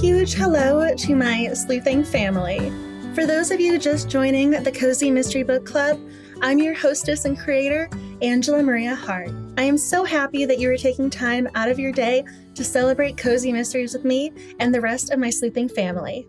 [0.00, 2.72] huge hello to my sleuthing family.
[3.14, 6.00] For those of you just joining the Cozy Mystery Book Club,
[6.40, 7.90] I'm your hostess and creator,
[8.22, 9.30] Angela Maria Hart.
[9.58, 13.18] I am so happy that you are taking time out of your day to celebrate
[13.18, 16.26] Cozy Mysteries with me and the rest of my sleuthing family.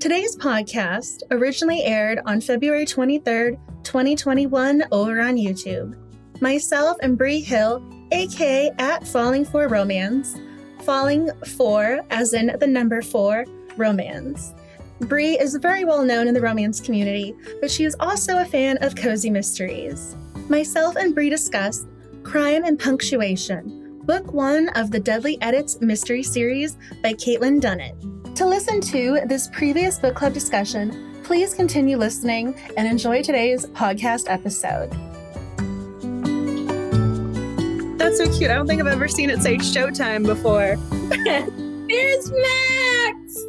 [0.00, 5.96] Today's podcast originally aired on February 23rd, 2021, over on YouTube.
[6.40, 10.36] Myself and Bree Hill, aka at Falling for Romance,
[10.82, 13.44] Falling for, as in the number four,
[13.76, 14.54] romance.
[15.00, 18.78] Bree is very well known in the romance community, but she is also a fan
[18.78, 20.16] of cozy mysteries.
[20.48, 21.86] Myself and Bree discuss
[22.22, 28.36] Crime and Punctuation, book one of the Deadly Edits mystery series by Kaitlyn Dunnett.
[28.36, 34.30] To listen to this previous book club discussion, please continue listening and enjoy today's podcast
[34.30, 34.92] episode.
[38.16, 38.48] That's so cute.
[38.48, 40.76] I don't think I've ever seen it say Showtime before.
[41.88, 43.44] There's Max.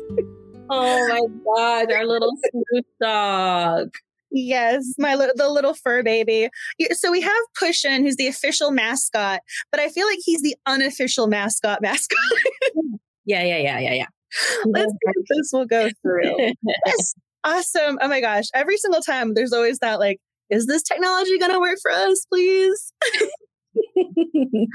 [0.71, 3.93] Oh my god, our little Snoop dog.
[4.31, 6.49] Yes, my li- the little fur baby.
[6.93, 11.27] So we have Pushin, who's the official mascot, but I feel like he's the unofficial
[11.27, 12.17] mascot mascot.
[13.27, 14.07] Yeah, yeah, yeah, yeah, yeah.
[14.65, 16.53] Let's see if this will go through.
[16.85, 17.15] Yes.
[17.43, 17.97] Awesome.
[17.99, 18.45] Oh my gosh.
[18.53, 20.19] Every single time there's always that like,
[20.51, 22.93] is this technology gonna work for us, please?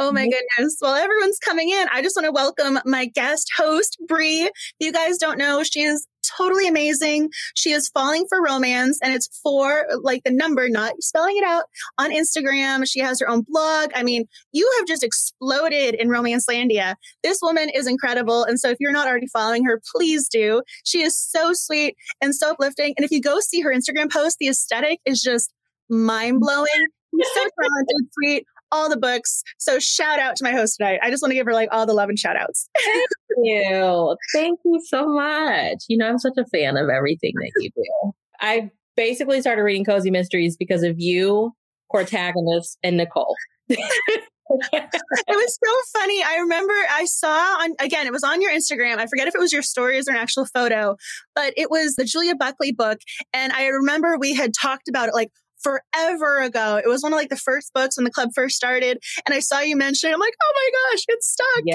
[0.00, 0.78] Oh my goodness.
[0.80, 1.88] Well, everyone's coming in.
[1.92, 4.42] I just want to welcome my guest host, Bree.
[4.42, 6.06] If you guys don't know, she is
[6.36, 7.30] totally amazing.
[7.54, 11.64] She is falling for romance and it's for like the number, not spelling it out
[11.98, 12.88] on Instagram.
[12.88, 13.90] She has her own blog.
[13.92, 16.94] I mean, you have just exploded in Romancelandia.
[17.24, 18.44] This woman is incredible.
[18.44, 20.62] And so if you're not already following her, please do.
[20.84, 22.94] She is so sweet and so uplifting.
[22.96, 25.52] And if you go see her Instagram post, the aesthetic is just
[25.90, 26.04] mm.
[26.04, 26.86] mind blowing.
[27.12, 29.42] So talented, sweet, all the books.
[29.58, 31.00] So shout out to my host tonight.
[31.02, 32.68] I just want to give her like all the love and shout outs.
[32.84, 33.08] Thank
[33.42, 34.16] you.
[34.32, 35.84] Thank you so much.
[35.88, 38.12] You know, I'm such a fan of everything that you do.
[38.40, 41.52] I basically started reading Cozy Mysteries because of you,
[41.92, 43.34] Cortagonist, and Nicole.
[43.68, 44.92] it
[45.28, 46.22] was so funny.
[46.22, 48.98] I remember I saw on again, it was on your Instagram.
[48.98, 50.96] I forget if it was your stories or an actual photo,
[51.34, 52.98] but it was the Julia Buckley book.
[53.32, 55.30] And I remember we had talked about it like
[55.62, 56.80] forever ago.
[56.82, 58.98] It was one of like the first books when the club first started.
[59.26, 60.14] And I saw you mention it.
[60.14, 61.62] I'm like, oh my gosh, it's stuck.
[61.64, 61.74] Yeah.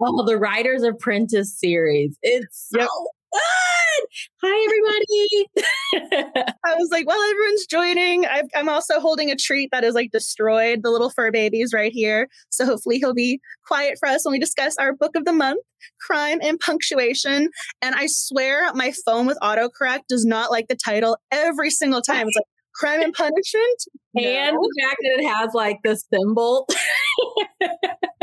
[0.00, 2.16] oh, the Writer's Apprentice series.
[2.22, 2.88] It's so Yep.
[2.88, 4.04] good.
[4.42, 6.54] Hi, everybody.
[6.64, 8.24] I was like, well, everyone's joining.
[8.26, 10.80] I've, I'm also holding a treat that is like destroyed.
[10.82, 12.28] The little fur babies right here.
[12.50, 15.60] So hopefully he'll be quiet for us when we discuss our book of the month,
[16.00, 17.48] Crime and Punctuation.
[17.82, 22.28] And I swear my phone with autocorrect does not like the title every single time.
[22.28, 22.46] It's like
[22.78, 23.78] Crime and Punishment.
[24.16, 24.60] and No.
[24.62, 26.66] the fact that it has like the symbol.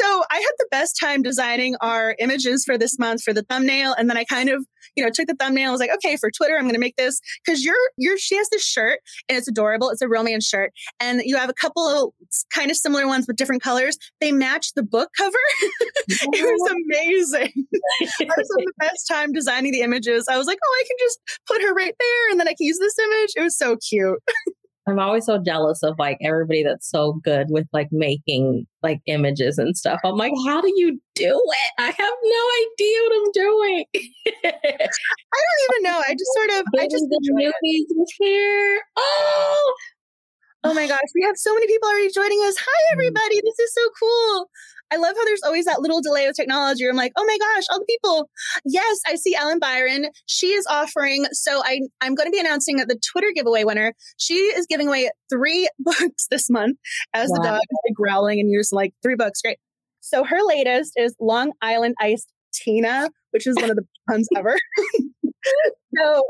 [0.00, 3.94] So I had the best time designing our images for this month for the thumbnail,
[3.98, 4.64] and then I kind of,
[4.96, 5.68] you know, took the thumbnail.
[5.68, 8.16] I was like, okay, for Twitter, I'm going to make this because you're, you're.
[8.16, 9.90] She has this shirt, and it's adorable.
[9.90, 12.12] It's a romance shirt, and you have a couple of
[12.54, 13.98] kind of similar ones with different colors.
[14.20, 15.36] They match the book cover.
[16.08, 17.52] it was amazing.
[18.02, 20.26] I was having the best time designing the images.
[20.30, 22.66] I was like, oh, I can just put her right there, and then I can
[22.66, 23.30] use this image.
[23.36, 24.18] It was so cute.
[24.90, 29.58] I'm always so jealous of like everybody that's so good with like making like images
[29.58, 30.00] and stuff.
[30.04, 31.72] I'm like, how do you do it?
[31.78, 33.84] I have no idea what I'm doing.
[34.44, 36.02] I don't even know.
[36.06, 38.06] I just sort of, I just enjoy it.
[38.18, 38.82] here.
[38.96, 39.74] Oh,
[40.62, 42.54] Oh my gosh, we have so many people already joining us.
[42.58, 42.92] Hi, mm.
[42.92, 43.40] everybody.
[43.42, 44.50] This is so cool.
[44.92, 46.86] I love how there's always that little delay with technology.
[46.88, 48.28] I'm like, oh my gosh, all the people.
[48.64, 50.06] Yes, I see Ellen Byron.
[50.26, 51.26] She is offering.
[51.32, 53.94] So I, I'm going to be announcing the Twitter giveaway winner.
[54.16, 56.78] She is giving away three books this month
[57.14, 59.40] as the dog is like growling and you're just like, three books.
[59.42, 59.58] Great.
[60.00, 64.56] So her latest is Long Island Iced Tina, which is one of the puns ever.
[65.96, 66.22] so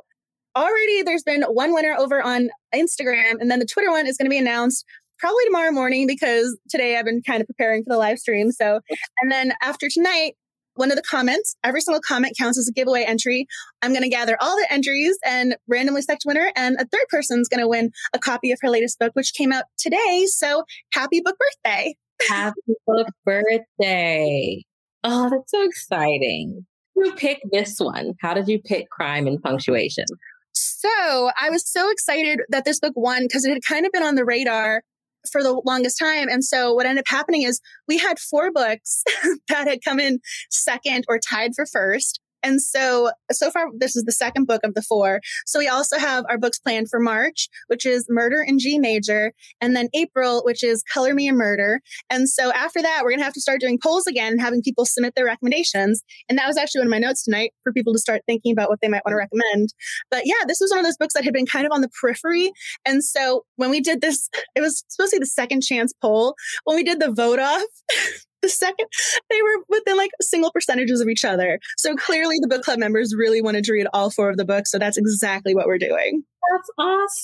[0.56, 4.26] already there's been one winner over on Instagram, and then the Twitter one is going
[4.26, 4.84] to be announced
[5.20, 8.50] probably tomorrow morning because today I've been kind of preparing for the live stream.
[8.50, 8.80] So,
[9.20, 10.32] and then after tonight,
[10.74, 13.46] one of the comments, every single comment counts as a giveaway entry.
[13.82, 17.48] I'm going to gather all the entries and randomly select winner, and a third person's
[17.48, 20.24] going to win a copy of her latest book, which came out today.
[20.26, 21.96] So, happy book birthday!
[22.28, 24.64] happy book birthday.
[25.04, 26.66] Oh, that's so exciting.
[26.94, 28.14] Who picked this one?
[28.20, 30.04] How did you pick crime and punctuation?
[30.52, 34.02] So I was so excited that this book won because it had kind of been
[34.02, 34.82] on the radar
[35.30, 36.28] for the longest time.
[36.28, 39.02] And so what ended up happening is we had four books
[39.48, 40.20] that had come in
[40.50, 42.20] second or tied for first.
[42.42, 45.20] And so, so far, this is the second book of the four.
[45.46, 49.32] So we also have our books planned for March, which is Murder in G Major,
[49.60, 51.80] and then April, which is Color Me a Murder.
[52.08, 54.84] And so after that, we're going to have to start doing polls again having people
[54.84, 56.02] submit their recommendations.
[56.28, 58.68] And that was actually one of my notes tonight for people to start thinking about
[58.68, 59.74] what they might want to recommend.
[60.10, 61.90] But yeah, this was one of those books that had been kind of on the
[62.00, 62.52] periphery.
[62.84, 66.34] And so when we did this, it was supposed to be the second chance poll.
[66.64, 67.62] When we did the vote off,
[68.42, 68.86] the second
[69.28, 71.58] they were within like single percentages of each other.
[71.76, 74.70] So clearly the book club members really wanted to read all four of the books.
[74.70, 76.24] So that's exactly what we're doing.
[76.50, 76.70] That's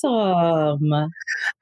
[0.04, 1.10] awesome.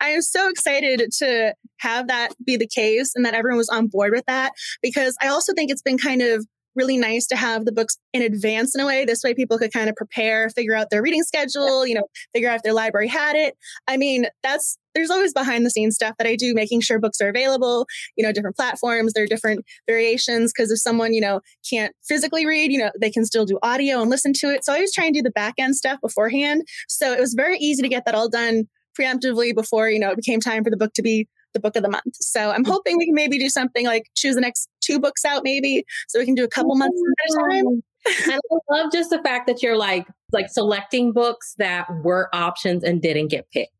[0.01, 3.87] I am so excited to have that be the case and that everyone was on
[3.87, 4.53] board with that
[4.83, 8.23] because I also think it's been kind of really nice to have the books in
[8.23, 9.05] advance in a way.
[9.05, 12.49] This way people could kind of prepare, figure out their reading schedule, you know, figure
[12.49, 13.55] out if their library had it.
[13.87, 17.21] I mean, that's there's always behind the scenes stuff that I do, making sure books
[17.21, 17.87] are available,
[18.17, 20.53] you know, different platforms, there are different variations.
[20.53, 24.01] Cause if someone, you know, can't physically read, you know, they can still do audio
[24.01, 24.65] and listen to it.
[24.65, 26.63] So I always try and do the back end stuff beforehand.
[26.89, 28.69] So it was very easy to get that all done
[28.99, 31.83] preemptively before, you know, it became time for the book to be the book of
[31.83, 32.17] the month.
[32.17, 32.73] So I'm mm-hmm.
[32.73, 36.19] hoping we can maybe do something like choose the next two books out, maybe, so
[36.19, 37.83] we can do a couple months at a time.
[38.07, 38.39] I
[38.71, 43.29] love just the fact that you're like like selecting books that were options and didn't
[43.29, 43.71] get picked.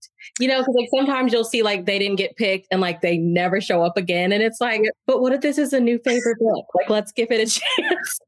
[0.41, 3.19] You know, because like sometimes you'll see like they didn't get picked and like they
[3.19, 4.33] never show up again.
[4.33, 6.65] And it's like, but what if this is a new favorite book?
[6.75, 8.19] Like, let's give it a chance.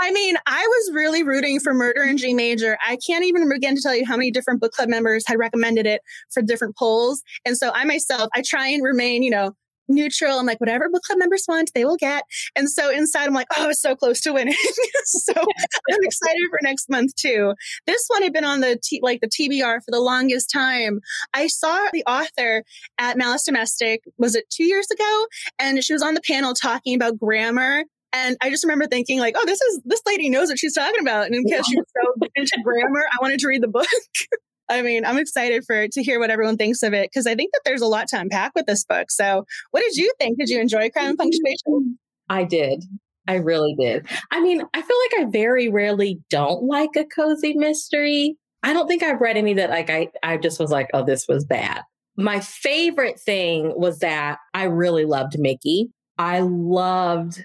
[0.00, 2.76] I mean, I was really rooting for Murder in G Major.
[2.84, 5.86] I can't even begin to tell you how many different book club members had recommended
[5.86, 6.02] it
[6.32, 7.22] for different polls.
[7.44, 9.52] And so I myself, I try and remain, you know,
[9.94, 10.38] neutral.
[10.38, 12.24] I'm like, whatever book club members want, they will get.
[12.56, 14.54] And so inside, I'm like, oh, so close to winning.
[15.04, 17.54] so I'm excited for next month too.
[17.86, 21.00] This one had been on the t- like the TBR for the longest time.
[21.34, 22.64] I saw the author
[22.98, 24.02] at Malice Domestic.
[24.18, 25.26] Was it two years ago?
[25.58, 29.34] And she was on the panel talking about grammar and I just remember thinking, like,
[29.38, 31.26] oh, this is this lady knows what she's talking about.
[31.26, 33.86] And because she was so into grammar, I wanted to read the book.
[34.72, 37.52] I mean, I'm excited for to hear what everyone thinks of it because I think
[37.52, 39.10] that there's a lot to unpack with this book.
[39.10, 40.38] So, what did you think?
[40.38, 41.98] Did you enjoy Crime and Punctuation?
[42.28, 42.84] I did.
[43.28, 44.06] I really did.
[44.30, 48.36] I mean, I feel like I very rarely don't like a cozy mystery.
[48.62, 51.26] I don't think I've read any that like I I just was like, oh, this
[51.28, 51.82] was bad.
[52.16, 55.90] My favorite thing was that I really loved Mikki.
[56.18, 57.44] I loved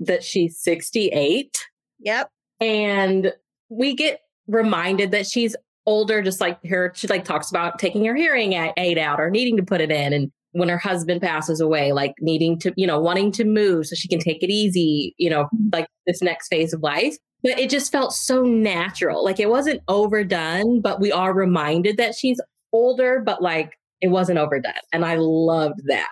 [0.00, 1.66] that she's 68.
[2.00, 2.28] Yep.
[2.60, 3.32] And
[3.68, 5.54] we get reminded that she's
[5.86, 9.56] older, just like her, she like talks about taking her hearing aid out or needing
[9.56, 10.12] to put it in.
[10.12, 13.94] And when her husband passes away, like needing to, you know, wanting to move so
[13.94, 15.68] she can take it easy, you know, mm-hmm.
[15.72, 17.16] like this next phase of life.
[17.42, 19.24] But it just felt so natural.
[19.24, 22.40] Like it wasn't overdone, but we are reminded that she's
[22.72, 24.72] older, but like it wasn't overdone.
[24.92, 26.10] And I loved that.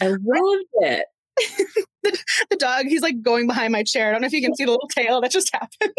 [0.00, 1.06] I loved it.
[1.36, 1.76] The,
[2.50, 4.08] the, dog, he's like going behind my chair.
[4.08, 5.92] I don't know if you can see the little tail that just happened.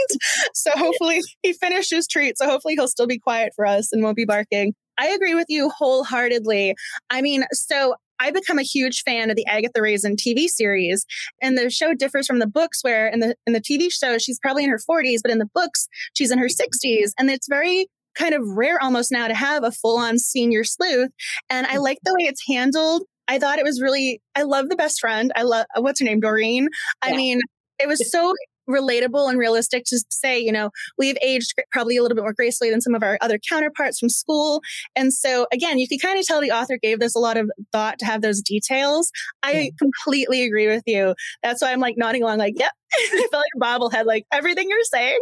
[0.54, 2.38] so hopefully he finished his treat.
[2.38, 4.74] So hopefully he'll still be quiet for us and won't be barking.
[4.98, 6.76] I agree with you wholeheartedly.
[7.10, 11.06] I mean, so I become a huge fan of the Agatha Raisin TV series,
[11.42, 12.82] and the show differs from the books.
[12.82, 15.50] Where in the in the TV show she's probably in her 40s, but in the
[15.54, 19.64] books she's in her 60s, and it's very kind of rare almost now to have
[19.64, 21.12] a full on senior sleuth.
[21.50, 21.82] And I mm.
[21.82, 23.04] like the way it's handled.
[23.28, 25.32] I thought it was really, I love the best friend.
[25.36, 26.20] I love, what's her name?
[26.20, 26.70] Doreen.
[27.02, 27.18] I yeah.
[27.18, 27.40] mean,
[27.80, 28.34] it was so
[28.70, 32.70] relatable and realistic to say, you know, we've aged probably a little bit more gracefully
[32.70, 34.62] than some of our other counterparts from school.
[34.96, 37.50] And so again, you can kind of tell the author gave this a lot of
[37.72, 39.12] thought to have those details.
[39.44, 41.16] I completely agree with you.
[41.44, 42.72] That's why I'm like nodding along, like, yep.
[42.96, 45.20] I felt like a bobblehead, like everything you're saying.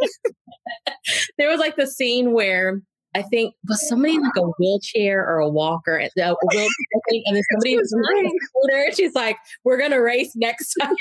[1.37, 2.81] there was like the scene where
[3.15, 6.67] I think was somebody in like a wheelchair or a walker, uh, a wheelchair,
[7.25, 8.91] and then somebody was on scooter.
[8.95, 10.95] She's like, "We're gonna race next time."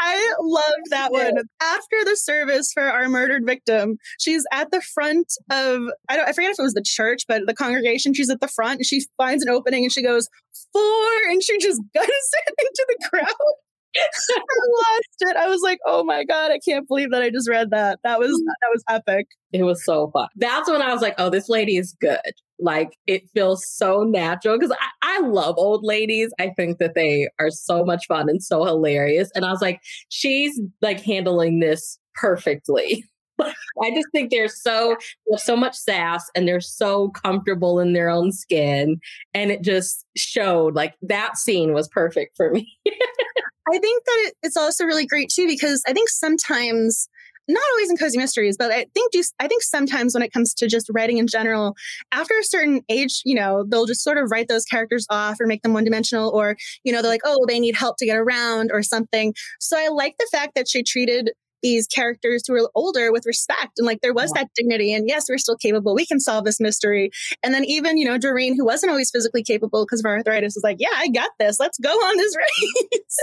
[0.00, 1.36] I love that one.
[1.62, 6.32] After the service for our murdered victim, she's at the front of I don't I
[6.32, 8.14] forget if it was the church, but the congregation.
[8.14, 10.28] She's at the front and she finds an opening and she goes
[10.72, 13.54] four, and she just guns it into the crowd.
[13.96, 15.36] I lost it.
[15.36, 17.98] I was like, "Oh my god, I can't believe that I just read that.
[18.04, 18.44] That was mm.
[18.44, 20.28] that was epic." It was so fun.
[20.36, 22.20] That's when I was like, "Oh, this lady is good."
[22.60, 26.32] Like it feels so natural because I, I love old ladies.
[26.40, 29.30] I think that they are so much fun and so hilarious.
[29.34, 33.04] And I was like, she's like handling this perfectly.
[33.40, 34.96] I just think they're so
[35.30, 38.98] have so much sass and they're so comfortable in their own skin.
[39.34, 42.68] And it just showed like that scene was perfect for me.
[43.72, 47.08] I think that it's also really great too because I think sometimes
[47.48, 50.52] not always in cozy mysteries, but I think just I think sometimes when it comes
[50.54, 51.74] to just writing in general,
[52.12, 55.46] after a certain age, you know, they'll just sort of write those characters off or
[55.46, 58.16] make them one dimensional, or you know, they're like, oh, they need help to get
[58.18, 59.34] around or something.
[59.60, 61.30] So I like the fact that she treated
[61.62, 63.72] these characters who are older with respect.
[63.78, 64.42] And like there was yeah.
[64.42, 64.92] that dignity.
[64.92, 65.94] And yes, we're still capable.
[65.94, 67.10] We can solve this mystery.
[67.42, 70.64] And then even, you know, Doreen, who wasn't always physically capable because of arthritis, was
[70.64, 71.58] like, yeah, I got this.
[71.60, 73.18] Let's go on this race.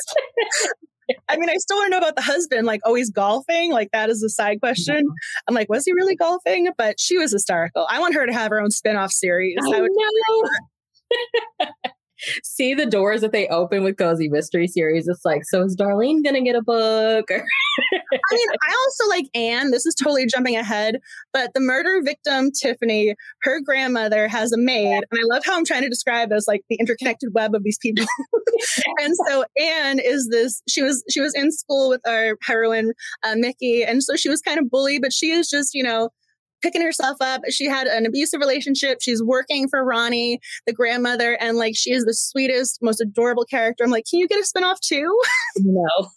[1.29, 3.71] I mean, I still want to know about the husband, like always golfing.
[3.71, 4.95] Like that is a side question.
[4.95, 5.45] Mm-hmm.
[5.47, 6.69] I'm like, was he really golfing?
[6.77, 7.85] But she was hysterical.
[7.89, 9.57] I want her to have her own spin-off series.
[9.63, 11.67] I, I would know.
[12.43, 15.07] see the doors that they open with Cozy Mystery Series.
[15.07, 17.25] It's like, so is Darlene gonna get a book?
[17.29, 19.71] I mean, I also like Anne.
[19.71, 20.99] This is totally jumping ahead,
[21.33, 25.65] but the murder victim, Tiffany, her grandmother has a maid, and I love how I'm
[25.65, 28.05] trying to describe as like the interconnected web of these people.
[29.01, 30.61] and so Anne is this.
[30.67, 32.93] She was she was in school with our heroine
[33.23, 36.09] uh, Mikki, and so she was kind of bullied, but she is just you know
[36.61, 37.41] picking herself up.
[37.49, 38.99] She had an abusive relationship.
[39.01, 43.83] She's working for Ronnie, the grandmother, and like she is the sweetest, most adorable character.
[43.83, 45.19] I'm like, can you get a spinoff too?
[45.57, 45.87] No,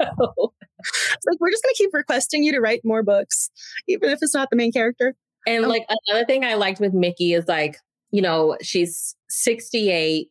[0.00, 0.52] no.
[0.78, 3.50] It's like we're just gonna keep requesting you to write more books,
[3.86, 5.14] even if it's not the main character.
[5.46, 7.76] And um, like another thing I liked with Mikki is like,
[8.10, 10.28] you know, she's 68,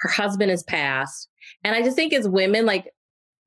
[0.00, 1.28] her husband has passed.
[1.62, 2.90] And I just think as women, like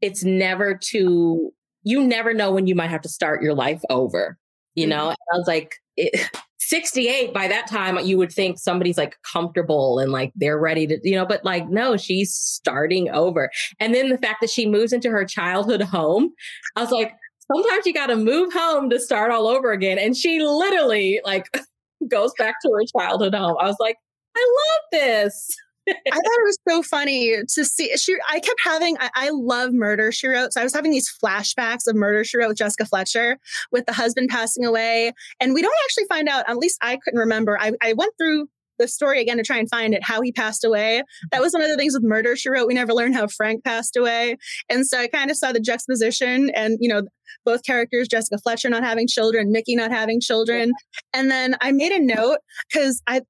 [0.02, 1.52] it's never too
[1.84, 4.38] you never know when you might have to start your life over
[4.78, 4.92] you mm-hmm.
[4.92, 5.10] know?
[5.10, 6.30] And I was like, it,
[6.60, 11.00] 68 by that time you would think somebody's like comfortable and like they're ready to
[11.02, 14.92] you know but like no she's starting over and then the fact that she moves
[14.92, 16.30] into her childhood home
[16.76, 17.14] i was like
[17.50, 21.46] sometimes you got to move home to start all over again and she literally like
[22.10, 23.96] goes back to her childhood home i was like
[24.36, 25.48] i love this
[25.88, 27.96] I thought it was so funny to see.
[27.98, 30.54] She, I kept having, I, I, love Murder She Wrote.
[30.54, 33.38] So I was having these flashbacks of Murder She Wrote with Jessica Fletcher
[33.72, 35.14] with the husband passing away.
[35.40, 37.58] And we don't actually find out, at least I couldn't remember.
[37.60, 40.64] I, I went through the story again to try and find it, how he passed
[40.64, 41.04] away.
[41.32, 42.68] That was one of the things with Murder She Wrote.
[42.68, 44.38] We never learned how Frank passed away.
[44.70, 47.04] And so I kind of saw the juxtaposition and, you know,
[47.46, 50.72] both characters, Jessica Fletcher not having children, Mikki not having children.
[51.14, 52.40] And then I made a note
[52.72, 53.22] because I,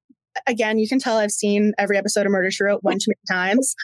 [0.46, 3.40] again, you can tell I've seen every episode of Murder She Wrote one too many
[3.40, 3.74] times.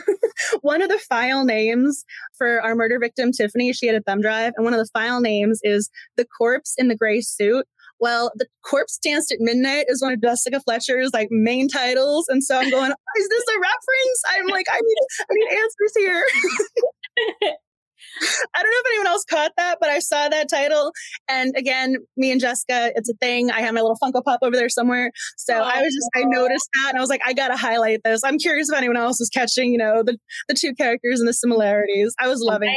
[0.60, 2.04] one of the file names
[2.36, 5.20] for our murder victim, Tiffany, she had a thumb drive, and one of the file
[5.20, 7.66] names is The Corpse in the Gray Suit.
[8.00, 12.26] Well, The Corpse Danced at Midnight is one of Jessica Fletcher's like main titles.
[12.28, 14.22] And so I'm going, oh, is this a reference?
[14.30, 17.56] I'm like, I need, I need answers here.
[18.20, 20.92] I don't know if anyone else caught that, but I saw that title.
[21.28, 23.50] And again, me and Jessica, it's a thing.
[23.50, 25.10] I have my little Funko Pop over there somewhere.
[25.36, 27.56] So oh, I was just, I noticed that and I was like, I got to
[27.56, 28.22] highlight this.
[28.24, 31.34] I'm curious if anyone else is catching, you know, the, the two characters and the
[31.34, 32.14] similarities.
[32.18, 32.74] I was loving I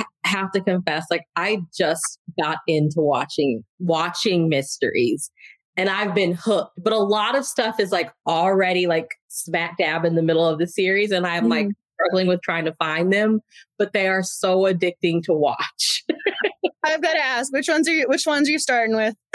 [0.00, 0.06] it.
[0.24, 5.30] have to confess, like, I just got into watching, watching mysteries
[5.76, 6.78] and I've been hooked.
[6.82, 10.58] But a lot of stuff is like already like smack dab in the middle of
[10.58, 11.10] the series.
[11.10, 11.50] And I'm mm.
[11.50, 11.68] like,
[12.00, 13.40] struggling with trying to find them,
[13.78, 16.04] but they are so addicting to watch.
[16.84, 19.14] I've got to ask, which ones are you which ones are you starting with?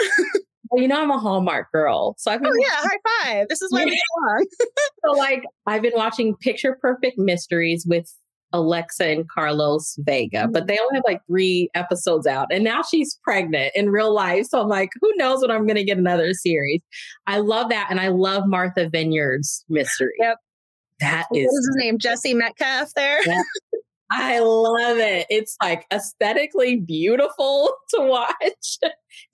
[0.70, 2.14] well, you know I'm a Hallmark girl.
[2.18, 3.48] So I've been Oh yeah, high five.
[3.48, 4.46] This is why we belong.
[5.04, 8.12] so like I've been watching Picture Perfect Mysteries with
[8.52, 12.46] Alexa and Carlos Vega, but they only have like three episodes out.
[12.50, 14.46] And now she's pregnant in real life.
[14.46, 16.80] So I'm like, who knows when I'm going to get another series?
[17.26, 17.88] I love that.
[17.90, 20.12] And I love Martha Vineyard's mystery.
[20.20, 20.38] Yep.
[21.00, 21.98] That is what is his name?
[21.98, 22.92] Jesse Metcalfe.
[22.94, 23.20] there.
[23.26, 23.42] Yeah.
[24.10, 25.26] I love it.
[25.30, 28.78] It's like aesthetically beautiful to watch.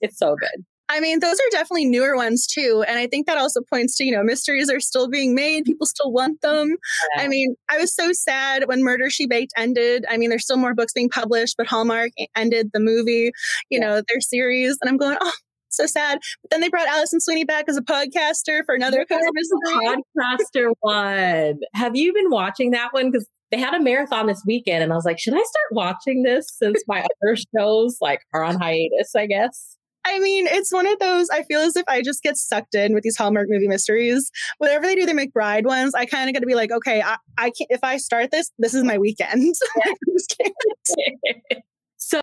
[0.01, 0.65] It's so good.
[0.89, 2.83] I mean, those are definitely newer ones too.
[2.87, 5.63] And I think that also points to, you know, mysteries are still being made.
[5.63, 6.77] People still want them.
[7.15, 7.23] Yeah.
[7.23, 10.05] I mean, I was so sad when Murder She Baked ended.
[10.09, 13.31] I mean, there's still more books being published, but Hallmark ended the movie,
[13.69, 13.87] you yeah.
[13.87, 14.77] know, their series.
[14.81, 15.31] And I'm going, oh,
[15.75, 16.19] so sad.
[16.41, 21.59] But then they brought Alison Sweeney back as a podcaster for another podcaster one.
[21.73, 23.11] Have you been watching that one?
[23.11, 26.23] Because they had a marathon this weekend, and I was like, should I start watching
[26.23, 29.15] this since my other shows like are on hiatus?
[29.15, 29.77] I guess.
[30.05, 31.29] I mean, it's one of those.
[31.29, 34.29] I feel as if I just get sucked in with these Hallmark movie mysteries.
[34.57, 35.95] Whatever they do, the McBride ones.
[35.95, 37.69] I kind of got to be like, okay, I, I can't.
[37.69, 39.55] If I start this, this is my weekend.
[41.97, 42.19] so,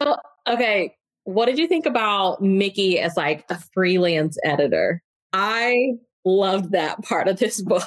[0.46, 0.94] okay,
[1.30, 5.02] what did you think about Mikki as like a freelance editor?
[5.32, 5.94] I
[6.24, 7.86] loved that part of this book.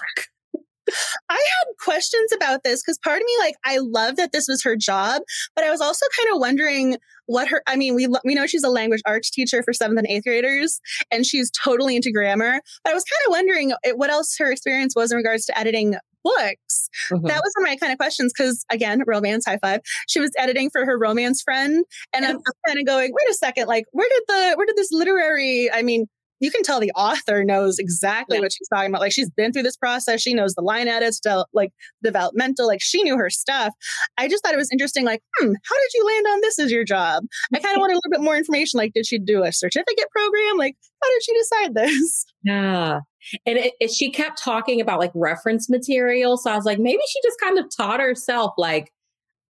[1.29, 4.63] I had questions about this because part of me, like, I love that this was
[4.63, 5.21] her job,
[5.55, 7.61] but I was also kind of wondering what her.
[7.67, 10.79] I mean, we we know she's a language arts teacher for seventh and eighth graders,
[11.11, 12.59] and she's totally into grammar.
[12.83, 15.57] But I was kind of wondering eh, what else her experience was in regards to
[15.57, 16.89] editing books.
[17.11, 17.27] Mm-hmm.
[17.27, 19.81] That was one of my kind of questions because, again, romance high five.
[20.07, 23.33] She was editing for her romance friend, and I'm, I'm kind of going, wait a
[23.33, 25.69] second, like where did the where did this literary?
[25.71, 26.07] I mean,
[26.43, 28.41] you can tell the author knows exactly yeah.
[28.41, 28.99] what she's talking about.
[28.99, 30.21] Like she's been through this process.
[30.21, 31.21] She knows the line edits,
[31.53, 31.71] like
[32.03, 33.73] developmental, like she knew her stuff.
[34.17, 35.05] I just thought it was interesting.
[35.05, 37.23] Like, hmm, how did you land on this as your job?
[37.55, 38.77] I kind of wanted a little bit more information.
[38.77, 40.57] Like, did she do a certificate program?
[40.57, 42.25] Like, how did she decide this?
[42.45, 42.99] Yeah.
[43.45, 46.35] And it, it, she kept talking about like reference material.
[46.35, 48.91] So I was like, maybe she just kind of taught herself, like,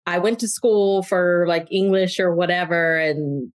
[0.06, 2.98] I went to school for like English or whatever.
[2.98, 3.52] And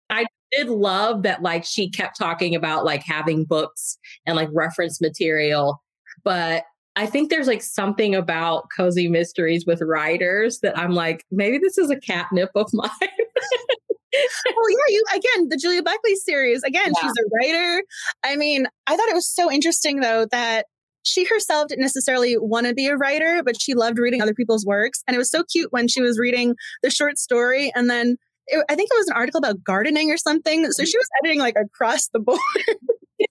[0.51, 5.81] did love that, like, she kept talking about like having books and like reference material.
[6.23, 6.63] But
[6.95, 11.77] I think there's like something about cozy mysteries with writers that I'm like, maybe this
[11.77, 12.89] is a catnip of mine.
[13.01, 16.63] well, yeah, you again, the Julia Buckley series.
[16.63, 17.01] Again, yeah.
[17.01, 17.83] she's a writer.
[18.23, 20.67] I mean, I thought it was so interesting though that
[21.03, 24.65] she herself didn't necessarily want to be a writer, but she loved reading other people's
[24.65, 25.03] works.
[25.05, 28.65] And it was so cute when she was reading the short story and then it,
[28.69, 30.71] I think it was an article about gardening or something.
[30.71, 32.39] So she was editing like across the board.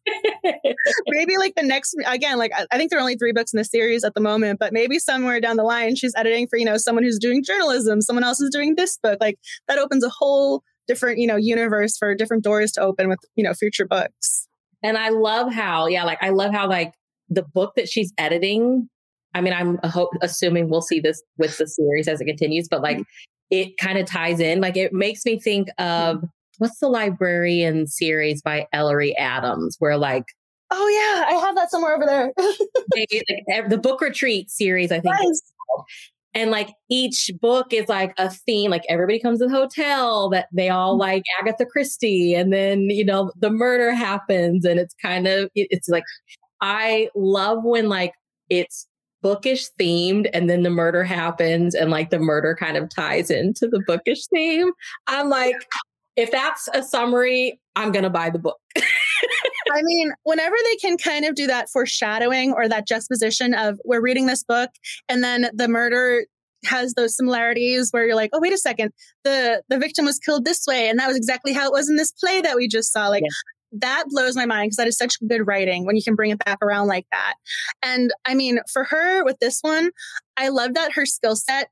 [1.09, 3.65] maybe like the next again like I, think there are only three books in the
[3.65, 6.79] series at the moment but maybe somewhere down the line she's editing for you know
[6.79, 10.63] someone who's doing journalism someone else is doing this book like that opens a whole
[10.89, 14.49] different you know universe for different doors to open with you know future books
[14.83, 16.95] and i love how yeah like i love how like
[17.29, 18.89] the book that she's editing,
[19.35, 22.83] I mean, I'm ho- assuming we'll see this with the series as it continues, but
[22.83, 23.03] like mm-hmm.
[23.51, 24.61] It kind of ties in.
[24.61, 26.25] Like it makes me think of
[26.59, 30.27] what's the librarian series by Ellery Adams, where like
[30.71, 32.33] Oh yeah, I have that somewhere over there.
[32.95, 33.07] they,
[33.49, 35.15] like, the book retreat series, I think.
[35.21, 35.41] Yes.
[36.37, 38.71] And like each book is like a theme.
[38.71, 41.01] Like everybody comes to the hotel that they all mm.
[41.01, 45.89] like Agatha Christie, and then you know the murder happens, and it's kind of it's
[45.89, 46.05] like
[46.61, 48.15] I love when like
[48.51, 48.89] it's
[49.25, 53.67] bookish themed and then the murder happens and like the murder kind of ties into
[53.67, 54.71] the bookish theme.
[55.07, 55.57] I'm like,
[56.15, 58.59] if that's a summary, I'm to buy the book.
[58.77, 64.03] I mean, whenever they can kind of do that foreshadowing or that juxtaposition of we're
[64.03, 64.69] reading this book
[65.09, 66.27] and then the murder
[66.67, 68.93] has those similarities where you're like, oh, wait a second,
[69.25, 71.97] the the victim was killed this way, and that was exactly how it was in
[71.97, 73.09] this play that we just saw.
[73.09, 76.15] Like, yeah that blows my mind because that is such good writing when you can
[76.15, 77.35] bring it back around like that.
[77.83, 79.91] And I mean, for her with this one,
[80.37, 81.69] I love that her skill set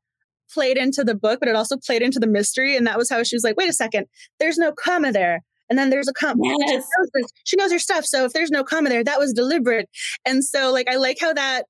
[0.52, 2.76] played into the book, but it also played into the mystery.
[2.76, 4.06] And that was how she was like, wait a second,
[4.38, 5.40] there's no comma there.
[5.70, 6.42] And then there's a comma.
[6.42, 6.68] Yes.
[6.68, 8.04] She, knows she knows her stuff.
[8.04, 9.88] So if there's no comma there, that was deliberate.
[10.26, 11.62] And so, like, I like how that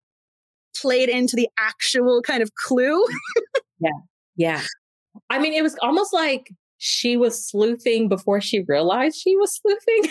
[0.80, 3.04] played into the actual kind of clue.
[3.80, 3.90] yeah.
[4.36, 4.62] Yeah.
[5.30, 6.50] I mean, it was almost like
[6.84, 10.02] she was sleuthing before she realized she was sleuthing.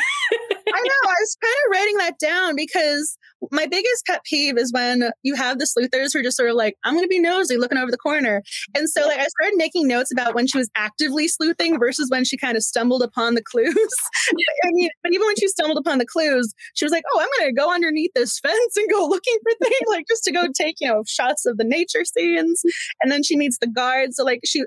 [0.73, 1.09] I know.
[1.09, 3.17] I was kind of writing that down because
[3.51, 6.55] my biggest pet peeve is when you have the sleuthers who are just sort of
[6.55, 8.41] like, I'm going to be nosy looking over the corner.
[8.73, 12.23] And so, like, I started making notes about when she was actively sleuthing versus when
[12.23, 13.75] she kind of stumbled upon the clues.
[13.75, 17.29] I mean, but even when she stumbled upon the clues, she was like, oh, I'm
[17.37, 20.43] going to go underneath this fence and go looking for things, like just to go
[20.55, 22.61] take, you know, shots of the nature scenes.
[23.01, 24.15] And then she meets the guards.
[24.15, 24.63] So, like, she,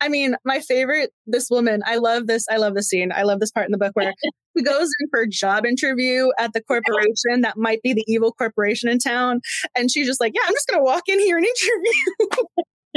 [0.00, 2.44] I mean, my favorite, this woman, I love this.
[2.50, 3.12] I love the scene.
[3.12, 4.12] I love this part in the book where
[4.54, 8.32] he goes in for a job interview at the corporation that might be the evil
[8.32, 9.40] corporation in town.
[9.76, 12.36] And she's just like, yeah, I'm just going to walk in here and interview.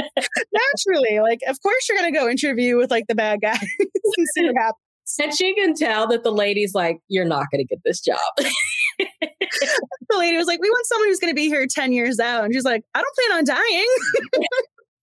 [0.52, 3.58] Naturally, like, of course you're going to go interview with like the bad guys
[4.16, 4.76] and see what happens.
[5.20, 8.18] And she can tell that the lady's like, you're not going to get this job.
[8.36, 12.44] the lady was like, we want someone who's going to be here 10 years out.
[12.44, 13.86] And she's like, I don't plan on dying.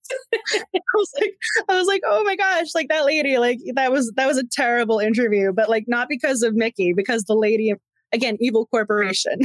[0.54, 1.34] I was like,
[1.70, 4.48] I was like, oh my gosh, like that lady, like that was that was a
[4.52, 7.74] terrible interview, but like not because of Mikki, because the lady,
[8.14, 9.40] again, evil corporation.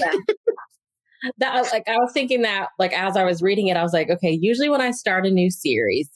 [1.38, 4.10] that like I was thinking that like as I was reading it, I was like,
[4.10, 6.08] okay, usually when I start a new series,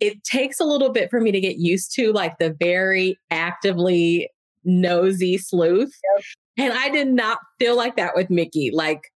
[0.00, 4.28] it takes a little bit for me to get used to like the very actively
[4.64, 5.92] nosy sleuth.
[6.16, 6.24] Yep.
[6.56, 8.70] And I did not feel like that with Mikki.
[8.72, 9.10] Like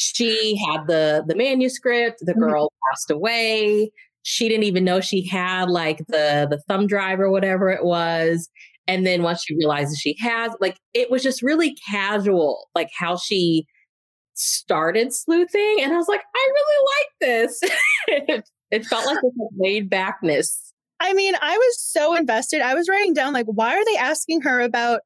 [0.00, 2.40] she had the the manuscript the mm-hmm.
[2.40, 2.90] girl mm-hmm.
[2.90, 7.70] passed away she didn't even know she had like the the thumb drive or whatever
[7.70, 8.48] it was
[8.86, 13.14] and then once she realizes she has like it was just really casual like how
[13.14, 13.66] she
[14.32, 17.60] started sleuthing and i was like i really like this
[18.06, 20.69] it, it felt like this laid backness
[21.02, 22.60] I mean, I was so invested.
[22.60, 25.00] I was writing down, like, why are they asking her about,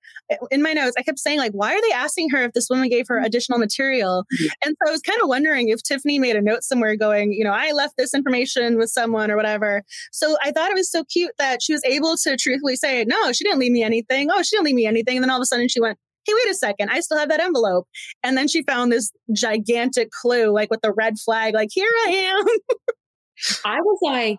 [0.51, 2.89] in my notes, I kept saying, like, why are they asking her if this woman
[2.89, 4.25] gave her additional material?
[4.35, 4.47] Mm-hmm.
[4.65, 7.45] And so I was kind of wondering if Tiffany made a note somewhere going, you
[7.45, 9.85] know, I left this information with someone or whatever.
[10.11, 13.33] So I thought it was so cute that she was able to truthfully say, no,
[13.33, 14.29] she didn't leave me anything.
[14.33, 15.17] Oh, she didn't leave me anything.
[15.17, 17.29] And then all of a sudden she went, hey, wait a second, I still have
[17.29, 17.87] that envelope.
[18.23, 22.11] And then she found this gigantic clue, like with the red flag, like, here I
[22.11, 22.45] am.
[23.65, 24.39] I was like,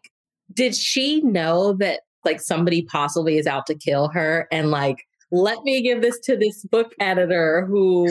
[0.55, 4.47] did she know that like somebody possibly is out to kill her?
[4.51, 8.07] And like let me give this to this book editor who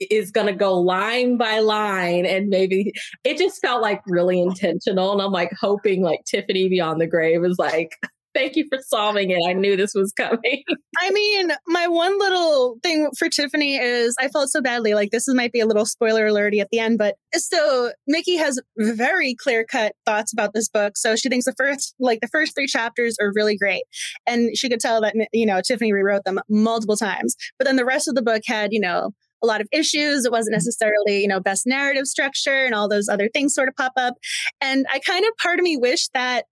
[0.00, 5.12] is going to go line by line and maybe it just felt like really intentional
[5.12, 7.92] and i'm like hoping like tiffany beyond the grave is like
[8.34, 9.38] Thank you for solving it.
[9.48, 10.64] I knew this was coming.
[11.00, 14.94] I mean, my one little thing for Tiffany is I felt so badly.
[14.94, 18.60] Like, this might be a little spoiler alerty at the end, but so Mikki has
[18.76, 20.96] very clear cut thoughts about this book.
[20.96, 23.84] So she thinks the first, like, the first three chapters are really great.
[24.26, 27.36] And she could tell that, you know, Tiffany rewrote them multiple times.
[27.58, 29.10] But then the rest of the book had, you know,
[29.44, 30.24] a lot of issues.
[30.24, 33.76] It wasn't necessarily, you know, best narrative structure and all those other things sort of
[33.76, 34.14] pop up.
[34.60, 36.46] And I kind of part of me wish that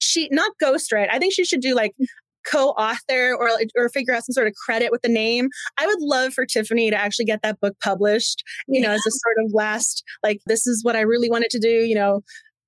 [0.00, 1.08] she not ghostwrite.
[1.10, 1.92] I think she should do like
[2.46, 5.48] co-author or or figure out some sort of credit with the name.
[5.78, 8.88] I would love for Tiffany to actually get that book published, you yeah.
[8.88, 11.68] know, as a sort of last like this is what I really wanted to do,
[11.68, 12.22] you know,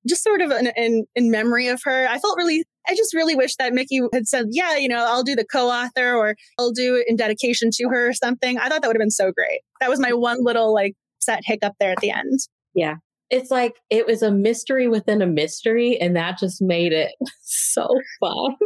[0.07, 2.07] just sort of in, in, in memory of her.
[2.09, 5.23] I felt really I just really wish that Mikki had said, "Yeah, you know, I'll
[5.23, 8.83] do the co-author or I'll do it in dedication to her or something." I thought
[8.83, 9.61] that would have been so great.
[9.81, 12.41] That was my one little like set hiccup there at the end.
[12.75, 12.97] Yeah
[13.33, 17.89] it's like it was a mystery within a mystery, and that just made it so
[18.21, 18.57] fun.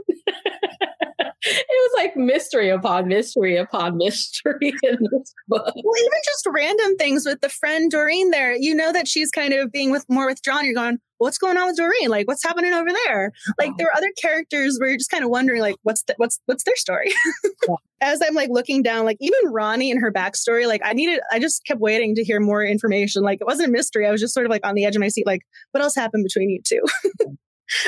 [1.47, 5.75] It was like mystery upon mystery upon mystery in this book.
[5.75, 8.55] Well, even just random things with the friend Doreen there.
[8.55, 10.65] You know that she's kind of being with more withdrawn.
[10.65, 12.09] You're going, what's going on with Doreen?
[12.09, 13.33] Like, what's happening over there?
[13.59, 16.41] Like, there are other characters where you're just kind of wondering, like, what's the, what's
[16.47, 17.13] what's their story?
[18.03, 21.39] As I'm like looking down, like even Ronnie and her backstory, like I needed, I
[21.39, 23.23] just kept waiting to hear more information.
[23.23, 24.07] Like it wasn't a mystery.
[24.07, 25.41] I was just sort of like on the edge of my seat, like,
[25.73, 26.83] what else happened between you two?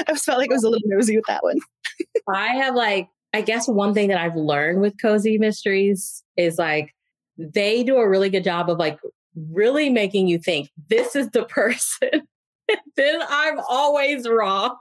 [0.08, 1.58] I just felt like I was a little nosy with that one.
[2.28, 6.94] I have like, I guess one thing that I've learned with cozy mysteries is like
[7.36, 8.98] they do a really good job of like
[9.50, 12.26] really making you think this is the person
[12.96, 14.76] then I'm always wrong.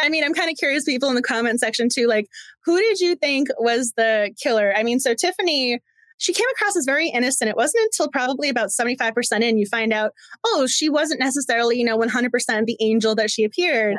[0.00, 2.06] I mean, I'm kind of curious, people in the comment section too.
[2.06, 2.26] Like,
[2.64, 4.72] who did you think was the killer?
[4.76, 5.80] I mean, so Tiffany,
[6.18, 7.50] she came across as very innocent.
[7.50, 10.12] It wasn't until probably about 75% in you find out,
[10.44, 13.96] oh, she wasn't necessarily, you know, 100% the angel that she appeared.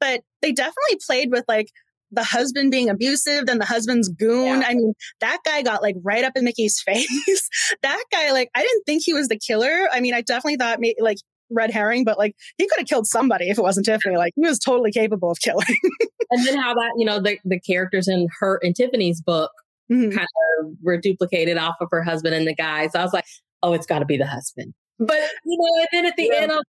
[0.00, 1.68] But they definitely played with like
[2.12, 4.60] the husband being abusive, then the husband's goon.
[4.60, 4.68] Yeah.
[4.68, 7.48] I mean, that guy got like right up in Mikki's face.
[7.82, 9.88] that guy, like, I didn't think he was the killer.
[9.92, 11.18] I mean, I definitely thought maybe like
[11.50, 14.16] red herring, but like he could have killed somebody if it wasn't Tiffany.
[14.16, 15.66] Like he was totally capable of killing.
[16.30, 19.50] and then how that, you know, the, the characters in her in Tiffany's book
[19.90, 20.16] mm-hmm.
[20.16, 20.28] kind
[20.60, 22.88] of were duplicated off of her husband and the guy.
[22.88, 23.26] So I was like,
[23.62, 24.74] oh, it's got to be the husband.
[24.98, 26.40] But you know, and then at the yeah.
[26.40, 26.64] end, I was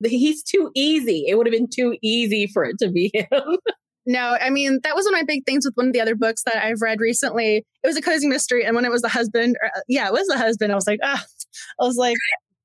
[0.00, 1.24] like, he's too easy.
[1.26, 3.26] It would have been too easy for it to be him.
[4.06, 6.14] No, I mean, that was one of my big things with one of the other
[6.14, 7.64] books that I've read recently.
[7.82, 8.64] It was a cozy mystery.
[8.64, 10.86] And when it was the husband, or, uh, yeah, it was the husband, I was
[10.86, 11.24] like, ah,
[11.80, 12.16] I was like,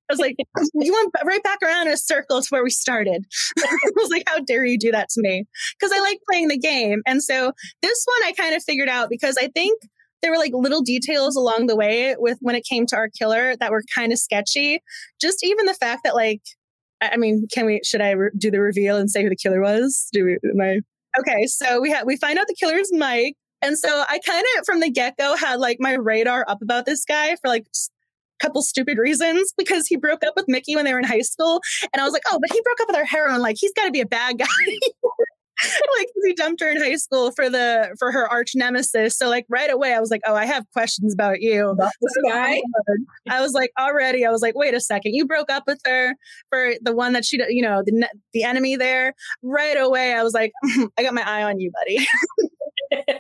[0.10, 0.36] I was like,
[0.74, 3.26] you went right back around in a circle to where we started.
[3.58, 5.46] I was like, how dare you do that to me?
[5.80, 7.02] Because I like playing the game.
[7.06, 9.80] And so this one I kind of figured out because I think
[10.22, 13.56] there were like little details along the way with when it came to our killer
[13.58, 14.82] that were kind of sketchy.
[15.22, 16.42] Just even the fact that like,
[17.02, 19.62] I mean, can we, should I re- do the reveal and say who the killer
[19.62, 20.10] was?
[20.12, 20.80] Do we, am I,
[21.18, 21.46] okay.
[21.48, 23.36] So we had, we find out the killer is Mike.
[23.62, 26.86] And so I kind of from the get go had like my radar up about
[26.86, 30.86] this guy for like a couple stupid reasons because he broke up with Mikki when
[30.86, 31.62] they were in high school.
[31.94, 33.42] And I was like, oh, but he broke up with our heroine.
[33.42, 34.46] Like, he's got to be a bad guy.
[35.98, 39.18] like he dumped her in high school for the for her arch nemesis.
[39.18, 41.70] So like right away, I was like, oh, I have questions about you.
[41.70, 42.62] About this guy.
[43.30, 46.16] I was like, already, I was like, wait a second, you broke up with her
[46.50, 49.14] for the one that she, you know, the the enemy there.
[49.44, 50.52] Right away, I was like,
[50.98, 52.08] I got my eye on you, buddy.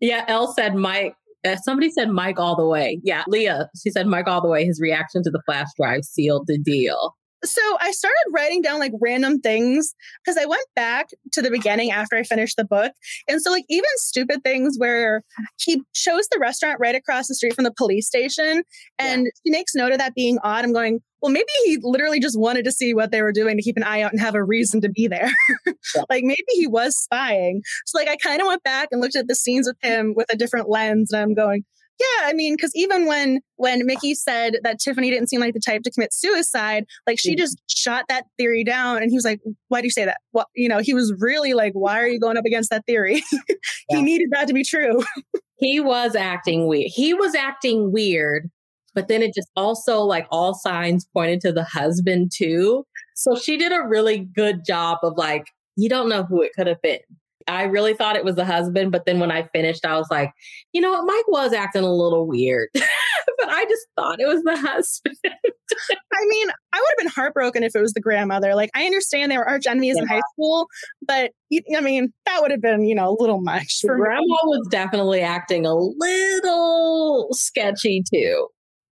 [0.00, 2.98] yeah, Elle said Mike uh, somebody said Mike all the way.
[3.02, 4.64] Yeah, Leah, she said Mike all the way.
[4.64, 7.14] His reaction to the flash drive sealed the deal.
[7.44, 11.90] So I started writing down like random things because I went back to the beginning
[11.90, 12.92] after I finished the book.
[13.28, 15.22] And so, like, even stupid things where
[15.58, 18.62] he shows the restaurant right across the street from the police station
[18.98, 19.30] and yeah.
[19.44, 20.64] she makes note of that being odd.
[20.64, 23.62] I'm going, well, maybe he literally just wanted to see what they were doing to
[23.62, 25.30] keep an eye out and have a reason to be there.
[26.10, 27.62] Like maybe he was spying.
[27.86, 30.26] So, like, I kind of went back and looked at the scenes with him with
[30.32, 31.64] a different lens and I'm going,
[32.00, 35.60] yeah, I mean, because even when when Mikki said that Tiffany didn't seem like the
[35.60, 39.40] type to commit suicide, like she just shot that theory down, and he was like,
[39.68, 42.18] "Why do you say that?" Well, you know, he was really like, "Why are you
[42.18, 43.22] going up against that theory?"
[43.88, 45.04] he needed that to be true.
[45.56, 46.90] he was acting weird.
[46.92, 48.50] He was acting weird,
[48.94, 52.84] but then it just also like all signs pointed to the husband too.
[53.14, 56.66] So she did a really good job of like, you don't know who it could
[56.66, 56.98] have been.
[57.46, 60.30] I really thought it was the husband, but then when I finished, I was like,
[60.72, 64.42] you know what, Mike was acting a little weird, but I just thought it was
[64.42, 65.16] the husband.
[65.24, 68.54] I mean, I would have been heartbroken if it was the grandmother.
[68.54, 70.02] Like, I understand they were arch enemies yeah.
[70.02, 70.66] in high school,
[71.06, 71.32] but
[71.76, 74.38] I mean, that would have been, you know, a little much for Grandma me.
[74.46, 78.48] was definitely acting a little sketchy too.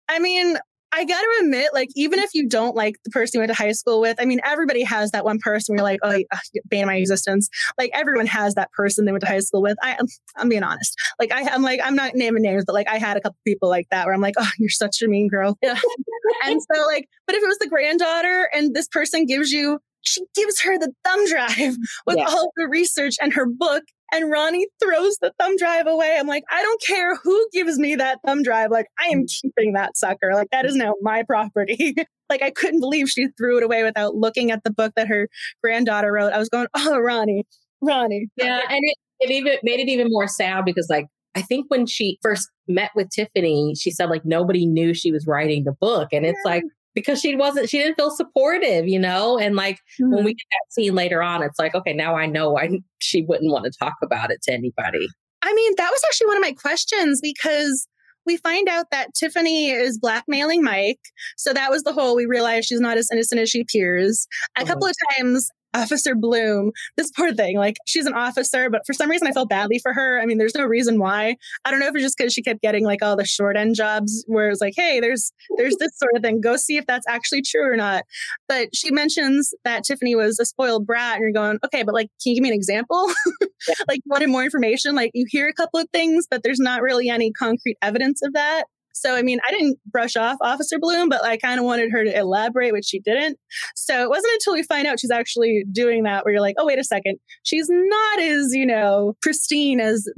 [0.08, 0.58] I mean,
[0.92, 3.56] I got to admit, like, even if you don't like the person you went to
[3.56, 6.86] high school with, I mean, everybody has that one person where you're like, oh, ban
[6.86, 7.48] my existence.
[7.78, 9.76] Like, everyone has that person they went to high school with.
[9.82, 9.98] I,
[10.36, 10.96] I'm being honest.
[11.18, 13.68] Like, I, am like, I'm not naming names, but like, I had a couple people
[13.68, 15.56] like that where I'm like, oh, you're such a mean girl.
[15.62, 15.78] Yeah.
[16.44, 20.22] and so, like, but if it was the granddaughter and this person gives you she
[20.34, 21.76] gives her the thumb drive
[22.06, 26.16] with all the research and her book and Ronnie throws the thumb drive away.
[26.18, 28.70] I'm like, I don't care who gives me that thumb drive.
[28.70, 30.32] Like, I am keeping that sucker.
[30.34, 31.94] Like, that is now my property.
[32.28, 35.28] like, I couldn't believe she threw it away without looking at the book that her
[35.62, 36.32] granddaughter wrote.
[36.32, 37.46] I was going, oh, Ronnie,
[37.80, 38.28] Ronnie.
[38.36, 38.60] Yeah.
[38.68, 42.18] And it, it even made it even more sad because, like, I think when she
[42.22, 46.08] first met with Tiffany, she said like nobody knew she was writing the book.
[46.10, 50.14] And it's like, because she wasn't she didn't feel supportive you know and like mm-hmm.
[50.14, 53.22] when we get that scene later on it's like okay now i know i she
[53.22, 55.06] wouldn't want to talk about it to anybody
[55.42, 57.86] i mean that was actually one of my questions because
[58.26, 61.00] we find out that tiffany is blackmailing mike
[61.36, 64.26] so that was the whole we realize she's not as innocent as she appears
[64.56, 64.72] a uh-huh.
[64.72, 69.10] couple of times Officer Bloom, this poor thing, like she's an officer, but for some
[69.10, 70.20] reason I felt badly for her.
[70.20, 71.36] I mean, there's no reason why.
[71.64, 73.74] I don't know if it's just because she kept getting like all the short end
[73.74, 76.40] jobs where it's like, hey, there's there's this sort of thing.
[76.40, 78.04] Go see if that's actually true or not.
[78.48, 82.08] But she mentions that Tiffany was a spoiled brat, and you're going, okay, but like,
[82.22, 83.06] can you give me an example?
[83.88, 84.94] like, you wanted more information?
[84.94, 88.32] Like, you hear a couple of things, but there's not really any concrete evidence of
[88.34, 88.64] that.
[88.92, 92.04] So, I mean, I didn't brush off Officer Bloom, but I kind of wanted her
[92.04, 93.38] to elaborate, which she didn't.
[93.74, 96.66] So it wasn't until we find out she's actually doing that where you're like, oh,
[96.66, 97.18] wait a second.
[97.42, 100.08] She's not as, you know, pristine as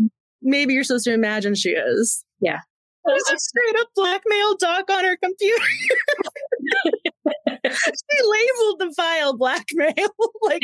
[0.43, 2.25] maybe you're supposed to imagine she is.
[2.41, 2.61] Yeah.
[3.05, 5.65] There's a straight up blackmail doc on her computer.
[7.67, 9.93] she labeled the file blackmail.
[10.43, 10.61] like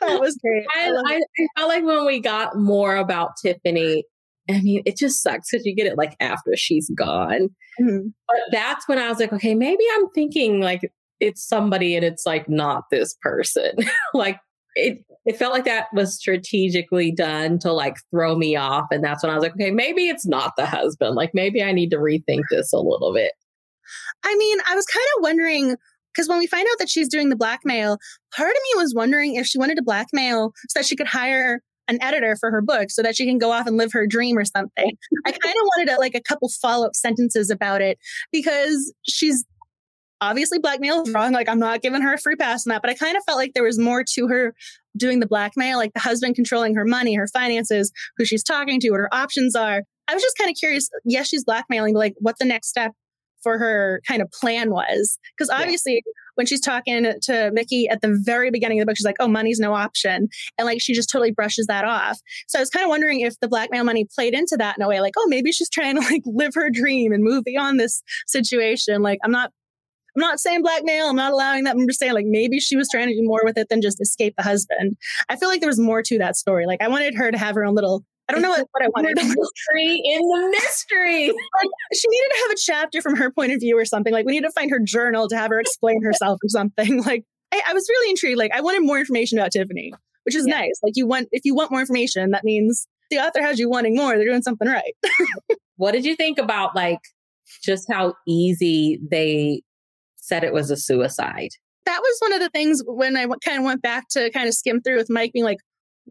[0.00, 0.66] that was great.
[0.74, 4.04] I, I, I, felt like when we got more about Tiffany,
[4.48, 7.48] I mean, it just sucks because you get it like after she's gone.
[7.80, 8.08] Mm-hmm.
[8.28, 12.26] But that's when I was like, okay, maybe I'm thinking like it's somebody and it's
[12.26, 13.72] like not this person.
[14.14, 14.38] like
[14.76, 18.86] it it felt like that was strategically done to like throw me off.
[18.90, 21.14] And that's when I was like, okay, maybe it's not the husband.
[21.14, 23.32] Like maybe I need to rethink this a little bit.
[24.24, 25.76] I mean, I was kind of wondering
[26.14, 27.98] because when we find out that she's doing the blackmail,
[28.34, 31.60] part of me was wondering if she wanted to blackmail so that she could hire
[31.88, 34.38] an editor for her book so that she can go off and live her dream
[34.38, 34.96] or something.
[35.26, 37.98] I kind of wanted a, like a couple follow up sentences about it
[38.32, 39.44] because she's
[40.20, 41.32] obviously blackmail wrong.
[41.32, 43.38] Like I'm not giving her a free pass on that, but I kind of felt
[43.38, 44.54] like there was more to her
[44.96, 48.90] doing the blackmail, like the husband controlling her money, her finances, who she's talking to,
[48.90, 49.82] what her options are.
[50.08, 50.88] I was just kind of curious.
[51.04, 52.92] Yes, she's blackmailing, but like what the next step
[53.42, 55.18] for her kind of plan was.
[55.36, 58.96] Because obviously, yeah when she's talking to Mikki at the very beginning of the book,
[58.96, 60.28] she's like, oh, money's no option.
[60.58, 62.18] And like she just totally brushes that off.
[62.48, 64.88] So I was kind of wondering if the blackmail money played into that in a
[64.88, 68.02] way, like, oh, maybe she's trying to like live her dream and move beyond this
[68.26, 69.02] situation.
[69.02, 69.52] Like, I'm not
[70.16, 71.08] I'm not saying blackmail.
[71.08, 71.74] I'm not allowing that.
[71.74, 74.00] I'm just saying like maybe she was trying to do more with it than just
[74.00, 74.96] escape the husband.
[75.28, 76.66] I feel like there was more to that story.
[76.66, 78.88] Like I wanted her to have her own little I don't know what, what I
[78.88, 79.16] wanted.
[79.16, 81.26] mystery in the mystery.
[81.28, 84.12] Like, she needed to have a chapter from her point of view or something.
[84.12, 87.02] Like we need to find her journal to have her explain herself or something.
[87.02, 88.38] Like I, I, was really intrigued.
[88.38, 89.92] Like I wanted more information about Tiffany,
[90.24, 90.60] which is yeah.
[90.60, 90.80] nice.
[90.82, 93.96] Like you want if you want more information, that means the author has you wanting
[93.96, 94.16] more.
[94.16, 94.94] They're doing something right.
[95.76, 97.00] what did you think about like
[97.62, 99.62] just how easy they
[100.16, 101.50] said it was a suicide?
[101.84, 104.54] That was one of the things when I kind of went back to kind of
[104.54, 105.58] skim through with Mike being like,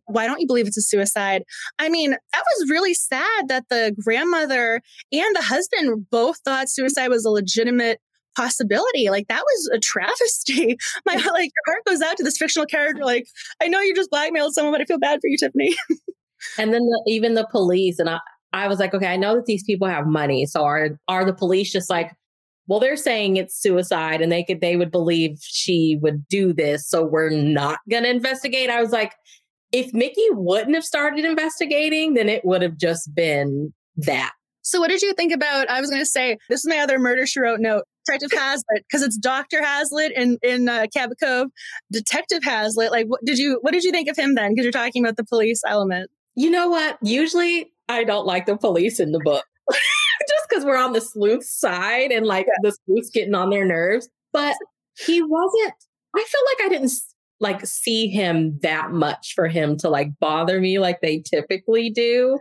[0.05, 1.43] why don't you believe it's a suicide?
[1.79, 7.09] I mean, that was really sad that the grandmother and the husband both thought suicide
[7.09, 7.99] was a legitimate
[8.35, 9.09] possibility.
[9.09, 10.77] Like that was a travesty.
[11.05, 13.03] My like your heart goes out to this fictional character.
[13.03, 13.25] Like,
[13.61, 15.75] I know you just blackmailed someone, but I feel bad for you, Tiffany.
[16.57, 18.19] and then the, even the police and I,
[18.53, 20.45] I was like, okay, I know that these people have money.
[20.45, 22.11] So are are the police just like,
[22.67, 26.87] well, they're saying it's suicide and they could they would believe she would do this,
[26.87, 28.69] so we're not gonna investigate.
[28.69, 29.13] I was like,
[29.73, 34.31] if Mikki wouldn't have started investigating, then it would have just been that.
[34.61, 35.69] So, what did you think about?
[35.69, 37.83] I was going to say this is my other murder she wrote note.
[38.05, 41.49] Detective Hazlitt, because it's Doctor Hazlitt in in uh, Cabot Cove.
[41.91, 44.51] Detective Hazlitt, like, what did you what did you think of him then?
[44.51, 46.09] Because you're talking about the police element.
[46.35, 46.97] You know what?
[47.01, 51.45] Usually, I don't like the police in the book, just because we're on the sleuth
[51.45, 52.53] side and like yeah.
[52.61, 54.07] the sleuth's getting on their nerves.
[54.31, 54.55] But
[54.97, 55.73] he wasn't.
[56.15, 56.91] I feel like I didn't
[57.39, 62.39] like see him that much for him to like bother me like they typically do.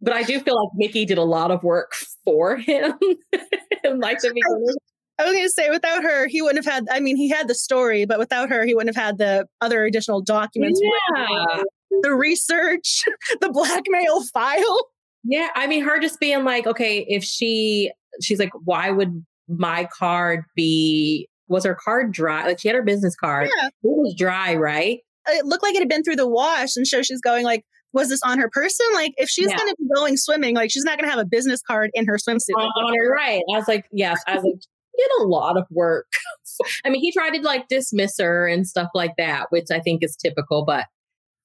[0.00, 2.94] But I do feel like Mikki did a lot of work for him.
[3.84, 4.76] like the
[5.18, 6.84] I was going to say, without her, he wouldn't have had.
[6.90, 9.84] I mean, he had the story, but without her, he wouldn't have had the other
[9.84, 10.80] additional documents.
[10.82, 11.62] Yeah.
[12.02, 13.04] The research,
[13.40, 14.88] the blackmail file.
[15.24, 19.88] Yeah, I mean, her just being like, okay, if she, she's like, why would my
[19.92, 21.28] card be?
[21.48, 22.46] Was her card dry?
[22.46, 23.48] Like she had her business card.
[23.56, 23.66] Yeah.
[23.68, 25.00] It was dry, right?
[25.28, 28.08] It looked like it had been through the wash, and so she's going like, was
[28.10, 28.86] this on her person?
[28.94, 29.56] Like, if she's Yeah.
[29.56, 32.06] going to be going swimming, like she's not going to have a business card in
[32.06, 32.54] her swimsuit.
[32.54, 33.42] on her right.
[33.52, 34.20] I was like, yes.
[34.26, 34.54] I was like,
[34.98, 36.06] did a lot of work.
[36.84, 40.02] I mean, he tried to like dismiss her and stuff like that, which I think
[40.02, 40.84] is typical, but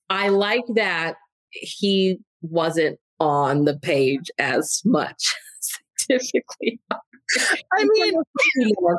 [0.10, 1.16] I like that
[1.52, 5.34] he wasn't on the page as much
[5.98, 6.80] scientifically.
[7.78, 8.14] I mean,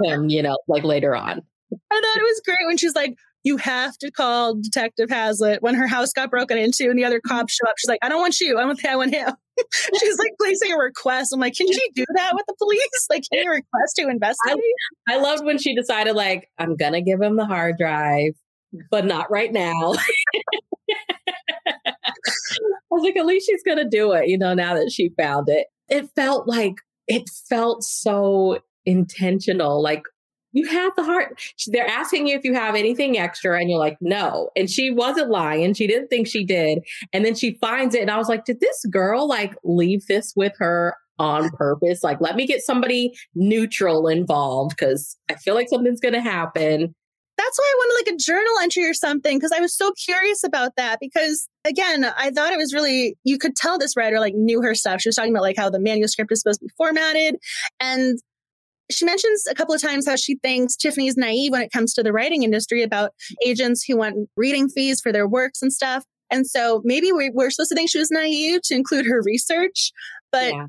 [0.05, 1.43] him, you know, like later on.
[1.91, 5.75] I thought it was great when she's like, you have to call Detective Hazlitt when
[5.75, 7.37] her house got broken into and the other mm-hmm.
[7.37, 7.75] cops show up.
[7.79, 8.59] She's like, I don't want you.
[8.59, 9.33] I want, I want him.
[9.99, 11.33] she's like placing a request.
[11.33, 13.07] I'm like, can she do that with the police?
[13.11, 14.63] Like, can you request to investigate?
[15.09, 18.33] I loved when she decided, like, I'm gonna give him the hard drive,
[18.75, 18.81] mm-hmm.
[18.91, 19.95] but not right now.
[21.75, 25.49] I was like, at least she's gonna do it, you know, now that she found
[25.49, 25.67] it.
[25.89, 26.77] It felt like
[27.09, 29.83] it felt so intentional.
[29.83, 30.03] Like
[30.53, 31.41] you have the heart.
[31.69, 34.51] They're asking you if you have anything extra, and you're like, no.
[34.55, 35.75] And she wasn't lying.
[35.75, 36.81] She didn't think she did.
[37.13, 38.03] And then she finds it.
[38.03, 42.03] And I was like, did this girl like leave this with her on purpose?
[42.03, 46.95] Like, let me get somebody neutral involved because I feel like something's going to happen.
[47.45, 50.45] That's why I wanted like a journal entry or something because I was so curious
[50.45, 50.99] about that.
[51.01, 54.75] Because again, I thought it was really, you could tell this writer like knew her
[54.75, 55.01] stuff.
[55.01, 57.37] She was talking about like how the manuscript is supposed to be formatted.
[57.81, 58.19] And
[58.91, 62.03] she mentions a couple of times how she thinks Tiffany's naive when it comes to
[62.03, 63.11] the writing industry about
[63.45, 66.05] agents who want reading fees for their works and stuff.
[66.31, 69.93] And so maybe we, we're supposed to think she was naive to include her research,
[70.31, 70.67] but Yeah.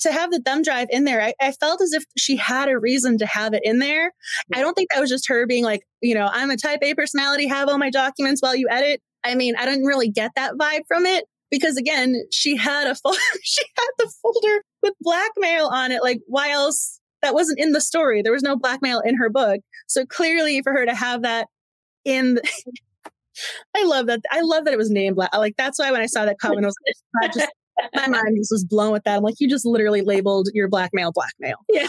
[0.00, 2.78] To have the thumb drive in there, I, I felt as if she had a
[2.78, 4.12] reason to have it in there.
[4.54, 6.94] I don't think that was just her being like, you know, I'm a type A
[6.94, 9.00] personality, have all my documents while you edit.
[9.24, 12.94] I mean, I didn't really get that vibe from it because again, she had a
[12.94, 16.02] fol- she had the folder with blackmail on it.
[16.02, 17.00] Like, why else?
[17.22, 18.22] That wasn't in the story.
[18.22, 19.60] There was no blackmail in her book.
[19.88, 21.48] So clearly, for her to have that
[22.04, 22.48] in, the-
[23.76, 24.20] I love that.
[24.30, 25.34] I love that it was named black.
[25.34, 26.76] Like that's why when I saw that comment, I was
[27.22, 27.48] like, just
[27.94, 29.16] my mind just was blown with that.
[29.16, 31.56] I'm like, you just literally labeled your blackmail blackmail.
[31.68, 31.86] Yeah.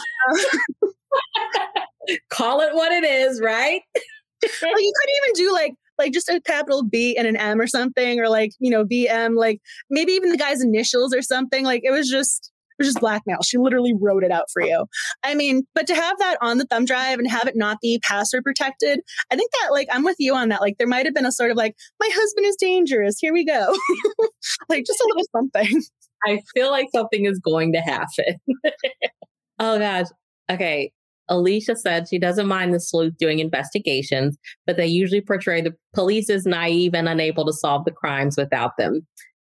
[2.29, 3.81] Call it what it is, right?
[3.95, 7.67] like you couldn't even do like like just a capital B and an M or
[7.67, 11.65] something, or like you know BM, like maybe even the guy's initials or something.
[11.65, 13.41] Like it was just was just blackmail.
[13.43, 14.85] She literally wrote it out for you.
[15.23, 17.99] I mean, but to have that on the thumb drive and have it not be
[18.03, 18.99] password protected,
[19.31, 20.61] I think that like I'm with you on that.
[20.61, 23.17] Like there might have been a sort of like my husband is dangerous.
[23.19, 23.75] Here we go,
[24.69, 25.83] like just a little something.
[26.25, 28.35] I feel like something is going to happen.
[29.59, 30.07] oh gosh.
[30.49, 30.91] Okay.
[31.29, 36.29] Alicia said she doesn't mind the sleuth doing investigations, but they usually portray the police
[36.29, 39.05] as naive and unable to solve the crimes without them.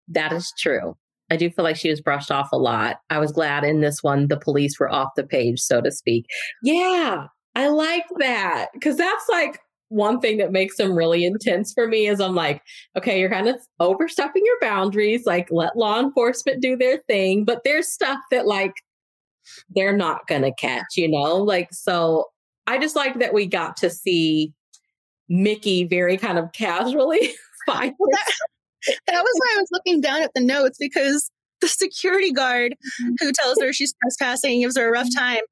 [0.08, 0.94] That is true.
[1.30, 2.96] I do feel like she was brushed off a lot.
[3.10, 6.26] I was glad in this one the police were off the page, so to speak.
[6.62, 11.86] Yeah, I like that because that's like one thing that makes them really intense for
[11.86, 12.62] me is I'm like,
[12.96, 15.24] okay, you're kind of overstepping your boundaries.
[15.24, 18.74] Like, let law enforcement do their thing, but there's stuff that like
[19.70, 21.36] they're not gonna catch, you know?
[21.36, 22.26] Like, so
[22.66, 24.52] I just like that we got to see
[25.28, 27.30] Mikki very kind of casually
[27.66, 28.32] find Well, that,
[28.86, 33.14] that was why I was looking down at the notes because the security guard mm-hmm.
[33.20, 35.18] who tells her she's trespassing gives her a rough mm-hmm.
[35.18, 35.42] time,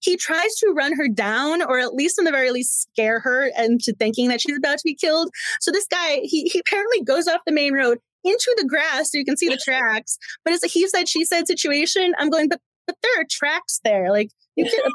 [0.00, 3.50] he tries to run her down or at least in the very least scare her
[3.56, 5.30] into thinking that she's about to be killed.
[5.60, 9.18] So this guy, he, he apparently goes off the main road into the grass so
[9.18, 10.18] you can see the tracks.
[10.44, 12.14] But it's a he said, she said situation.
[12.18, 14.10] I'm going, but but there are tracks there.
[14.10, 14.64] Like you?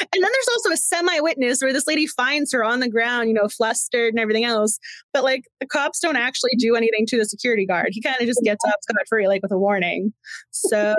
[0.00, 3.34] And then there's also a semi-witness where this lady finds her on the ground, you
[3.34, 4.78] know, flustered and everything else.
[5.12, 7.88] But like the cops don't actually do anything to the security guard.
[7.92, 10.12] He kind of just gets off scot free, like with a warning.
[10.50, 10.94] So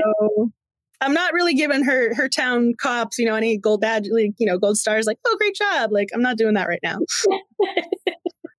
[1.01, 4.47] I'm not really giving her her town cops, you know, any gold badge, like, you
[4.47, 5.05] know, gold stars.
[5.05, 5.91] Like, oh, great job.
[5.91, 6.99] Like, I'm not doing that right now.
[7.63, 7.83] I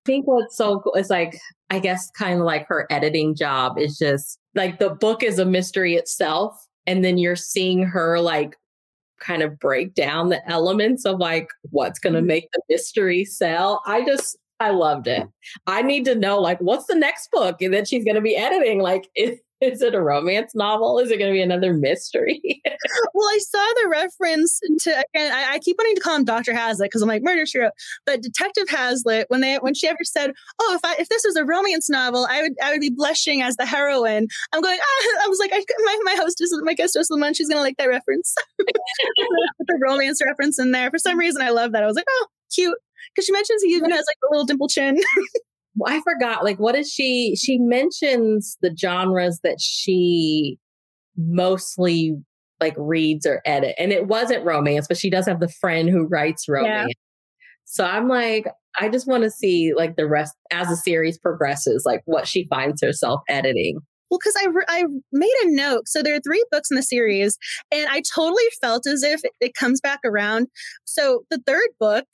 [0.05, 1.37] think what's so cool is like,
[1.69, 5.45] I guess, kind of like her editing job is just like the book is a
[5.45, 6.55] mystery itself.
[6.89, 8.57] And then you're seeing her like
[9.19, 12.27] kind of break down the elements of like what's going to mm-hmm.
[12.27, 13.83] make the mystery sell.
[13.85, 15.27] I just, I loved it.
[15.67, 18.35] I need to know like what's the next book and that she's going to be
[18.35, 18.79] editing.
[18.79, 20.99] Like, is, Is it a romance novel?
[20.99, 22.41] Is it going to be another mystery?
[23.13, 25.33] well, I saw the reference to again.
[25.33, 27.73] I, I keep wanting to call him Doctor Hazlitt because I'm like murder she wrote,
[28.05, 30.31] but Detective Hazlitt when they when she ever said,
[30.61, 33.41] "Oh, if I if this was a romance novel, I would I would be blushing
[33.41, 34.79] as the heroine." I'm going.
[34.81, 37.61] Ah, I was like, I, my my hostess, my guest host, the one she's gonna
[37.61, 40.89] like that reference, the romance reference in there.
[40.89, 41.83] For some reason, I love that.
[41.83, 42.77] I was like, oh, cute,
[43.13, 44.97] because she mentions he even has like a little dimple chin.
[45.85, 47.35] I forgot, like, what is she?
[47.35, 50.57] She mentions the genres that she
[51.17, 52.15] mostly
[52.59, 53.75] like reads or edit.
[53.77, 56.89] And it wasn't romance, but she does have the friend who writes romance.
[56.89, 56.93] Yeah.
[57.65, 58.47] So I'm like,
[58.79, 62.45] I just want to see like the rest as the series progresses, like what she
[62.47, 63.79] finds herself editing.
[64.09, 65.87] Well, because I, re- I made a note.
[65.87, 67.37] So there are three books in the series,
[67.71, 70.47] and I totally felt as if it comes back around.
[70.85, 72.05] So the third book,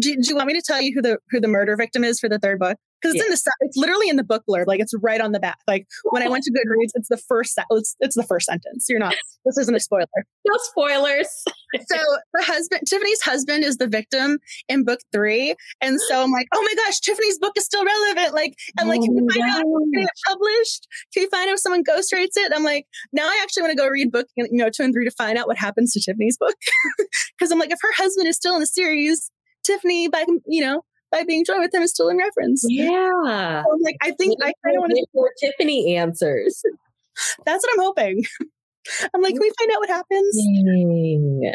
[0.00, 2.20] do, do, you want me to tell you who the who the murder victim is
[2.20, 2.78] for the third book?
[3.00, 3.26] because it's yeah.
[3.26, 5.86] in the it's literally in the book blurb like it's right on the back like
[6.10, 8.86] when i went to goodreads it's the first se- it's, it's the first sentence.
[8.88, 10.06] You're not this isn't a spoiler.
[10.46, 11.28] No spoilers.
[11.90, 11.98] So
[12.32, 14.38] the husband tiffany's husband is the victim
[14.68, 18.34] in book three and so i'm like oh my gosh tiffany's book is still relevant.
[18.34, 20.86] Like i'm like can we find out get it oh, published?
[21.12, 22.52] Can we find out if someone ghostwrites it?
[22.54, 25.04] I'm like now i actually want to go read book you know two and three
[25.04, 26.54] to find out what happens to tiffany's book.
[27.38, 29.30] Because i'm like if her husband is still in the series
[29.66, 32.64] tiffany by you know by being joined with him is still in reference.
[32.68, 33.62] Yeah.
[33.62, 36.62] So I'm like, I think I kind of want to more Tiffany answers.
[37.46, 38.24] That's what I'm hoping.
[39.14, 40.36] I'm like, can we find out what happens?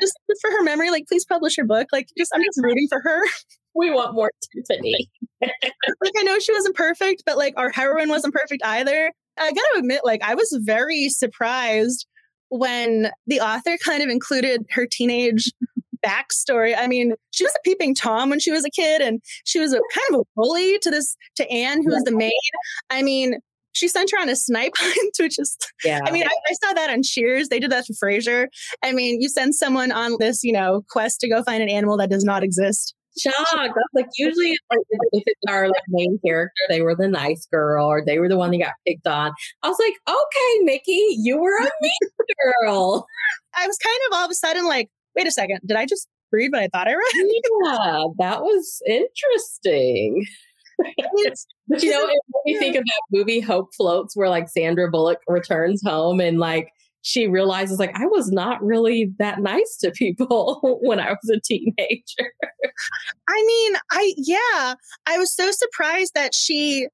[0.02, 1.88] Just, just for her memory, like, please publish her book.
[1.92, 3.22] Like, just I'm just rooting for her.
[3.74, 5.10] We want more Tiffany.
[5.42, 9.14] like, I know she wasn't perfect, but like, our heroine wasn't perfect either.
[9.40, 12.06] I gotta admit, like, I was very surprised
[12.50, 15.50] when the author kind of included her teenage
[16.06, 16.76] backstory.
[16.78, 19.74] I mean, she was a peeping Tom when she was a kid, and she was
[19.74, 22.32] a kind of a bully to this to Anne, who was the maid.
[22.90, 23.40] I mean,
[23.74, 26.00] she sent her on a snipe hunt, which is, yeah.
[26.06, 27.50] I mean, I, I, saw that on Cheers.
[27.50, 28.48] They did that to Frasier.
[28.84, 31.98] I mean, you send someone on this, you know, quest to go find an animal
[31.98, 32.96] that does not exist.
[33.20, 33.78] Shocked.
[33.94, 34.80] Like usually, like,
[35.12, 38.38] if it's our like main character, they were the nice girl or they were the
[38.38, 39.34] one that got picked on.
[39.64, 42.12] I was like, okay, Mikki, you were a mean
[42.64, 43.06] girl.
[43.54, 46.08] I was kind of all of a sudden like, wait a second, did I just
[46.32, 47.32] read what I thought I read?
[47.64, 50.26] Yeah, that was interesting.
[51.68, 54.90] but you know, it made me think of that movie Hope Floats, where like Sandra
[54.90, 56.70] Bullock returns home and like
[57.04, 61.40] she realizes like I was not really that nice to people when I was a
[61.40, 62.32] teenager.
[63.28, 64.76] I mean, I yeah,
[65.08, 66.88] I was so surprised that she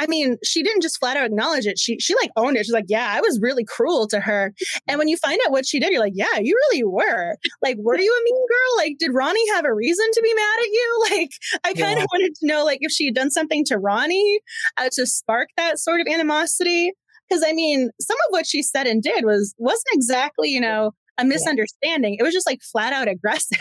[0.00, 1.78] I mean, she didn't just flat out acknowledge it.
[1.78, 2.64] She she like owned it.
[2.64, 4.54] She's like, yeah, I was really cruel to her.
[4.88, 7.36] And when you find out what she did, you're like, yeah, you really were.
[7.60, 8.76] Like, were you a mean girl?
[8.78, 10.86] Like, did Ronnie have a reason to be mad at you?
[11.10, 11.30] Like,
[11.64, 12.06] I kind of yeah.
[12.12, 14.40] wanted to know like if she had done something to Ronnie
[14.76, 16.92] uh, to spark that sort of animosity.
[17.28, 20.92] Because I mean, some of what she said and did was wasn't exactly, you know,
[21.18, 22.16] a misunderstanding.
[22.18, 23.58] It was just like flat out aggressive.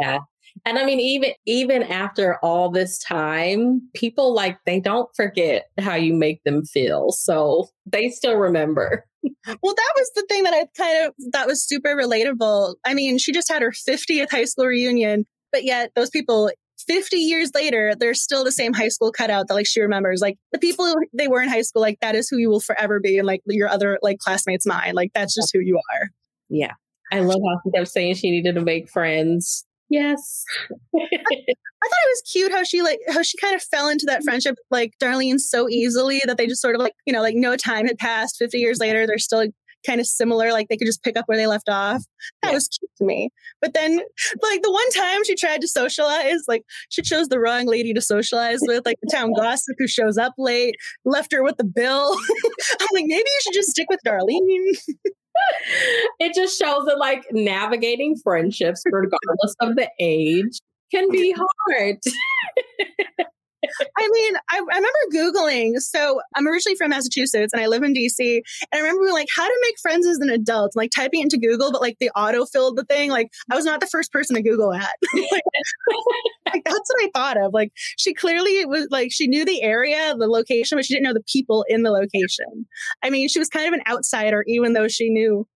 [0.00, 0.18] yeah.
[0.64, 5.94] And I mean, even even after all this time, people like they don't forget how
[5.94, 7.12] you make them feel.
[7.12, 9.04] So they still remember.
[9.22, 12.76] Well, that was the thing that I kind of that was super relatable.
[12.84, 16.50] I mean, she just had her 50th high school reunion, but yet those people
[16.86, 20.20] 50 years later, they're still the same high school cutout that like she remembers.
[20.20, 23.00] Like the people they were in high school, like that is who you will forever
[23.00, 24.94] be, and like your other like classmates' mind.
[24.94, 26.08] Like that's just who you are.
[26.48, 26.72] Yeah.
[27.10, 30.44] I love how she kept saying she needed to make friends Yes.
[30.94, 34.04] I, I, thought it was cute how she like how she kind of fell into
[34.06, 37.36] that friendship like Darlene so easily that they just sort of like, you know, like
[37.36, 38.36] no time had passed.
[38.38, 39.46] 50 years later, they're still
[39.86, 42.02] kind of similar, like they could just pick up where they left off.
[42.42, 42.54] That yeah.
[42.54, 43.30] was cute to me.
[43.60, 44.00] But then
[44.42, 48.00] like the one time she tried to socialize, like she chose the wrong lady to
[48.00, 50.74] socialize with, like the town gossip who shows up late,
[51.04, 52.16] left her with the bill.
[52.80, 54.76] I'm like, maybe you should just stick with Darlene.
[56.20, 60.58] It just shows that like navigating friendships, regardless of the age,
[60.90, 61.98] can be hard.
[63.98, 65.78] I mean, I, I, remember Googling.
[65.78, 68.18] So I'm originally from Massachusetts and I live in DC.
[68.20, 68.42] And
[68.72, 71.80] I remember like how to make friends as an adult, like typing into Google, but
[71.80, 73.10] like they auto filled the thing.
[73.10, 74.94] Like I was not the first person to Google that.
[76.52, 77.52] like, that's what I thought of.
[77.52, 81.14] Like she clearly was like, she knew the area, the location, but she didn't know
[81.14, 82.66] the people in the location.
[83.02, 85.46] I mean, she was kind of an outsider, even though she knew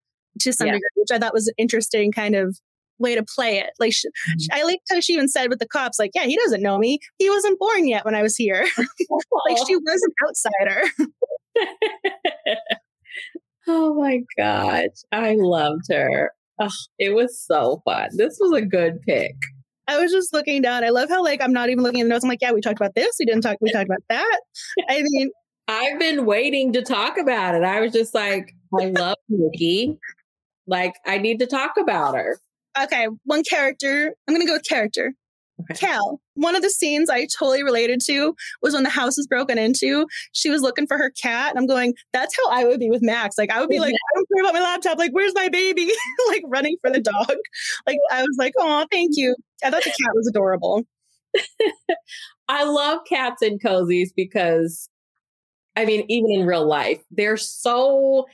[0.40, 0.74] to some yeah.
[0.74, 2.58] degree, which I thought was interesting kind of
[3.02, 3.70] way to play it.
[3.78, 4.58] Like, she, mm-hmm.
[4.58, 6.98] I like how she even said with the cops, like, yeah, he doesn't know me.
[7.18, 8.66] He wasn't born yet when I was here.
[8.78, 10.82] like, she was an outsider.
[13.68, 14.86] oh my gosh.
[15.12, 16.32] I loved her.
[16.60, 18.08] Oh, it was so fun.
[18.16, 19.34] This was a good pick.
[19.88, 20.84] I was just looking down.
[20.84, 22.24] I love how like I'm not even looking at the notes.
[22.24, 23.16] I'm like, yeah, we talked about this.
[23.18, 23.56] We didn't talk.
[23.60, 24.40] We talked about that.
[24.88, 25.30] I mean,
[25.68, 27.62] I've been waiting to talk about it.
[27.62, 29.98] I was just like, I love Mikki.
[30.66, 32.38] Like, I need to talk about her.
[32.80, 34.14] Okay, one character.
[34.26, 35.12] I'm going to go with character.
[35.60, 35.86] Okay.
[35.86, 36.20] Cal.
[36.34, 40.06] One of the scenes I totally related to was when the house was broken into.
[40.32, 43.02] She was looking for her cat, and I'm going, "That's how I would be with
[43.02, 43.36] Max.
[43.38, 44.98] Like I would be like, I don't care about my laptop.
[44.98, 45.90] Like, where's my baby?
[46.28, 47.36] like running for the dog.
[47.86, 49.36] Like I was like, oh, thank you.
[49.62, 50.84] I thought the cat was adorable.
[52.48, 54.88] I love cats and cozies because,
[55.76, 58.26] I mean, even in real life, they're so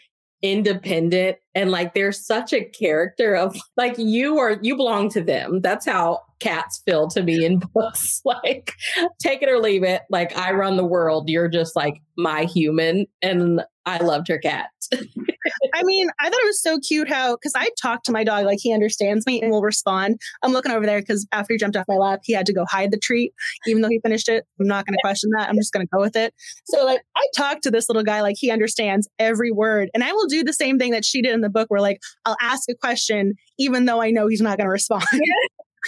[0.43, 5.61] independent and like they're such a character of like you are you belong to them.
[5.61, 8.21] That's how cats feel to me in books.
[8.25, 8.73] Like
[9.21, 10.03] take it or leave it.
[10.11, 11.29] Like i run the world.
[11.29, 14.67] You're just like my human and I loved her cat.
[14.93, 18.45] I mean, I thought it was so cute how, because I talk to my dog
[18.45, 20.21] like he understands me and will respond.
[20.43, 22.65] I'm looking over there because after he jumped off my lap, he had to go
[22.69, 23.33] hide the treat,
[23.67, 24.45] even though he finished it.
[24.61, 25.49] I'm not going to question that.
[25.49, 26.35] I'm just going to go with it.
[26.65, 29.91] So, like, I talk to this little guy like he understands every word.
[29.95, 32.01] And I will do the same thing that she did in the book where, like,
[32.25, 35.05] I'll ask a question even though I know he's not going to respond.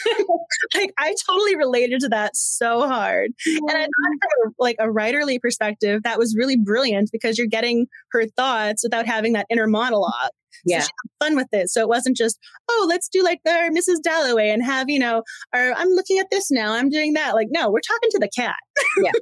[0.75, 3.33] like I totally related to that so hard.
[3.47, 7.87] And I thought from like a writerly perspective, that was really brilliant because you're getting
[8.13, 10.31] her thoughts without having that inner monologue.
[10.65, 10.81] Yeah.
[10.81, 10.89] So
[11.21, 11.71] fun with it.
[11.71, 12.39] So it wasn't just,
[12.69, 14.03] oh, let's do like our Mrs.
[14.03, 15.23] Dalloway and have, you know,
[15.55, 17.35] or I'm looking at this now, I'm doing that.
[17.35, 18.57] Like, no, we're talking to the cat.
[19.03, 19.13] yeah.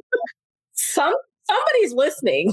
[0.73, 1.15] Some
[1.49, 2.53] somebody's listening.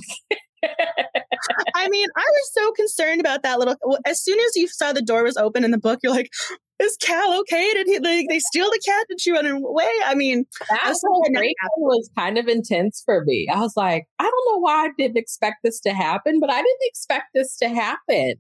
[1.76, 3.76] I mean, I was so concerned about that little.
[4.06, 6.30] As soon as you saw the door was open in the book, you're like,
[6.80, 7.74] "Is Cal okay?
[7.74, 8.00] Did he?
[8.00, 9.06] They, they steal the cat?
[9.10, 11.24] Did she run away?" I mean, that whole
[11.78, 13.48] was kind of intense for me.
[13.52, 16.58] I was like, I don't know why I didn't expect this to happen, but I
[16.58, 18.36] didn't expect this to happen.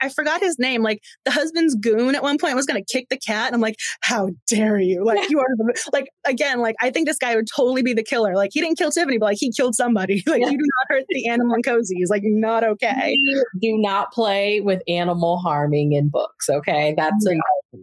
[0.00, 0.82] I forgot his name.
[0.82, 3.46] Like the husband's goon at one point was going to kick the cat.
[3.46, 5.04] And I'm like, how dare you?
[5.04, 8.02] Like you are the, like, again, like I think this guy would totally be the
[8.02, 8.34] killer.
[8.34, 10.22] Like he didn't kill Tiffany, but like he killed somebody.
[10.36, 11.94] Like you do not hurt the animal and cozy.
[11.96, 13.16] He's like not okay.
[13.62, 16.48] Do not play with animal harming in books.
[16.50, 16.94] Okay.
[16.96, 17.40] That's no.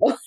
[0.09, 0.17] a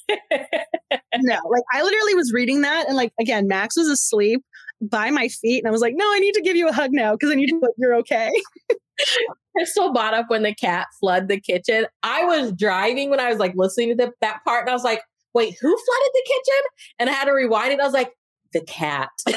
[1.18, 1.40] no.
[1.48, 4.42] Like I literally was reading that and like, again, Max was asleep
[4.80, 5.58] by my feet.
[5.58, 7.34] And I was like, no, I need to give you a hug now because I
[7.34, 8.30] need to know you're okay.
[9.56, 11.86] Crystal bought up when the cat flooded the kitchen.
[12.02, 14.84] I was driving when I was like listening to the, that part, and I was
[14.84, 15.02] like,
[15.34, 16.62] wait, who flooded the kitchen?
[16.98, 17.80] And I had to rewind it.
[17.80, 18.12] I was like,
[18.52, 19.10] the cat.
[19.28, 19.32] I,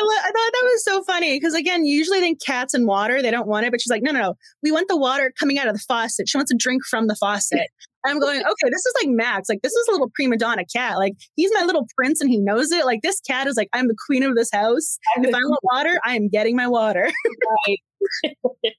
[0.00, 3.22] lo- I thought that was so funny because again, you usually think cats and water,
[3.22, 5.58] they don't want it, but she's like, no, no, no, we want the water coming
[5.58, 6.28] out of the faucet.
[6.28, 7.68] She wants to drink from the faucet.
[8.08, 9.48] I'm going, okay, this is like Max.
[9.48, 10.96] Like, this is a little prima donna cat.
[10.96, 12.84] Like, he's my little prince and he knows it.
[12.84, 14.98] Like, this cat is like, I'm the queen of this house.
[15.16, 17.10] If I want water, I am getting my water.
[17.66, 17.78] right.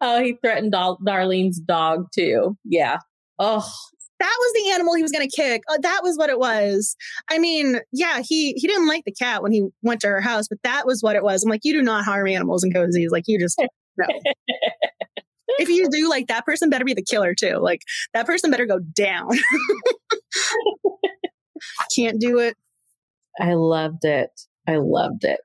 [0.00, 2.56] oh, he threatened Dar- Darlene's dog too.
[2.64, 2.98] Yeah.
[3.38, 3.70] Oh,
[4.20, 5.62] that was the animal he was going to kick.
[5.70, 6.96] Uh, that was what it was.
[7.30, 10.48] I mean, yeah, he he didn't like the cat when he went to her house,
[10.48, 11.42] but that was what it was.
[11.42, 13.10] I'm like, you do not harm animals and cozies.
[13.10, 13.60] Like, you just
[13.96, 14.06] no.
[15.58, 17.56] If you do, like that person better be the killer too.
[17.56, 17.82] Like
[18.14, 19.30] that person better go down.
[21.96, 22.56] Can't do it.
[23.40, 24.30] I loved it.
[24.66, 25.40] I loved it.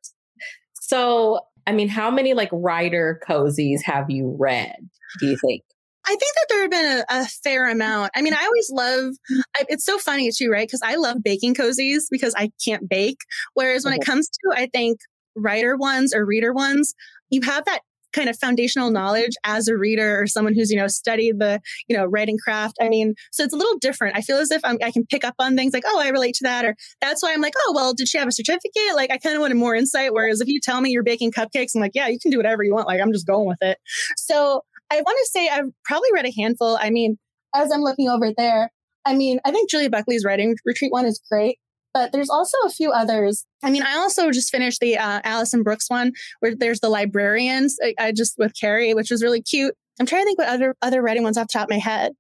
[0.74, 4.76] So, I mean, how many like writer cozies have you read?
[5.20, 5.64] Do you think?
[6.06, 8.12] I think that there have been a, a, fair amount.
[8.14, 9.14] I mean, I always love,
[9.56, 10.68] I, it's so funny too, right?
[10.68, 13.20] Because I love baking cozies because I can't bake.
[13.54, 15.00] Whereas when it comes to, I think,
[15.36, 16.94] writer ones or reader ones,
[17.30, 17.80] you have that
[18.14, 21.98] kind of foundational knowledge as a reader or someone who's you know studied the you
[21.98, 22.78] know writing craft.
[22.82, 24.16] I mean so it's a little different.
[24.16, 26.36] I feel as if I'm, i can pick up on things like oh i relate
[26.36, 28.96] to that or that's why i'm like oh well did she have a certificate?
[28.96, 31.76] Like i kind of wanted more insight whereas if you tell me you're baking cupcakes
[31.76, 32.88] i'm like yeah you can do whatever you want.
[32.88, 33.78] Like i'm just going with it.
[34.18, 34.62] So
[34.92, 36.78] i want to say i've probably read a handful.
[36.80, 37.18] I mean
[37.56, 38.70] as i'm looking over there
[39.06, 41.58] I mean, I think Julia Buckley's writing retreat one is great
[41.94, 43.46] but there's also a few others.
[43.64, 47.78] I mean, I also just finished the uh, Allison Brook's one where there's the librarians.
[47.84, 49.76] I, I just with Carrie, which was really cute.
[50.00, 52.14] I'm trying to think what other other writing ones off the top of my head.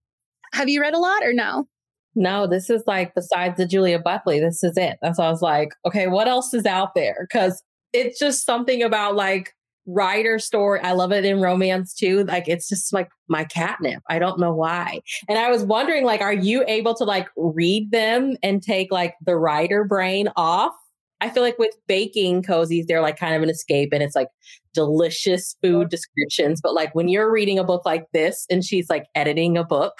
[0.53, 1.67] Have you read a lot or no?
[2.15, 4.97] No, this is like besides the Julia Buckley, this is it.
[5.01, 7.28] That's why I was like, okay, what else is out there?
[7.28, 9.53] Because it's just something about like
[9.86, 10.79] writer story.
[10.81, 12.23] I love it in romance too.
[12.25, 14.01] Like it's just like my catnip.
[14.09, 15.01] I don't know why.
[15.27, 19.15] And I was wondering, like, are you able to like read them and take like
[19.25, 20.73] the writer brain off?
[21.21, 24.27] I feel like with baking cozies, they're like kind of an escape and it's like
[24.73, 26.59] delicious food descriptions.
[26.61, 29.93] But like when you're reading a book like this and she's like editing a book,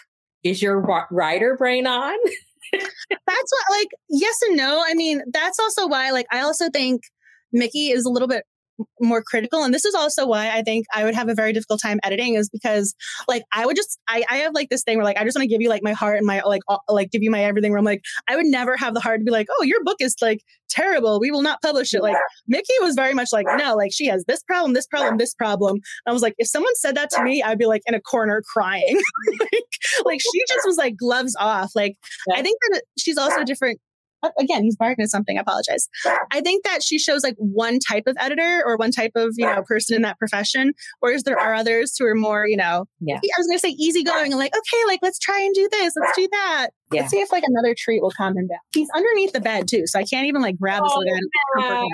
[0.44, 2.18] is your writer brain on?
[2.74, 2.92] that's
[3.52, 4.84] what, like, yes and no.
[4.86, 7.04] I mean, that's also why, like, I also think
[7.54, 8.44] Mikki is a little bit
[9.00, 9.64] more critical.
[9.64, 12.36] And this is also why I think I would have a very difficult time editing
[12.36, 12.94] is because
[13.28, 15.44] like I would just, I, I have like this thing where like, I just want
[15.44, 17.72] to give you like my heart and my like, all, like give you my everything
[17.72, 19.98] where I'm like, I would never have the heart to be like, oh, your book
[20.00, 21.20] is like terrible.
[21.20, 22.02] We will not publish it.
[22.02, 22.18] Like
[22.48, 25.80] Mikki was very much like, no, like she has this problem, this problem, this problem.
[26.08, 28.42] I was like, if someone said that to me, I'd be like in a corner
[28.54, 29.00] crying.
[29.40, 29.64] like,
[30.06, 31.72] like she just was like gloves off.
[31.76, 31.98] Like.
[32.32, 33.80] I think that she's also different
[34.24, 35.38] Uh, again, he's barking at something.
[35.38, 35.88] I apologize.
[36.32, 39.46] I think that she shows like one type of editor or one type of, you
[39.46, 43.18] know, person in that profession, whereas there are others who are more, you know, yeah.
[43.18, 45.94] I was going to say easygoing and like, okay, like let's try and do this.
[46.00, 46.70] Let's do that.
[46.92, 47.02] Yeah.
[47.02, 48.60] Let's see if like another treat will calm him down.
[48.74, 49.86] He's underneath the bed too.
[49.86, 51.20] So I can't even like grab oh, this
[51.58, 51.90] little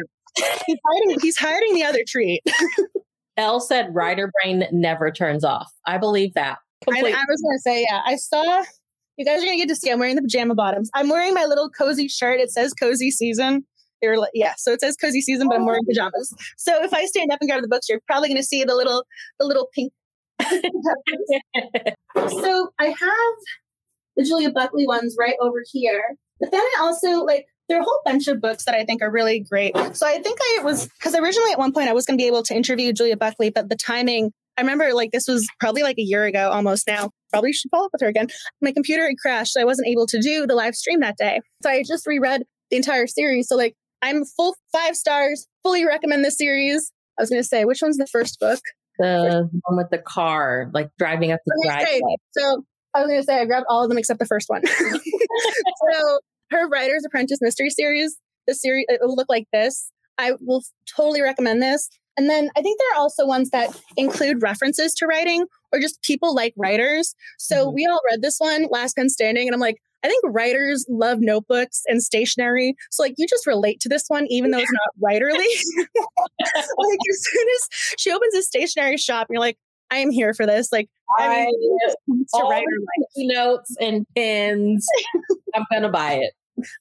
[0.67, 2.41] He's hiding, he's hiding the other treat.
[3.38, 5.71] Elle said writer brain never turns off.
[5.86, 6.59] I believe that.
[6.89, 8.63] I, I, was going to say, yeah, I saw
[9.20, 9.91] you guys are gonna get to see.
[9.91, 10.89] I'm wearing the pajama bottoms.
[10.95, 12.39] I'm wearing my little cozy shirt.
[12.39, 13.65] It says cozy season.
[14.01, 15.89] You're like, yeah, so it says cozy season, but I'm wearing oh.
[15.89, 16.34] pajamas.
[16.57, 19.03] So if I stand up and grab the books, you're probably gonna see the little
[19.38, 19.91] the little pink.
[20.41, 20.47] so
[22.80, 23.36] I have
[24.15, 26.15] the Julia Buckley ones right over here.
[26.39, 29.01] But then I also like there are a whole bunch of books that I think
[29.01, 29.76] are really great.
[29.93, 32.28] So I think I was because originally at one point I was going to be
[32.28, 35.97] able to interview Julia Buckley, but the timing I remember like this was probably like
[35.97, 37.12] a year ago almost now.
[37.32, 38.28] Probably should follow up with her again.
[38.62, 41.39] My computer had crashed, so I wasn't able to do the live stream that day.
[41.64, 43.47] So I just reread the entire series.
[43.47, 46.91] So like I'm full five stars, fully recommend this series.
[47.18, 48.60] I was gonna say, which one's the first book?
[48.97, 52.18] The one with the car, like driving up the driveway.
[52.38, 54.62] So I was gonna say I grabbed all of them except the first one.
[54.68, 56.20] so
[56.51, 59.89] her Writer's Apprentice mystery series, the series it will look like this.
[60.18, 60.64] I will
[60.97, 61.88] totally recommend this.
[62.20, 66.01] And then I think there are also ones that include references to writing or just
[66.01, 67.15] people like writers.
[67.38, 67.76] So mm-hmm.
[67.76, 71.20] we all read this one, Last Pen Standing, and I'm like, I think writers love
[71.22, 72.76] notebooks and stationery.
[72.91, 75.38] So like you just relate to this one, even though it's not writerly.
[75.38, 77.67] like as soon as
[77.97, 79.57] she opens a stationery shop, you're like,
[79.89, 80.74] I am here for this.
[80.74, 82.63] Like I, I mean, all
[83.15, 84.86] notes and pins.
[85.55, 86.34] I'm gonna buy it.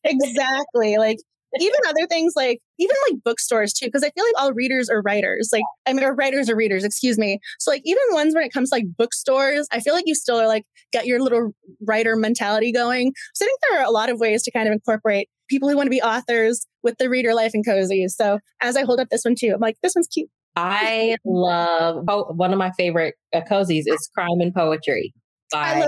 [0.02, 0.96] Exactly.
[0.96, 1.18] Like
[1.60, 5.00] even other things like even like bookstores too because i feel like all readers are
[5.02, 7.38] writers like i mean or writers are readers excuse me.
[7.58, 10.36] So like even ones when it comes to like bookstores i feel like you still
[10.36, 11.52] are like got your little
[11.86, 13.12] writer mentality going.
[13.34, 15.76] So i think there are a lot of ways to kind of incorporate people who
[15.76, 18.06] want to be authors with the reader life and cozy.
[18.08, 20.30] So as i hold up this one too i'm like this one's cute.
[20.56, 25.12] I love oh, one of my favorite uh, cozies is crime and poetry
[25.54, 25.86] I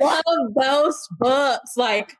[0.00, 2.16] love, love those books like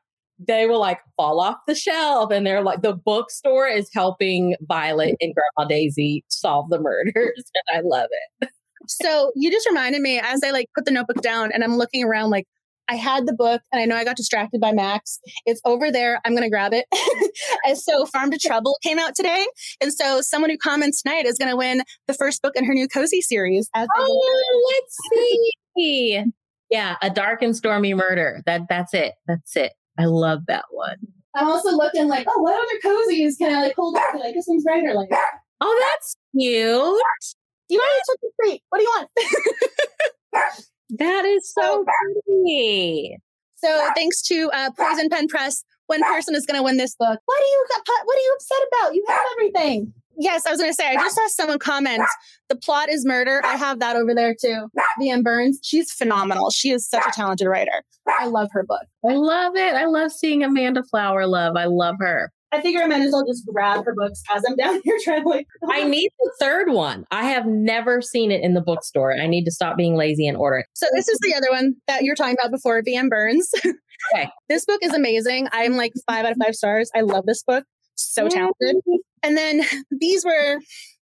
[0.46, 5.16] they will like fall off the shelf and they're like the bookstore is helping Violet
[5.20, 8.08] and Grandma Daisy solve the murders and I love
[8.40, 8.50] it.
[8.86, 12.04] So you just reminded me as I like put the notebook down and I'm looking
[12.04, 12.46] around like
[12.88, 15.18] I had the book and I know I got distracted by Max.
[15.46, 16.20] It's over there.
[16.24, 16.84] I'm going to grab it.
[17.64, 19.46] and so Farm to Trouble came out today.
[19.80, 22.74] And so someone who comments tonight is going to win the first book in her
[22.74, 23.70] new Cozy series.
[23.74, 24.96] oh, let's
[25.76, 26.24] see.
[26.70, 28.42] Yeah, A Dark and Stormy Murder.
[28.46, 29.14] That That's it.
[29.26, 29.72] That's it.
[29.98, 30.96] I love that one.
[31.34, 34.18] I'm also looking like, oh, what other cozies can I like hold up to?
[34.18, 35.08] Like this one's brighter like.
[35.60, 37.00] Oh, that's cute.
[37.68, 38.62] Do you want to took the treat.
[38.68, 40.54] What do you want?
[40.98, 43.16] that is so pretty.
[43.56, 47.18] So thanks to uh, Poison Pen Press, one person is going to win this book.
[47.24, 47.66] What are you?
[48.04, 48.94] What are you upset about?
[48.94, 49.94] You have everything.
[50.18, 52.02] Yes, I was going to say, I just saw someone comment,
[52.48, 53.40] the plot is murder.
[53.44, 54.68] I have that over there too.
[55.00, 55.22] V.M.
[55.22, 56.50] Burns, she's phenomenal.
[56.50, 57.82] She is such a talented writer.
[58.06, 58.82] I love her book.
[59.08, 59.74] I love it.
[59.74, 61.56] I love seeing Amanda Flower love.
[61.56, 62.30] I love her.
[62.54, 65.44] I figure I might as well just grab her books as I'm down here traveling.
[65.68, 67.04] I need the third one.
[67.10, 69.12] I have never seen it in the bookstore.
[69.12, 70.66] I need to stop being lazy and order it.
[70.74, 73.08] So this is the other one that you're talking about before, V.M.
[73.08, 73.50] Burns.
[74.14, 74.28] Okay.
[74.48, 75.48] this book is amazing.
[75.50, 76.90] I'm like five out of five stars.
[76.94, 77.64] I love this book.
[77.96, 78.76] So talented.
[78.76, 78.96] Mm-hmm.
[79.22, 80.60] And then these were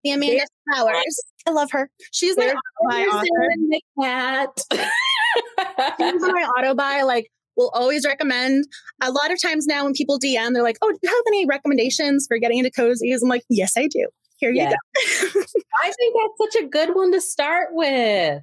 [0.03, 1.23] the Amanda Flowers.
[1.47, 1.89] I love her.
[2.11, 3.53] She's my auto buy author.
[3.69, 4.49] The cat.
[5.99, 7.01] She's my auto buy.
[7.01, 7.27] Like,
[7.57, 8.65] will always recommend.
[9.01, 11.45] A lot of times now, when people DM, they're like, "Oh, do you have any
[11.45, 14.07] recommendations for getting into cozies?" I'm like, "Yes, I do.
[14.37, 14.75] Here you go."
[15.83, 18.41] I think that's such a good one to start with.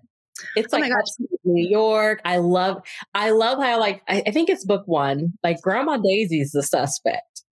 [0.56, 0.92] It's oh like
[1.44, 2.20] New York.
[2.24, 2.82] I love,
[3.14, 5.34] I love how like I, I think it's book one.
[5.42, 7.42] Like Grandma Daisy's the suspect.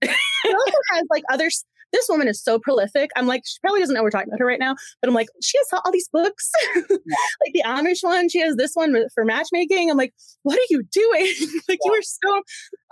[0.67, 1.49] Also has like other
[1.93, 3.11] this woman is so prolific.
[3.17, 5.29] I'm like, she probably doesn't know we're talking about her right now, but I'm like,
[5.43, 8.29] she has all these books, like the Amish one.
[8.29, 9.91] She has this one for matchmaking.
[9.91, 11.35] I'm like, what are you doing?
[11.69, 11.91] like, yeah.
[11.91, 12.43] you are so,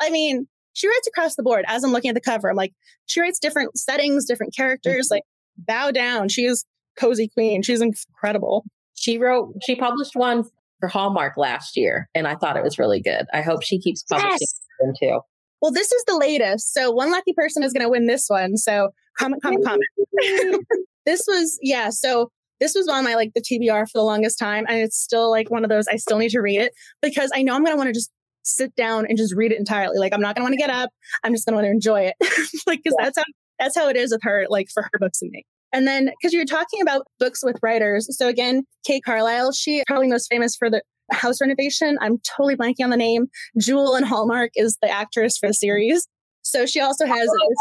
[0.00, 2.48] I mean, she writes across the board as I'm looking at the cover.
[2.48, 2.72] I'm like,
[3.06, 5.14] she writes different settings, different characters, mm-hmm.
[5.14, 5.22] like,
[5.58, 6.28] bow down.
[6.28, 6.64] She is
[6.98, 7.62] cozy queen.
[7.62, 8.64] She's incredible.
[8.94, 10.44] She wrote, she published one
[10.80, 13.26] for Hallmark last year, and I thought it was really good.
[13.32, 14.60] I hope she keeps publishing yes.
[14.80, 15.20] them too.
[15.66, 16.72] Well, this is the latest.
[16.72, 18.56] So one lucky person is going to win this one.
[18.56, 20.64] So comment, comment, comment.
[21.06, 21.90] this was, yeah.
[21.90, 24.64] So this was on my like the TBR for the longest time.
[24.68, 27.42] And it's still like one of those, I still need to read it because I
[27.42, 28.12] know I'm going to want to just
[28.44, 29.98] sit down and just read it entirely.
[29.98, 30.90] Like I'm not going to want to get up.
[31.24, 32.14] I'm just going to want to enjoy it.
[32.68, 33.06] like, cause yeah.
[33.06, 33.24] that's how,
[33.58, 35.44] that's how it is with her, like for her books and me.
[35.72, 38.06] And then, because you're talking about books with writers.
[38.16, 40.80] So again, Kate Carlisle, she probably most famous for the
[41.12, 41.98] house renovation.
[42.00, 43.28] I'm totally blanking on the name.
[43.58, 46.06] Jewel and Hallmark is the actress for the series.
[46.46, 47.54] So she also has oh,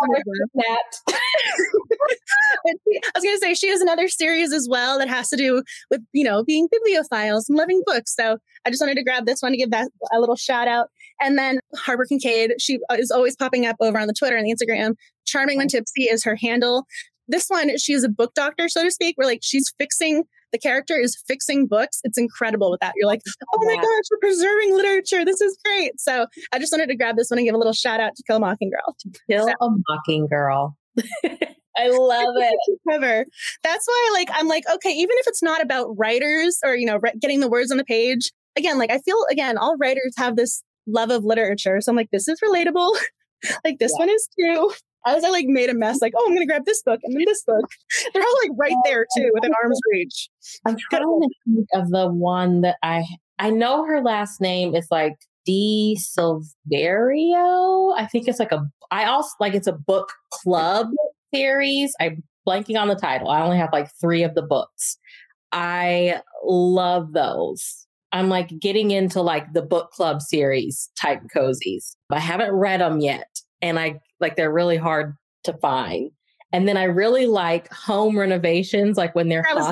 [0.53, 0.83] that.
[1.07, 1.13] I
[3.15, 6.01] was going to say she has another series as well that has to do with
[6.13, 8.15] you know being bibliophiles and loving books.
[8.15, 10.89] So I just wanted to grab this one to give that a little shout out.
[11.19, 14.45] And then Harper Kincaid, she uh, is always popping up over on the Twitter and
[14.45, 14.93] the Instagram.
[15.25, 16.85] Charming when tipsy is her handle.
[17.27, 20.25] This one, she is a book doctor, so to speak, where like she's fixing
[20.55, 21.99] the character is fixing books.
[22.05, 22.93] It's incredible with that.
[22.95, 23.21] You're like,
[23.53, 25.25] oh my gosh, we're preserving literature.
[25.25, 25.99] This is great.
[25.99, 28.23] So I just wanted to grab this one and give a little shout out to
[28.25, 28.95] Kill a Mockinggirl.
[29.29, 29.53] Kill so.
[29.59, 30.77] a Mockinggirl.
[31.77, 32.79] I love it.
[32.89, 33.25] Cover.
[33.63, 37.01] That's why, like, I'm like, okay, even if it's not about writers or you know
[37.19, 40.63] getting the words on the page, again, like I feel again, all writers have this
[40.87, 41.81] love of literature.
[41.81, 42.95] So I'm like, this is relatable.
[43.65, 44.05] like this yeah.
[44.05, 44.71] one is too.
[45.05, 47.23] As I like made a mess, like, oh, I'm gonna grab this book and then
[47.25, 47.65] this book.
[48.13, 50.29] They're all like right there too, within arm's reach.
[50.65, 53.05] I'm trying to think of the one that I
[53.39, 55.15] I know her last name is like
[55.47, 56.43] DiSilverio.
[57.97, 60.87] I think it's like a I also like it's a book club
[61.33, 61.93] series.
[61.99, 63.29] I'm blanking on the title.
[63.29, 64.97] I only have like three of the books.
[65.51, 67.85] I love those.
[68.11, 71.95] I'm like getting into like the book club series type cozies.
[72.11, 73.34] I haven't read them yet.
[73.65, 76.11] And I like they're really hard to find.
[76.53, 79.65] And then I really like home renovations, like when they're that was,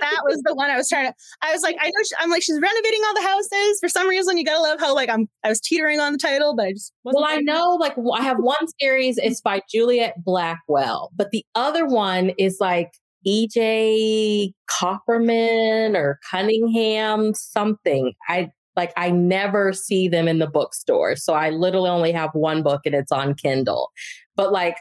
[0.00, 1.14] that was the one I was trying to.
[1.40, 4.08] I was like, I know she, I'm like she's renovating all the houses for some
[4.08, 4.36] reason.
[4.36, 5.28] You gotta love how like I'm.
[5.44, 8.38] I was teetering on the title, but I just well, I know like I have
[8.38, 9.16] one series.
[9.16, 12.90] It's by Juliet Blackwell, but the other one is like
[13.26, 18.12] EJ Copperman or Cunningham something.
[18.28, 21.16] I like I never see them in the bookstore.
[21.16, 23.90] So I literally only have one book and it's on Kindle.
[24.36, 24.76] But like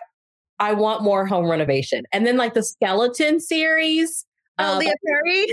[0.59, 2.05] I want more home renovation.
[2.11, 4.25] And then like the skeleton series.
[4.59, 5.47] Oh, um, Leigh Perry.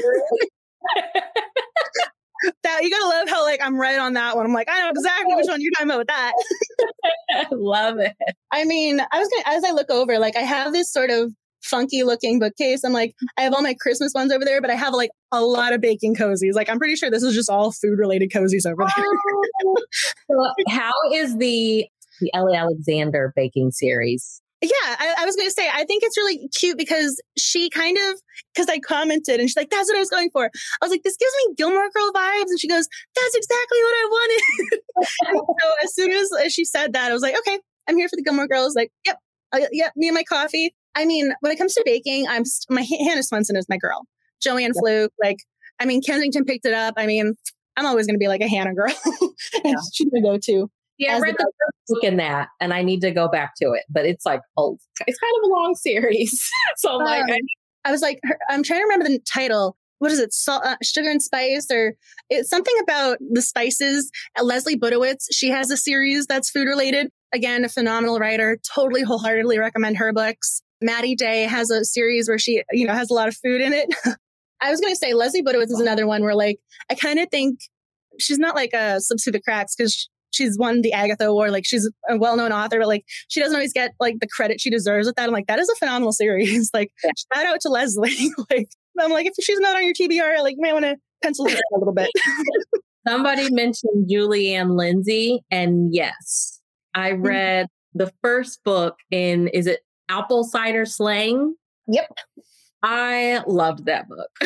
[2.62, 4.46] that you gotta love how like I'm right on that one.
[4.46, 6.32] I'm like, I know exactly which one you're talking about with that.
[7.52, 8.14] love it.
[8.50, 11.32] I mean, I was gonna as I look over, like I have this sort of
[11.62, 12.84] funky looking bookcase.
[12.84, 15.42] I'm like, I have all my Christmas ones over there, but I have like a
[15.42, 16.54] lot of baking cozies.
[16.54, 19.04] Like I'm pretty sure this is just all food related cozies over there.
[20.30, 21.86] so how is the
[22.20, 24.42] the Ellie Alexander baking series?
[24.62, 27.96] Yeah, I, I was going to say, I think it's really cute because she kind
[27.96, 28.20] of,
[28.54, 30.44] because I commented and she's like, that's what I was going for.
[30.44, 32.50] I was like, this gives me Gilmore Girl vibes.
[32.50, 32.86] And she goes,
[33.16, 34.80] that's exactly what I wanted.
[35.56, 37.58] so as soon as, she said that, I was like, okay,
[37.88, 38.76] I'm here for the Gilmore Girls.
[38.76, 39.16] Like, yep,
[39.52, 40.74] uh, yep, me and my coffee.
[40.94, 44.06] I mean, when it comes to baking, I'm my Hannah Swensen is my girl.
[44.42, 44.76] Joanne yep.
[44.78, 45.38] Fluke, like,
[45.78, 46.94] I mean, Kensington picked it up.
[46.96, 47.34] I mean,
[47.76, 48.92] I'm always going to be like a Hannah girl.
[49.64, 49.74] yeah.
[49.92, 50.70] She's to go-to.
[50.98, 53.72] Yeah, I read the first book in that, and I need to go back to
[53.72, 53.84] it.
[53.88, 54.76] But it's like oh,
[55.06, 58.20] it's kind of a long series, so I'm um, like, I, I, was like,
[58.50, 59.76] I'm trying to remember the title.
[59.98, 60.34] What is it?
[60.34, 61.94] Salt, uh, sugar and spice, or
[62.28, 64.10] it's something about the spices.
[64.38, 67.08] Uh, Leslie Budowitz, she has a series that's food related.
[67.32, 68.58] Again, a phenomenal writer.
[68.74, 70.62] Totally wholeheartedly recommend her books.
[70.80, 73.72] Maddie Day has a series where she, you know, has a lot of food in
[73.72, 73.88] it.
[74.62, 76.58] I was going to say Leslie Budowitz is another one where, like,
[76.90, 77.60] I kind of think
[78.18, 81.50] she's not like a slips through the cracks because she's won the Agatha Award.
[81.50, 84.70] Like she's a well-known author, but like she doesn't always get like the credit she
[84.70, 85.26] deserves with that.
[85.26, 86.70] I'm like, that is a phenomenal series.
[86.74, 87.10] like yeah.
[87.34, 88.30] shout out to Leslie.
[88.50, 88.68] like
[88.98, 91.54] I'm like, if she's not on your TBR, like you might want to pencil it
[91.54, 92.10] a little bit.
[93.08, 96.60] Somebody mentioned Julie Anne Lindsey, and yes,
[96.94, 97.22] I mm-hmm.
[97.22, 99.80] read the first book in is it
[100.10, 101.54] Apple Cider Slaying?
[101.86, 102.12] Yep.
[102.82, 104.28] I loved that book.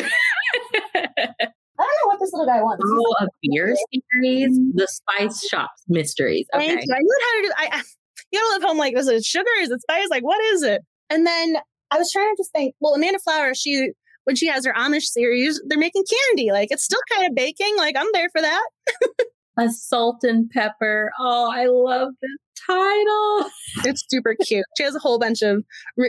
[1.77, 2.83] I don't know what this little guy wants.
[2.85, 6.47] Oh, a beer series, the Spice Shops Mysteries.
[6.53, 6.67] Okay.
[6.67, 6.93] Thank you.
[6.93, 7.53] I knew how to do.
[7.57, 7.83] I, I
[8.31, 9.49] you know, live home like, is it sugar?
[9.61, 10.07] Is it spice?
[10.09, 10.81] Like, what is it?
[11.09, 11.57] And then
[11.91, 12.75] I was trying to just think.
[12.79, 13.91] Well, Amanda Flower, she
[14.23, 16.51] when she has her Amish series, they're making candy.
[16.51, 17.75] Like, it's still kind of baking.
[17.77, 18.65] Like, I'm there for that.
[19.57, 21.11] a salt and pepper.
[21.19, 22.31] Oh, I love this
[22.67, 23.49] title.
[23.83, 24.65] It's super cute.
[24.77, 25.63] She has a whole bunch of.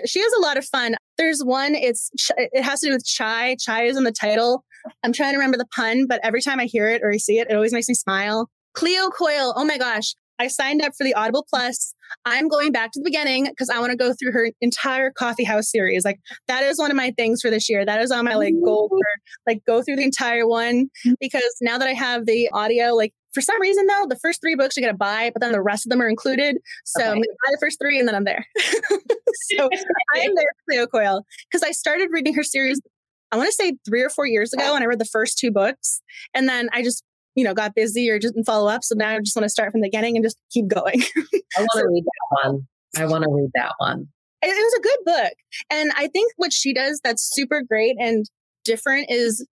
[0.06, 0.96] She has a lot of fun.
[1.18, 1.74] There's one.
[1.74, 3.56] It's it has to do with chai.
[3.60, 4.64] Chai is in the title.
[5.02, 7.38] I'm trying to remember the pun, but every time I hear it or I see
[7.38, 8.48] it, it always makes me smile.
[8.74, 9.54] Cleo Coyle.
[9.56, 10.14] Oh my gosh.
[10.38, 11.94] I signed up for the Audible Plus.
[12.24, 15.44] I'm going back to the beginning because I want to go through her entire coffee
[15.44, 16.04] house series.
[16.04, 17.84] Like that is one of my things for this year.
[17.84, 21.14] That is on my like goal for like go through the entire one mm.
[21.20, 24.54] because now that I have the audio, like For some reason, though, the first three
[24.54, 26.56] books you got to buy, but then the rest of them are included.
[26.86, 27.10] So okay.
[27.10, 28.46] I'm going to buy the first three and then I'm there.
[28.58, 29.68] so
[30.14, 32.80] I am there for Cleo Coyle because I started reading her series,
[33.32, 35.50] I want to say three or four years ago, and I read the first two
[35.50, 36.00] books.
[36.32, 38.82] And then I just, you know, got busy or didn't follow up.
[38.84, 41.02] So now I just want to start from the beginning and just keep going.
[41.16, 42.66] I want to so, read that one.
[42.96, 44.08] I want to read that one.
[44.40, 45.32] It was a good book.
[45.68, 48.24] And I think what she does that's super great and
[48.64, 49.46] different is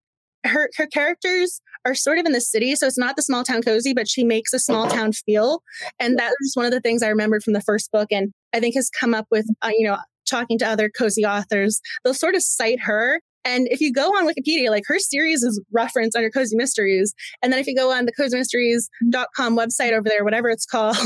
[0.44, 3.62] her her characters are sort of in the city, so it's not the small town
[3.62, 5.62] cozy, but she makes a small town feel,
[5.98, 8.60] and that was one of the things I remembered from the first book, and I
[8.60, 11.80] think has come up with uh, you know talking to other cozy authors.
[12.02, 15.60] They'll sort of cite her and if you go on Wikipedia, like her series is
[15.70, 17.14] referenced under Cozy Mysteries.
[17.42, 20.96] And then if you go on the cozymysteries.com website over there, whatever it's called,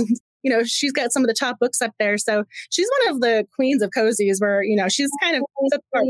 [0.42, 2.16] you know, she's got some of the top books up there.
[2.16, 5.42] So she's one of the queens of cozies where, you know, she's kind of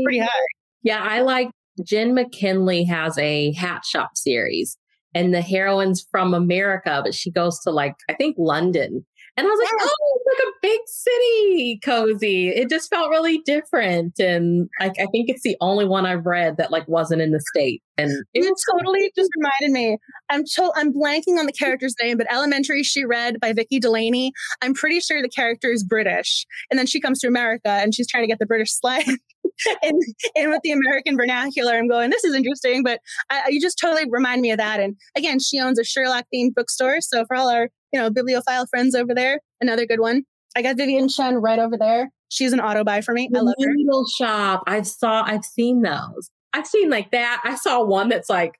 [0.03, 0.29] pretty high.
[0.83, 1.49] Yeah, I like
[1.83, 4.77] Jenn McKinlay has a hat shop series
[5.15, 9.05] and the heroine's from America, but she goes to like, I think London.
[9.37, 12.49] And I was like, oh, it's like a big city cozy.
[12.49, 14.19] It just felt really different.
[14.19, 17.39] And I, I think it's the only one I've read that like wasn't in the
[17.55, 17.81] state.
[17.97, 19.97] And it you totally just reminded me.
[20.29, 24.33] I'm to- I'm blanking on the character's name, but Elementary she read by Vicki Delany.
[24.61, 26.45] I'm pretty sure the character is British.
[26.69, 29.19] And then she comes to America and she's trying to get the British slang.
[29.83, 30.01] and,
[30.35, 32.99] and with the American vernacular, I'm going, this is interesting, but
[33.29, 34.79] I, you just totally remind me of that.
[34.79, 37.01] And again, she owns a Sherlock themed bookstore.
[37.01, 40.23] So for all our, you know, bibliophile friends over there, another good one.
[40.55, 42.11] I got Vivien Chien right over there.
[42.29, 43.29] She's an auto buy for me.
[43.31, 43.73] The I love her.
[43.73, 44.63] Needle shop.
[44.67, 46.29] I saw, I've seen those.
[46.53, 47.41] I've seen like that.
[47.43, 48.53] I saw one that's like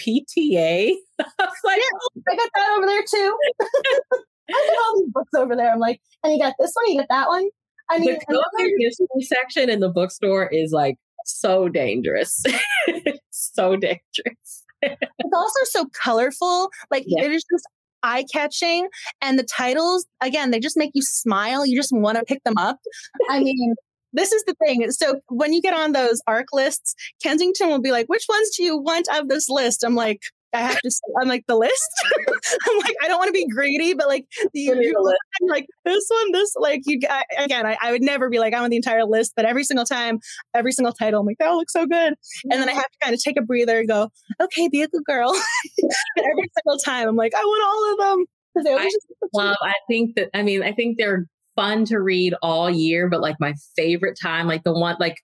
[0.00, 0.92] PTA.
[1.20, 2.22] I like, yeah, oh.
[2.28, 3.38] I got that over there too.
[4.50, 5.72] I got all these books over there.
[5.72, 7.48] I'm like, and you got this one, you got that one.
[7.90, 12.42] I mean, the another- history section in the bookstore is like so dangerous.
[13.30, 14.64] so dangerous.
[14.82, 16.70] it's also so colorful.
[16.90, 17.24] Like yeah.
[17.24, 17.66] it is just
[18.02, 18.88] eye catching.
[19.20, 21.66] And the titles, again, they just make you smile.
[21.66, 22.78] You just want to pick them up.
[23.30, 23.74] I mean,
[24.12, 24.90] this is the thing.
[24.92, 28.62] So when you get on those ARC lists, Kensington will be like, which ones do
[28.62, 29.82] you want of this list?
[29.84, 30.20] I'm like,
[30.54, 30.90] I have to
[31.20, 31.90] I'm like the list.
[32.68, 35.16] I'm like, I don't want to be greedy, but like the you,
[35.48, 38.60] like this one, this like you I, again, I, I, would never be like, I
[38.60, 40.18] want the entire list, but every single time,
[40.54, 42.14] every single title, I'm like, that looks so good.
[42.50, 44.08] And then I have to kind of take a breather and go,
[44.40, 45.32] okay, be a good girl.
[46.18, 48.26] every single time, I'm like, I want all of them.
[48.78, 48.90] I
[49.32, 51.26] love, I think that, I mean, I think they're
[51.56, 55.16] fun to read all year, but like my favorite time, like the one, like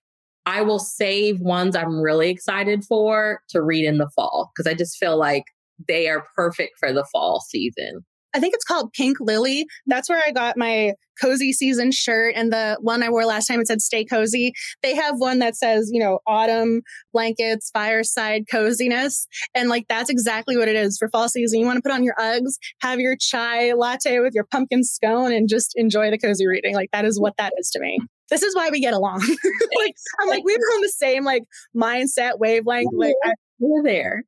[0.45, 4.75] I will save ones I'm really excited for to read in the fall because I
[4.75, 5.43] just feel like
[5.87, 8.03] they are perfect for the fall season.
[8.33, 9.65] I think it's called Pink Lily.
[9.87, 12.33] That's where I got my cozy season shirt.
[12.35, 14.53] And the one I wore last time, it said stay cozy.
[14.81, 16.81] They have one that says, you know, autumn
[17.11, 19.27] blankets, fireside coziness.
[19.53, 21.59] And like, that's exactly what it is for fall season.
[21.59, 25.33] You want to put on your Uggs, have your chai latte with your pumpkin scone
[25.33, 26.73] and just enjoy the cozy reading.
[26.73, 27.99] Like, that is what that is to me
[28.31, 29.19] this is why we get along.
[29.77, 31.43] like I'm like we're on the same like
[31.75, 32.89] mindset wavelength.
[32.93, 34.23] Like I, we're there.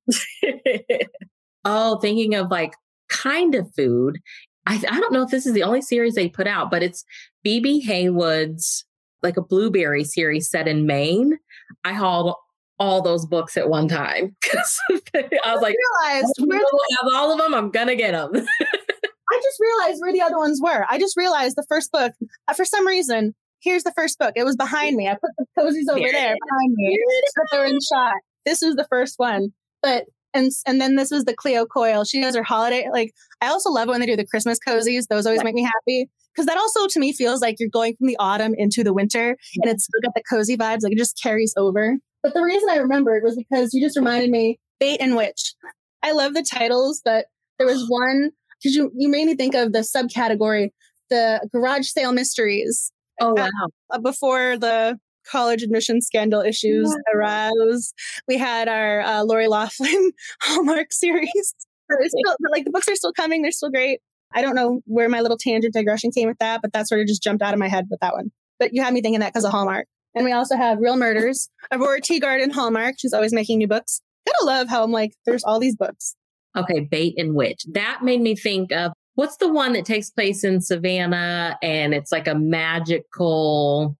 [1.65, 2.75] oh, thinking of like
[3.09, 4.19] kind of food.
[4.67, 7.03] I, I don't know if this is the only series they put out, but it's
[7.45, 8.85] BB Haywood's
[9.23, 11.39] like a blueberry series set in Maine.
[11.83, 12.35] I hauled
[12.79, 14.79] all those books at one time because
[15.13, 17.53] I was like, realized I have all of them.
[17.53, 18.31] I'm gonna get them.
[18.35, 20.85] I just realized where the other ones were.
[20.89, 22.13] I just realized the first book,
[22.47, 23.33] uh, for some reason,
[23.63, 24.33] here's the first book.
[24.35, 25.07] It was behind me.
[25.07, 26.99] I put the cozies over there behind me,
[27.35, 28.15] but they were in shot.
[28.45, 32.03] This was the first one, but and and then this was the Cleo Coyle.
[32.03, 32.87] She does her holiday.
[32.91, 35.07] Like I also love when they do the Christmas cozies.
[35.07, 38.07] Those always make me happy because that also to me feels like you're going from
[38.07, 39.29] the autumn into the winter,
[39.61, 40.81] and it's still got the cozy vibes.
[40.83, 41.97] Like it just carries over.
[42.21, 45.53] But the reason I remembered was because you just reminded me Bait and Witch.
[46.01, 47.25] I love the titles, but
[47.57, 50.71] there was one because you you made me think of the subcategory,
[51.09, 52.91] the garage sale mysteries.
[53.21, 53.49] Oh wow!
[53.89, 54.97] Uh, before the
[55.29, 57.93] college admission scandal issues arose,
[58.27, 60.11] we had our uh, Lori Loughlin
[60.41, 61.55] Hallmark series.
[61.91, 63.99] Still, like the books are still coming; they're still great.
[64.33, 67.07] I don't know where my little tangent digression came with that, but that sort of
[67.07, 68.31] just jumped out of my head with that one.
[68.59, 69.87] But you had me thinking that because of Hallmark.
[70.15, 72.95] And we also have Real Murders, Aurora Teagarden Hallmark.
[72.99, 74.01] She's always making new books.
[74.25, 76.15] Gotta love how I'm like, there's all these books.
[76.55, 77.63] Okay, Bait and Witch.
[77.71, 82.11] That made me think of What's the one that takes place in Savannah and it's
[82.11, 83.95] like a magical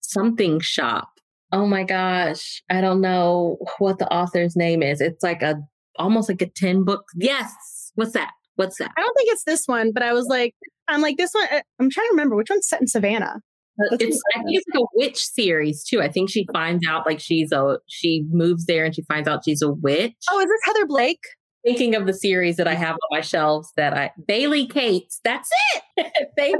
[0.00, 1.08] something shop?
[1.52, 2.62] Oh my gosh.
[2.70, 5.00] I don't know what the author's name is.
[5.00, 5.56] It's like a
[5.98, 7.04] almost like a 10 book.
[7.16, 7.52] Yes.
[7.94, 8.32] What's that?
[8.56, 8.90] What's that?
[8.96, 10.54] I don't think it's this one, but I was like,
[10.88, 11.46] I'm like, this one,
[11.78, 13.40] I'm trying to remember which one's set in Savannah.
[13.80, 16.00] Uh, it's I think it's like a witch series too.
[16.00, 19.44] I think she finds out like she's a she moves there and she finds out
[19.44, 20.14] she's a witch.
[20.30, 21.18] Oh, is this Heather Blake?
[21.64, 25.20] Thinking of the series that I have on my shelves that I Bailey Cates.
[25.24, 25.82] That's it.
[26.36, 26.58] You.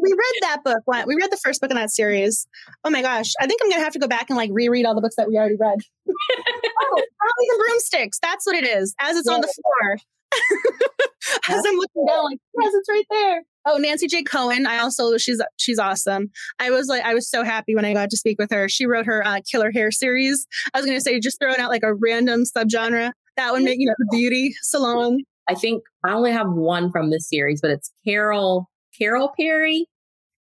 [0.00, 0.78] We read that book.
[0.86, 2.46] We read the first book in that series.
[2.84, 3.32] Oh my gosh.
[3.40, 5.28] I think I'm gonna have to go back and like reread all the books that
[5.28, 5.78] we already read.
[6.08, 7.02] oh,
[7.38, 8.18] and broomsticks.
[8.20, 8.94] That's what it is.
[9.00, 9.34] As it's yeah.
[9.34, 9.96] on the floor.
[11.48, 13.42] As I'm looking down, like, yes, it's right there.
[13.66, 14.22] Oh, Nancy J.
[14.22, 14.66] Cohen.
[14.66, 16.30] I also she's she's awesome.
[16.58, 18.68] I was like I was so happy when I got to speak with her.
[18.68, 20.46] She wrote her uh, Killer Hair series.
[20.72, 23.86] I was going to say just throwing out like a random subgenre that make you
[23.86, 25.20] know the beauty salon.
[25.48, 29.86] I think I only have one from this series, but it's Carol Carol Perry,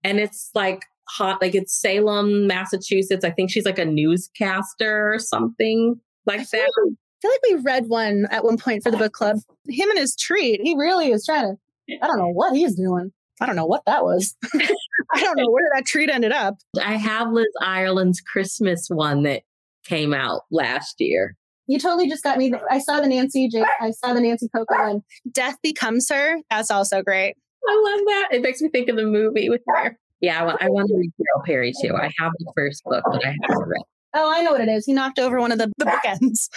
[0.03, 3.23] and it's like hot like it's Salem, Massachusetts.
[3.23, 6.57] I think she's like a newscaster or something like that.
[6.57, 9.37] Like, I feel like we read one at one point for the book club.
[9.67, 10.61] Him and his treat.
[10.61, 11.57] He really is trying to
[12.01, 13.11] I don't know what he's doing.
[13.41, 14.35] I don't know what that was.
[14.53, 16.55] I don't know where that treat ended up.
[16.81, 19.43] I have Liz Ireland's Christmas one that
[19.83, 21.35] came out last year.
[21.67, 22.53] You totally just got me.
[22.69, 23.63] I saw the Nancy J.
[23.81, 25.01] I saw the Nancy Coco one.
[25.31, 26.37] Death Becomes Her.
[26.49, 27.35] That's also great.
[27.67, 28.27] I love that.
[28.31, 29.97] It makes me think of the movie with her.
[30.21, 31.95] Yeah, I want, I want to read Carol Perry too.
[31.95, 33.81] I have the first book, but I haven't read.
[34.13, 34.85] Oh, I know what it is.
[34.85, 36.49] He knocked over one of the, the bookends.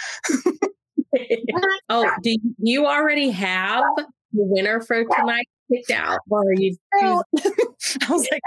[1.89, 6.21] oh, do you already have the winner for tonight picked out?
[6.31, 6.77] Or are you?
[6.95, 7.23] I
[8.09, 8.43] was like,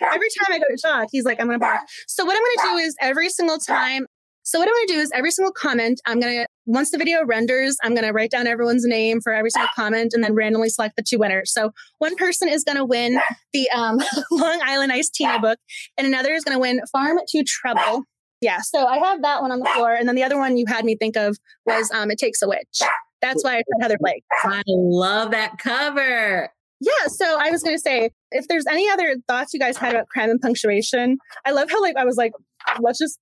[0.00, 1.78] every time I go to talk, he's like, I'm going to buy.
[2.06, 4.06] So what I'm going to do is every single time.
[4.46, 6.98] So what I'm going to do is every single comment, I'm going to once the
[6.98, 10.34] video renders, I'm going to write down everyone's name for every single comment and then
[10.34, 11.52] randomly select the two winners.
[11.52, 13.18] So one person is going to win
[13.52, 13.98] the um,
[14.30, 15.58] Long Island Iced Tina book,
[15.98, 18.04] and another is going to win Farm to Trouble.
[18.40, 20.66] Yeah, so I have that one on the floor, and then the other one you
[20.68, 22.82] had me think of was um, It Takes a Witch.
[23.20, 24.22] That's why I said Heather Blake.
[24.44, 26.50] I love that cover.
[26.80, 27.08] Yeah.
[27.08, 30.06] So I was going to say, if there's any other thoughts you guys had about
[30.08, 32.32] crime and punctuation, I love how like I was like,
[32.80, 33.18] let's just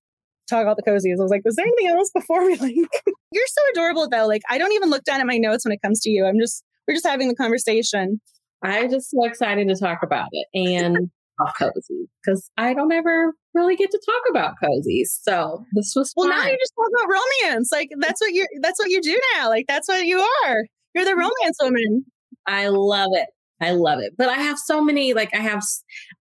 [0.49, 1.19] talk about the cozies.
[1.19, 2.75] I was like, was there anything else before we like?
[3.31, 4.27] You're so adorable though.
[4.27, 6.25] Like I don't even look down at my notes when it comes to you.
[6.25, 8.21] I'm just we're just having the conversation.
[8.63, 11.09] I'm just so excited to talk about it and
[11.59, 15.19] cozy because I don't ever really get to talk about cozies.
[15.21, 16.29] So this was well.
[16.29, 16.37] Fun.
[16.37, 17.69] Now you just talk about romance.
[17.71, 19.49] Like that's what you that's what you do now.
[19.49, 20.65] Like that's what you are.
[20.93, 21.19] You're the mm-hmm.
[21.19, 22.05] romance woman.
[22.47, 23.27] I love it.
[23.61, 24.13] I love it.
[24.17, 25.63] But I have so many, like, I have,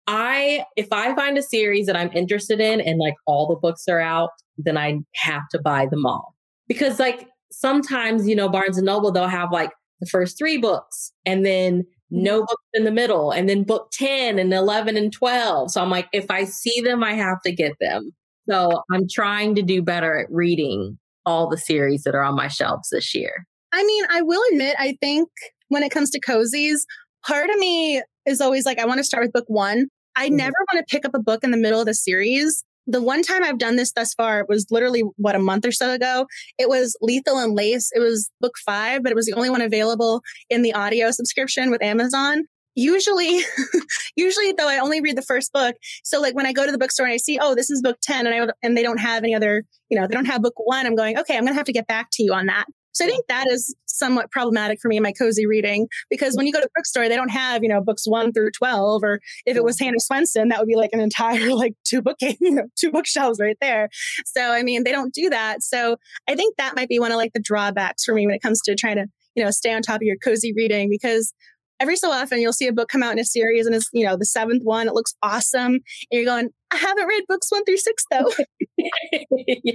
[0.07, 3.87] I, if I find a series that I'm interested in and like all the books
[3.87, 6.35] are out, then I have to buy them all.
[6.67, 11.11] Because, like, sometimes, you know, Barnes and Noble, they'll have like the first three books
[11.25, 12.45] and then no mm-hmm.
[12.45, 15.71] books in the middle and then book 10 and 11 and 12.
[15.71, 18.11] So I'm like, if I see them, I have to get them.
[18.49, 22.49] So I'm trying to do better at reading all the series that are on my
[22.49, 23.45] shelves this year.
[23.71, 25.29] I mean, I will admit, I think
[25.69, 26.79] when it comes to cozies,
[27.25, 29.87] part of me is always like, I want to start with book one.
[30.15, 30.37] I mm-hmm.
[30.37, 32.63] never want to pick up a book in the middle of the series.
[32.85, 35.91] The one time I've done this thus far was literally what a month or so
[35.91, 36.27] ago.
[36.57, 37.89] It was Lethal and Lace.
[37.95, 41.71] It was book five, but it was the only one available in the audio subscription
[41.71, 42.43] with Amazon.
[42.75, 43.41] Usually,
[44.17, 45.75] usually though, I only read the first book.
[46.03, 47.97] So like when I go to the bookstore and I see, oh, this is book
[48.01, 50.55] 10 and I, and they don't have any other, you know, they don't have book
[50.57, 52.65] one, I'm going, okay, I'm going to have to get back to you on that.
[52.93, 56.45] So I think that is somewhat problematic for me in my cozy reading because when
[56.45, 59.03] you go to the bookstore, they don't have, you know, books one through 12.
[59.03, 62.17] Or if it was Hannah Swensen, that would be like an entire, like two book,
[62.21, 63.89] you know, two bookshelves right there.
[64.25, 65.63] So, I mean, they don't do that.
[65.63, 68.41] So I think that might be one of like the drawbacks for me when it
[68.41, 71.33] comes to trying to, you know, stay on top of your cozy reading because
[71.79, 74.05] every so often you'll see a book come out in a series and it's, you
[74.05, 75.73] know, the seventh one, it looks awesome.
[75.73, 75.81] And
[76.11, 78.31] you're going, I haven't read books one through six though.
[79.31, 79.73] yeah.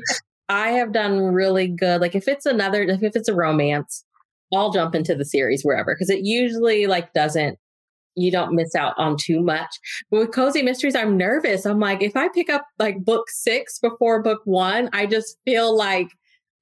[0.48, 2.00] I have done really good.
[2.00, 4.04] Like if it's another, if it's a romance,
[4.52, 7.58] I'll jump into the series wherever because it usually like doesn't.
[8.16, 9.68] You don't miss out on too much.
[10.10, 11.64] But with cozy mysteries, I'm nervous.
[11.64, 15.76] I'm like, if I pick up like book six before book one, I just feel
[15.76, 16.08] like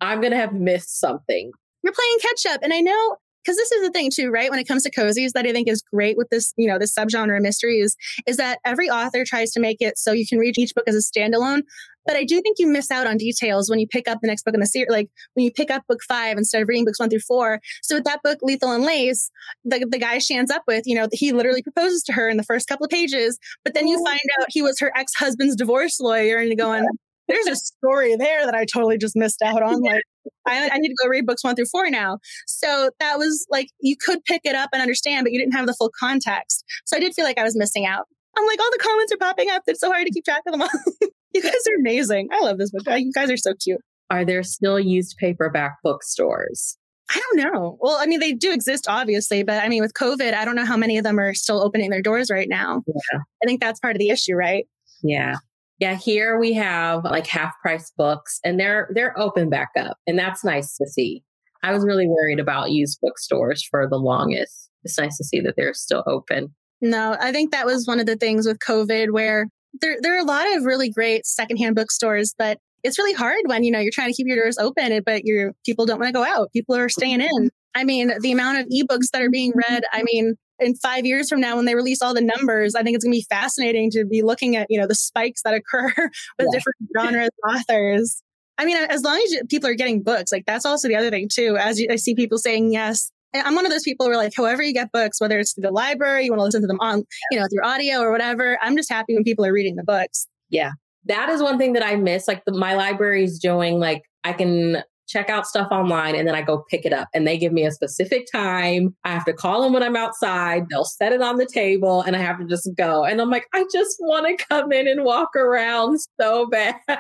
[0.03, 1.51] I'm gonna have missed something.
[1.83, 3.17] You're playing catch up, and I know
[3.47, 4.51] because this is the thing too, right?
[4.51, 6.93] When it comes to cozies, that I think is great with this, you know, this
[6.93, 10.75] subgenre mysteries is that every author tries to make it so you can read each
[10.75, 11.63] book as a standalone.
[12.07, 14.45] But I do think you miss out on details when you pick up the next
[14.45, 17.01] book in the series, like when you pick up book five instead of reading books
[17.01, 17.61] one through four.
[17.83, 19.31] So with that book, Lethal and Lace,
[19.65, 22.37] the, the guy she ends up with, you know, he literally proposes to her in
[22.37, 24.05] the first couple of pages, but then you oh.
[24.05, 26.87] find out he was her ex-husband's divorce lawyer and you're going,
[27.29, 29.81] there's a story there that I totally just missed out on.
[29.83, 30.03] Like,
[30.47, 32.19] I, I, need to go read books one through four now.
[32.47, 35.67] So that was like, you could pick it up and understand, but you didn't have
[35.67, 36.65] the full context.
[36.85, 38.07] So I did feel like I was missing out.
[38.37, 39.63] I'm like, all the comments are popping up.
[39.67, 40.69] It's so hard to keep track of them all.
[41.37, 42.31] You guys are amazing.
[42.33, 42.85] I love this book.
[42.87, 43.81] You guys are so cute.
[44.11, 46.79] Are there still used paperback bookstores?
[47.11, 47.77] I don't know.
[47.81, 50.65] Well, I mean, they do exist, obviously, but I mean, with COVID, I don't know
[50.65, 52.83] how many of them are still opening their doors right now.
[52.87, 53.19] Yeah.
[53.43, 54.67] I think that's part of the issue, right?
[55.03, 55.37] Yeah.
[55.79, 60.19] Yeah, here we have like half price books and they're they're open back up and
[60.19, 61.23] that's nice to see.
[61.63, 64.71] I was really worried about used bookstores for the longest.
[64.85, 66.55] It's nice to see that they're still open.
[66.81, 69.49] No, I think that was one of the things with COVID where
[69.81, 73.65] there, there are a lot of really great secondhand bookstores, but it's really hard when,
[73.65, 76.13] you know, you're trying to keep your doors open, but your people don't want to
[76.13, 76.53] go out.
[76.53, 77.51] People are staying in.
[77.75, 81.29] I mean, the amount of ebooks that are being read, I mean, in five years
[81.29, 83.91] from now, when they release all the numbers, I think it's going to be fascinating
[83.91, 86.47] to be looking at, you know, the spikes that occur with yeah.
[86.53, 88.23] different genres authors.
[88.59, 91.29] I mean, as long as people are getting books, like that's also the other thing
[91.31, 91.57] too.
[91.59, 93.11] As you, I see people saying yes,
[93.45, 95.71] I'm one of those people where like, however you get books, whether it's through the
[95.71, 98.59] library, you want to listen to them on, you know, through audio or whatever.
[98.63, 100.27] I'm just happy when people are reading the books.
[100.51, 100.73] Yeah,
[101.07, 102.29] that is one thing that I miss.
[102.29, 106.35] Like the, my library is doing, like I can check out stuff online and then
[106.35, 108.95] I go pick it up and they give me a specific time.
[109.05, 110.65] I have to call them when I'm outside.
[110.69, 113.05] They'll set it on the table and I have to just go.
[113.05, 116.77] And I'm like, I just want to come in and walk around so bad.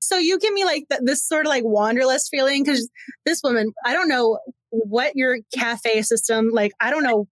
[0.00, 2.88] so you give me like th- this sort of like wanderlust feeling because
[3.24, 4.38] this woman, I don't know
[4.84, 7.26] what your cafe system, like, I don't know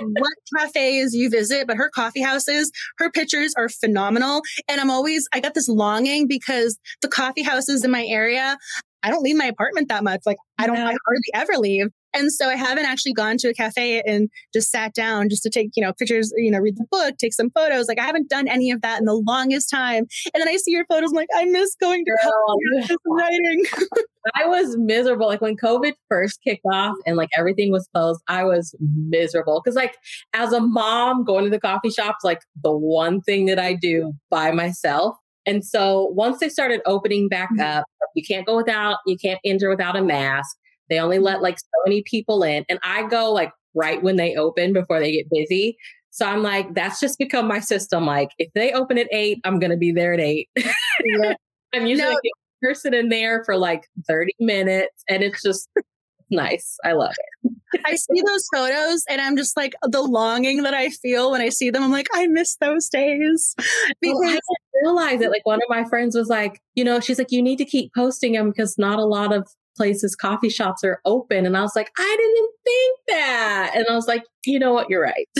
[0.00, 4.42] what cafes you visit, but her coffee houses, her pictures are phenomenal.
[4.68, 8.56] And I'm always, I got this longing because the coffee houses in my area,
[9.02, 10.20] I don't leave my apartment that much.
[10.26, 11.86] Like I don't, I hardly ever leave.
[12.12, 15.50] And so I haven't actually gone to a cafe and just sat down just to
[15.50, 17.86] take, you know, pictures, you know, read the book, take some photos.
[17.86, 20.06] Like I haven't done any of that in the longest time.
[20.34, 23.64] And then I see your photos, I'm like, I miss going to Girl, writing.
[24.34, 25.26] I was miserable.
[25.26, 29.60] Like when COVID first kicked off and like everything was closed, I was miserable.
[29.62, 29.96] Cause like
[30.32, 34.12] as a mom going to the coffee shops, like the one thing that I do
[34.30, 35.16] by myself.
[35.46, 37.78] And so once they started opening back mm-hmm.
[37.78, 40.56] up, you can't go without, you can't enter without a mask.
[40.88, 41.44] They only let mm-hmm.
[41.44, 42.64] like so many people in.
[42.68, 45.76] And I go like right when they open before they get busy.
[46.10, 48.04] So I'm like, that's just become my system.
[48.04, 50.48] Like, if they open at eight, I'm going to be there at eight.
[50.56, 51.34] Yeah.
[51.72, 52.18] I'm usually no.
[52.62, 55.04] Person in there for like 30 minutes.
[55.08, 55.68] And it's just
[56.30, 56.76] nice.
[56.84, 57.52] I love it.
[57.86, 61.50] I see those photos and I'm just like the longing that I feel when I
[61.50, 61.82] see them.
[61.82, 63.54] I'm like, I miss those days.
[64.00, 64.38] Because well, I
[64.82, 65.30] realize it.
[65.30, 67.92] Like one of my friends was like, you know, she's like, you need to keep
[67.94, 71.46] posting them because not a lot of places, coffee shops are open.
[71.46, 73.72] And I was like, I didn't think that.
[73.74, 74.88] And I was like, you know what?
[74.88, 75.28] You're right.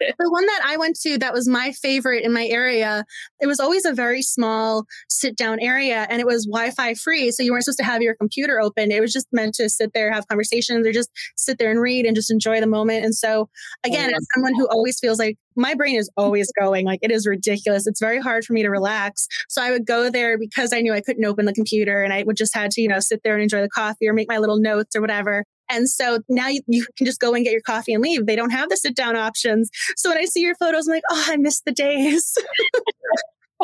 [0.00, 3.04] the one that I went to that was my favorite in my area,
[3.40, 7.30] it was always a very small sit down area and it was Wi Fi free.
[7.30, 8.92] So you weren't supposed to have your computer open.
[8.92, 12.06] It was just meant to sit there, have conversations, or just sit there and read
[12.06, 13.04] and just enjoy the moment.
[13.04, 13.48] And so, oh,
[13.84, 17.10] again, oh, as someone who always feels like my brain is always going, like it
[17.10, 17.86] is ridiculous.
[17.86, 19.26] It's very hard for me to relax.
[19.48, 22.22] So I would go there because I knew I couldn't open the computer and I
[22.22, 24.38] would just had to, you know, sit there and enjoy the coffee or make my
[24.38, 25.44] little notes or whatever.
[25.70, 28.26] And so now you, you, can just go and get your coffee and leave.
[28.26, 29.70] They don't have the sit down options.
[29.96, 32.34] So when I see your photos, I'm like, oh, I miss the days.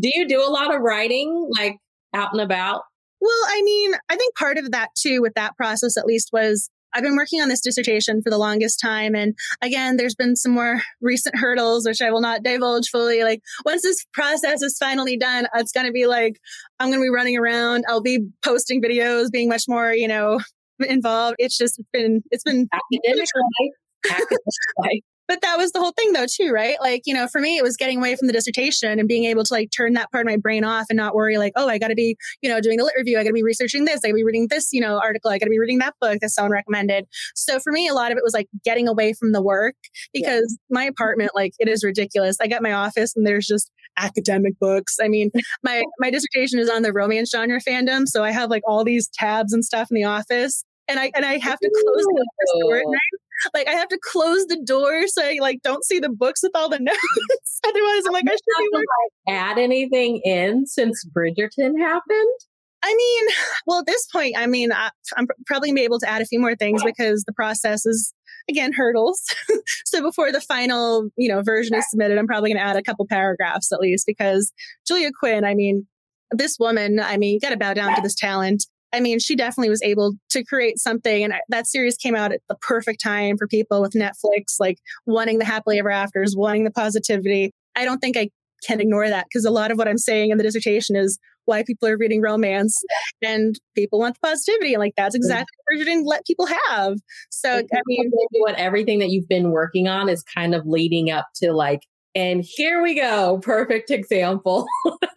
[0.00, 1.76] do you do a lot of writing like
[2.14, 2.82] out and about?
[3.20, 6.70] Well, I mean, I think part of that too, with that process at least, was
[6.94, 9.14] I've been working on this dissertation for the longest time.
[9.14, 13.22] And again, there's been some more recent hurdles, which I will not divulge fully.
[13.24, 16.40] Like once this process is finally done, it's going to be like,
[16.78, 17.84] I'm going to be running around.
[17.88, 20.40] I'll be posting videos, being much more, you know,
[20.80, 21.36] involved.
[21.38, 24.12] It's just been, it's been academic life.
[24.12, 24.38] Academic
[24.78, 26.76] life but that was the whole thing though too right?
[26.80, 29.44] Like you know for me it was getting away from the dissertation and being able
[29.44, 31.78] to like turn that part of my brain off and not worry like oh i
[31.78, 33.18] gotta be you know doing the lit review.
[33.18, 34.00] I gotta be researching this.
[34.04, 35.30] I gotta be reading this you know article.
[35.30, 37.06] I gotta be reading that book that someone recommended.
[37.34, 39.74] So for me a lot of it was like getting away from the work
[40.12, 40.74] because yeah.
[40.74, 42.36] my apartment like it is ridiculous.
[42.40, 44.98] I got my office and there's just academic books.
[45.02, 45.30] I mean
[45.62, 49.08] my my dissertation is on the romance genre fandom so i have like all these
[49.08, 52.76] tabs and stuff in the office and I and I have to close the door
[52.76, 53.20] at night
[53.52, 56.52] like I have to close the door so I like don't see the books with
[56.54, 57.60] all the notes.
[57.66, 58.84] Otherwise, I'm like, I should be
[59.28, 62.38] add anything in since Bridgerton happened.
[62.86, 63.34] I mean,
[63.66, 66.26] well, at this point, I mean, I, am probably gonna be able to add a
[66.26, 68.12] few more things because the process is
[68.48, 69.22] again hurdles.
[69.86, 73.06] so before the final, you know, version is submitted, I'm probably gonna add a couple
[73.06, 74.52] paragraphs at least because
[74.86, 75.86] Julia Quinn, I mean,
[76.30, 78.66] this woman, I mean, you got to bow down to this talent.
[78.94, 81.24] I mean, she definitely was able to create something.
[81.24, 85.40] And that series came out at the perfect time for people with Netflix, like wanting
[85.40, 87.50] the happily ever afters, wanting the positivity.
[87.74, 88.30] I don't think I
[88.64, 91.64] can ignore that because a lot of what I'm saying in the dissertation is why
[91.64, 92.80] people are reading romance
[93.20, 94.74] and people want the positivity.
[94.74, 95.24] And like, that's mm-hmm.
[95.24, 96.96] exactly what you didn't let people have.
[97.30, 101.26] So, I mean, what everything that you've been working on is kind of leading up
[101.42, 101.80] to like,
[102.14, 103.40] and here we go.
[103.42, 104.66] Perfect example.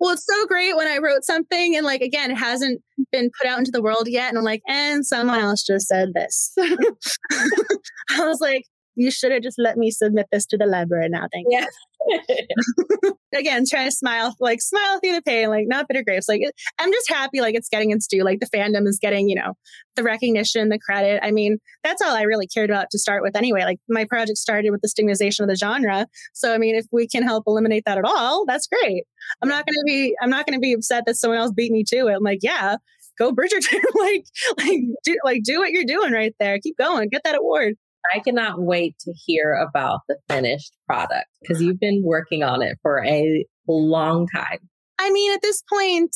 [0.00, 2.82] well, it's so great when I wrote something and like again, it hasn't
[3.12, 4.28] been put out into the world yet.
[4.28, 6.52] And I'm like, and someone else just said this.
[6.58, 11.26] I was like, you should have just let me submit this to the library now.
[11.32, 11.66] Thank yeah.
[13.34, 16.28] Again, trying to smile, like smile through the pain, like not bitter grapes.
[16.28, 16.42] Like
[16.78, 18.24] I'm just happy, like it's getting its due.
[18.24, 19.54] Like the fandom is getting, you know,
[19.96, 21.20] the recognition, the credit.
[21.22, 23.64] I mean, that's all I really cared about to start with anyway.
[23.64, 26.06] Like my project started with the stigmatization of the genre.
[26.32, 29.04] So I mean, if we can help eliminate that at all, that's great.
[29.42, 32.06] I'm not gonna be I'm not gonna be upset that someone else beat me to
[32.08, 32.14] it.
[32.16, 32.76] I'm like, yeah,
[33.18, 33.82] go Bridgerton.
[33.94, 34.24] like,
[34.58, 36.58] like do like do what you're doing right there.
[36.60, 37.08] Keep going.
[37.08, 37.74] Get that award.
[38.14, 42.78] I cannot wait to hear about the finished product because you've been working on it
[42.82, 44.58] for a long time.
[44.98, 46.14] I mean, at this point,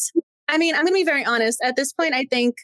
[0.49, 1.59] I mean, I'm going to be very honest.
[1.63, 2.57] At this point, I think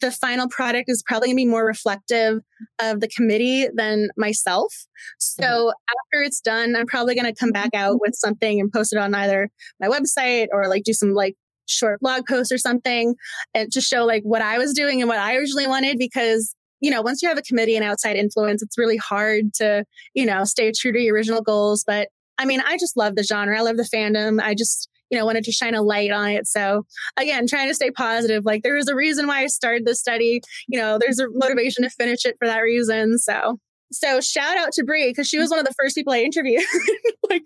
[0.00, 2.40] the final product is probably going to be more reflective
[2.80, 4.72] of the committee than myself.
[5.18, 5.68] So mm-hmm.
[5.68, 8.98] after it's done, I'm probably going to come back out with something and post it
[8.98, 9.48] on either
[9.80, 11.34] my website or like do some like
[11.66, 13.14] short blog post or something
[13.54, 16.90] and just show like what I was doing and what I originally wanted because you
[16.90, 19.84] know, once you have a committee and outside influence, it's really hard to,
[20.14, 21.84] you know, stay true to your original goals.
[21.86, 22.08] But
[22.38, 23.58] I mean, I just love the genre.
[23.58, 24.40] I love the fandom.
[24.42, 26.46] I just, you know, wanted to shine a light on it.
[26.46, 26.84] So
[27.16, 28.44] again, trying to stay positive.
[28.44, 30.40] Like there was a reason why I started this study.
[30.68, 33.18] You know, there's a motivation to finish it for that reason.
[33.18, 33.58] So
[33.92, 36.64] so shout out to Bree because she was one of the first people I interviewed.
[37.30, 37.44] like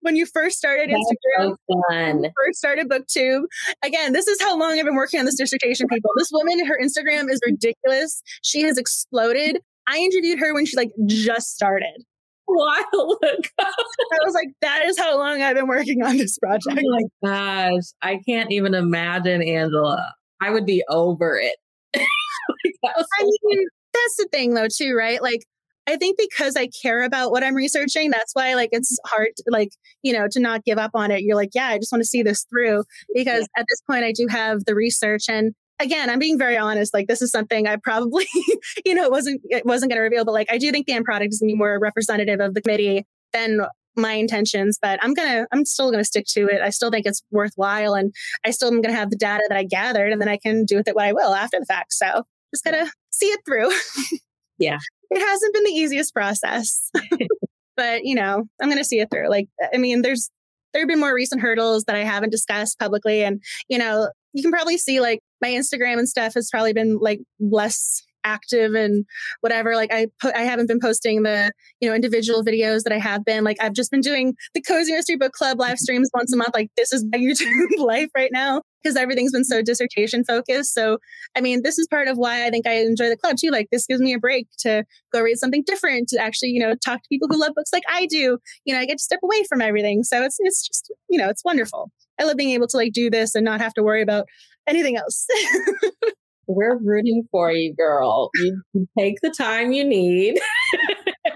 [0.00, 3.42] when you first started Instagram, so first started BookTube.
[3.84, 5.86] Again, this is how long I've been working on this dissertation.
[5.88, 8.22] People, this woman, her Instagram is ridiculous.
[8.42, 9.58] She has exploded.
[9.86, 12.04] I interviewed her when she like just started.
[12.46, 13.46] While ago.
[13.60, 16.84] I was like, that is how long I've been working on this oh project.
[16.84, 20.12] Oh my gosh, I can't even imagine, Angela.
[20.40, 21.56] I would be over it.
[21.96, 25.22] like, I mean, that's the thing though, too, right?
[25.22, 25.42] Like
[25.86, 29.44] I think because I care about what I'm researching, that's why like it's hard to,
[29.48, 29.70] like,
[30.02, 31.22] you know, to not give up on it.
[31.22, 32.84] You're like, yeah, I just want to see this through
[33.14, 33.60] because yeah.
[33.60, 36.94] at this point I do have the research and again, I'm being very honest.
[36.94, 38.26] Like this is something I probably,
[38.84, 40.92] you know, it wasn't it wasn't going to reveal, but like I do think the
[40.92, 43.62] end product is going to be more representative of the committee than
[43.96, 44.78] my intentions.
[44.80, 46.60] But I'm gonna, I'm still gonna stick to it.
[46.62, 48.14] I still think it's worthwhile, and
[48.44, 50.76] I still am gonna have the data that I gathered, and then I can do
[50.76, 51.92] with it what I will after the fact.
[51.92, 53.70] So just gotta see it through.
[54.58, 54.78] yeah,
[55.10, 56.90] it hasn't been the easiest process,
[57.76, 59.28] but you know, I'm going to see it through.
[59.28, 60.30] Like, I mean, there's,
[60.72, 63.22] there have been more recent hurdles that I haven't discussed publicly.
[63.22, 66.98] And, you know, you can probably see like my Instagram and stuff has probably been
[66.98, 69.04] like less active and
[69.40, 71.50] whatever like i put i haven't been posting the
[71.80, 74.92] you know individual videos that i have been like i've just been doing the cozy
[74.92, 78.30] mystery book club live streams once a month like this is my youtube life right
[78.32, 80.74] now because everything's been so dissertation focused.
[80.74, 80.98] So
[81.36, 83.68] i mean this is part of why i think i enjoy the club too like
[83.70, 87.02] this gives me a break to go read something different to actually you know talk
[87.02, 88.38] to people who love books like i do.
[88.64, 90.02] You know i get to step away from everything.
[90.04, 91.90] So it's it's just you know it's wonderful.
[92.20, 94.26] I love being able to like do this and not have to worry about
[94.66, 95.26] anything else.
[96.46, 98.30] We're rooting for you, girl.
[98.34, 100.38] You take the time you need.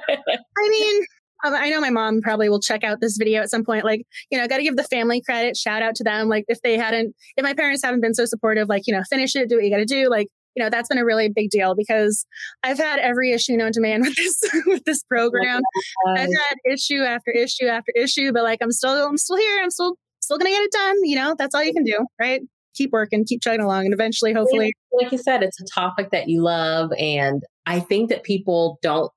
[0.09, 1.03] I mean,
[1.45, 3.85] um, I know my mom probably will check out this video at some point.
[3.85, 5.57] Like, you know, I got to give the family credit.
[5.57, 6.29] Shout out to them.
[6.29, 9.37] Like, if they hadn't, if my parents haven't been so supportive, like, you know, finish
[9.37, 10.09] it, do what you got to do.
[10.09, 12.25] Like, you know, that's been a really big deal because
[12.63, 15.61] I've had every issue known to man with this with this program.
[16.09, 19.61] I've had issue after issue after issue, but like, I'm still, I'm still here.
[19.63, 21.05] I'm still, still gonna get it done.
[21.05, 22.41] You know, that's all you can do, right?
[22.77, 24.75] keep working, keep chugging along, and eventually, hopefully.
[24.93, 26.93] Like you said, it's a topic that you love.
[26.99, 29.11] And I think that people don't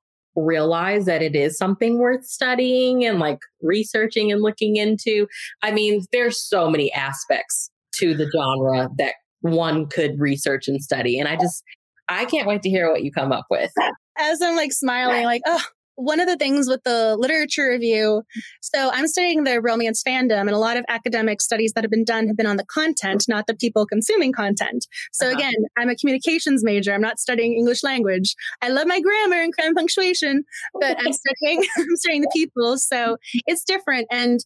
[0.43, 5.27] realize that it is something worth studying and like researching and looking into.
[5.61, 11.19] I mean, there's so many aspects to the genre that one could research and study.
[11.19, 11.63] And I just,
[12.07, 13.71] I can't wait to hear what you come up with.
[14.17, 15.63] As I'm like smiling, like, oh,
[15.99, 18.23] one of the things with the literature review,
[18.61, 22.05] so I'm studying the romance fandom, and a lot of academic studies that have been
[22.05, 24.87] done have been on the content, not the people consuming content.
[25.11, 25.35] So uh-huh.
[25.35, 26.93] again, I'm a communications major.
[26.93, 28.35] I'm not studying English language.
[28.61, 30.43] I love my grammar and crime punctuation,
[30.79, 32.77] but I'm studying I'm studying the people.
[32.77, 34.07] So it's different.
[34.09, 34.39] And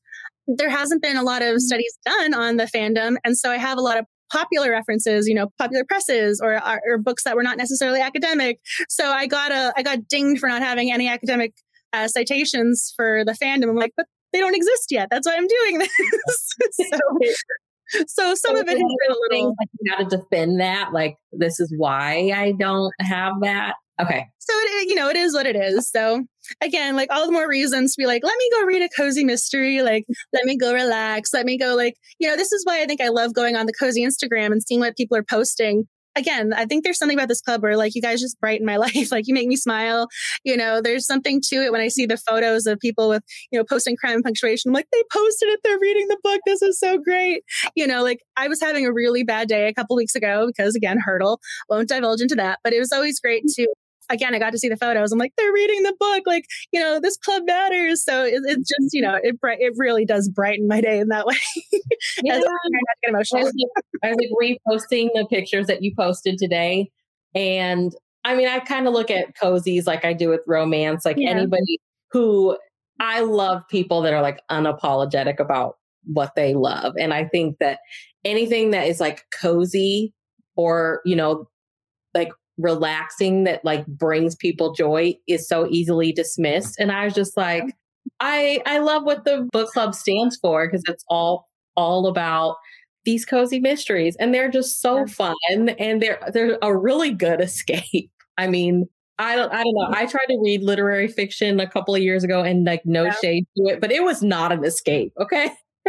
[0.48, 3.16] there hasn't been a lot of studies done on the fandom.
[3.24, 6.98] And so I have a lot of popular references, you know, popular presses or, or
[6.98, 8.60] books that were not necessarily academic.
[8.90, 11.54] So I got a, I got dinged for not having any academic
[11.94, 13.70] uh, citations for the fandom.
[13.70, 15.10] I'm like, but they don't exist yet.
[15.12, 16.56] That's why I'm doing this.
[16.72, 17.00] so,
[18.08, 19.56] so some so of it has been a little.
[19.60, 20.92] Like you got to defend that.
[20.92, 23.76] Like this is why I don't have that.
[24.02, 24.26] Okay.
[24.40, 25.90] So it, you know, it is what it is.
[25.90, 26.24] So
[26.62, 29.24] again, like all the more reasons to be like, let me go read a cozy
[29.24, 29.82] mystery.
[29.82, 31.34] Like, let me go relax.
[31.34, 33.66] Let me go like, you know, this is why I think I love going on
[33.66, 35.88] the cozy Instagram and seeing what people are posting.
[36.16, 38.78] Again, I think there's something about this club where like you guys just brighten my
[38.78, 39.12] life.
[39.12, 40.08] Like you make me smile.
[40.44, 43.60] You know, there's something to it when I see the photos of people with, you
[43.60, 44.70] know, posting crime and punctuation.
[44.70, 45.60] I'm like, they posted it.
[45.64, 46.42] They're reading the book.
[46.46, 47.44] This is so great.
[47.76, 50.76] You know, like I was having a really bad day a couple weeks ago because
[50.76, 51.40] again, hurdle.
[51.70, 52.60] Won't divulge into that.
[52.64, 53.68] But it was always great to
[54.10, 55.12] again, I got to see the photos.
[55.12, 56.24] I'm like, they're reading the book.
[56.26, 58.04] Like, you know, this club matters.
[58.04, 58.62] So it, it's mm-hmm.
[58.62, 61.36] just, you know, it it really does brighten my day in that way.
[62.24, 62.36] yeah.
[62.36, 63.42] As, I, emotional.
[63.42, 66.90] I was, like, I was like reposting the pictures that you posted today.
[67.36, 67.94] And
[68.24, 71.30] I mean, I kind of look at cozies like I do with romance, like yeah.
[71.30, 71.80] anybody
[72.12, 72.58] who
[73.00, 76.94] I love people that are like unapologetic about what they love.
[76.98, 77.80] And I think that
[78.24, 80.14] anything that is like cozy
[80.56, 81.50] or, you know,
[82.14, 86.76] like relaxing that like brings people joy is so easily dismissed.
[86.80, 87.64] And I was just like,
[88.20, 92.58] I I love what the book club stands for because it's all all about
[93.06, 95.36] these cozy mysteries and they're just so fun
[95.80, 98.12] and they're they're a really good escape.
[98.38, 98.88] I mean,
[99.20, 99.90] I don't I don't know.
[99.92, 103.16] I tried to read literary fiction a couple of years ago and like no yeah.
[103.22, 105.52] shade to it, but it was not an escape, okay?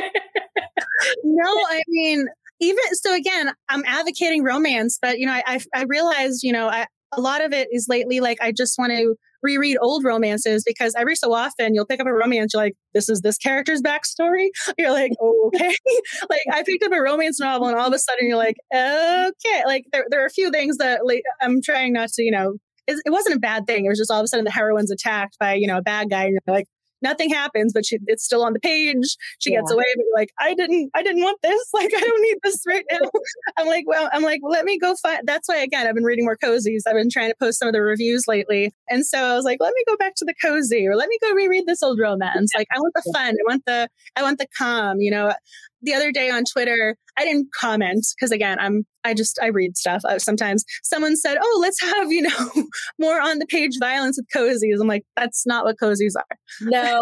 [1.24, 2.26] no, I mean,
[2.64, 6.68] even so again, I'm advocating romance, but you know, I I, I realized, you know,
[6.68, 9.14] I, a lot of it is lately like I just want to
[9.44, 13.08] reread old romances because every so often you'll pick up a romance, you're like, this
[13.08, 14.48] is this character's backstory.
[14.78, 15.74] You're like, oh, okay.
[16.30, 19.62] like I picked up a romance novel and all of a sudden you're like, okay.
[19.66, 22.54] Like there, there are a few things that like I'm trying not to, you know,
[22.86, 23.84] it, it wasn't a bad thing.
[23.84, 26.08] It was just all of a sudden the heroine's attacked by, you know, a bad
[26.08, 26.66] guy and you're like,
[27.04, 29.16] nothing happens, but she, it's still on the page.
[29.38, 29.60] She yeah.
[29.60, 31.62] gets away, but you're like, I didn't, I didn't want this.
[31.74, 33.10] Like, I don't need this right now.
[33.56, 35.20] I'm like, well, I'm like, well, let me go find.
[35.26, 36.82] That's why again, I've been reading more cozies.
[36.86, 39.58] I've been trying to post some of the reviews lately, and so I was like,
[39.60, 42.52] let me go back to the cozy, or let me go reread this old romance.
[42.56, 43.34] Like, I want the fun.
[43.34, 45.00] I want the, I want the calm.
[45.00, 45.32] You know,
[45.82, 49.76] the other day on Twitter, I didn't comment because again, I'm I just I read
[49.76, 50.02] stuff.
[50.08, 52.50] Uh, sometimes someone said, "Oh, let's have you know
[52.98, 56.36] more on the page violence with cozies." I'm like, that's not what cozies are.
[56.62, 56.80] No,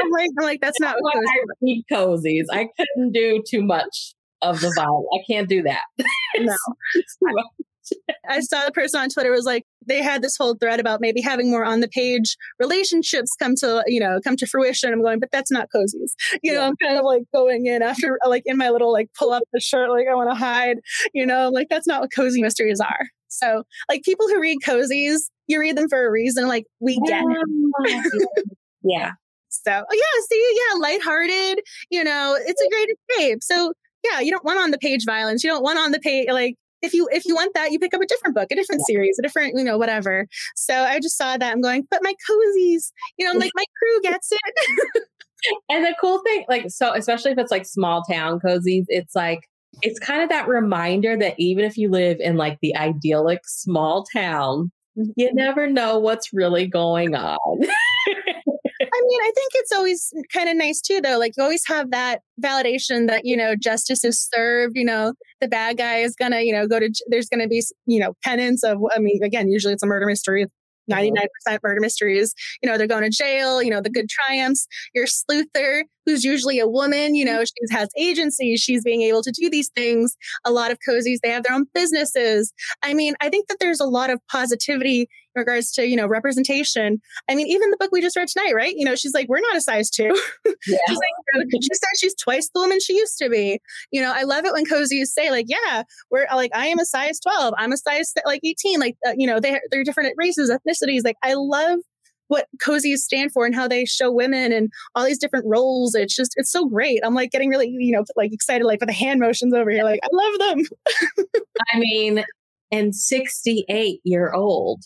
[0.00, 2.44] I'm like I'm like that's not what cozies I read cozies.
[2.52, 5.06] I couldn't do too much of the violence.
[5.14, 5.82] I can't do that.
[6.38, 6.56] no.
[8.28, 11.20] I saw the person on Twitter was like, they had this whole thread about maybe
[11.20, 14.92] having more on the page relationships come to, you know, come to fruition.
[14.92, 16.12] I'm going, but that's not cozies.
[16.42, 19.32] You know, I'm kind of like going in after, like in my little, like pull
[19.32, 20.78] up the shirt, like I want to hide,
[21.14, 23.08] you know, like that's not what cozy mysteries are.
[23.28, 26.48] So, like people who read cozies, you read them for a reason.
[26.48, 28.26] Like we get it.
[28.82, 29.12] yeah.
[29.50, 33.42] So, oh, yeah, see, yeah, lighthearted, you know, it's a great escape.
[33.42, 33.72] So,
[34.04, 35.42] yeah, you don't want on the page violence.
[35.42, 37.94] You don't want on the page, like, if you if you want that, you pick
[37.94, 38.94] up a different book, a different yeah.
[38.94, 40.26] series, a different, you know, whatever.
[40.56, 41.52] So I just saw that.
[41.52, 45.02] I'm going, but my cozies, you know, I'm like my crew gets it.
[45.68, 49.40] and the cool thing, like, so especially if it's like small town cozies, it's like
[49.82, 54.04] it's kind of that reminder that even if you live in like the idyllic small
[54.04, 55.36] town, you mm-hmm.
[55.36, 57.38] never know what's really going on.
[59.10, 61.18] I mean, I think it's always kind of nice too, though.
[61.18, 65.48] Like you always have that validation that, you know, justice is served, you know, the
[65.48, 68.14] bad guy is going to, you know, go to, there's going to be, you know,
[68.22, 70.46] penance of, I mean, again, usually it's a murder mystery.
[70.90, 71.14] Mm-hmm.
[71.50, 74.66] 99% murder mysteries, you know, they're going to jail, you know, the good triumphs.
[74.94, 79.30] Your sleuther, who's usually a woman, you know, she has agency, she's being able to
[79.30, 80.16] do these things.
[80.44, 82.52] A lot of cozies, they have their own businesses.
[82.82, 85.08] I mean, I think that there's a lot of positivity
[85.40, 87.00] regards to, you know, representation.
[87.28, 88.74] I mean, even the book we just read tonight, right?
[88.76, 90.10] You know, she's like, we're not a size two.
[90.66, 90.76] Yeah.
[90.88, 93.60] she's like, she said she's twice the woman she used to be.
[93.90, 96.84] You know, I love it when cozies say like, yeah, we're like, I am a
[96.84, 97.54] size 12.
[97.56, 98.78] I'm a size like 18.
[98.78, 101.02] Like, uh, you know, they, they're different races, ethnicities.
[101.04, 101.78] Like, I love
[102.28, 105.94] what cozies stand for and how they show women and all these different roles.
[105.94, 107.00] It's just, it's so great.
[107.02, 109.82] I'm like getting really, you know, like excited, like with the hand motions over here.
[109.82, 111.34] Like, I love them.
[111.74, 112.24] I mean,
[112.70, 114.84] and 68 year old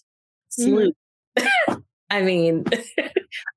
[0.59, 1.74] Mm-hmm.
[2.10, 2.64] I mean,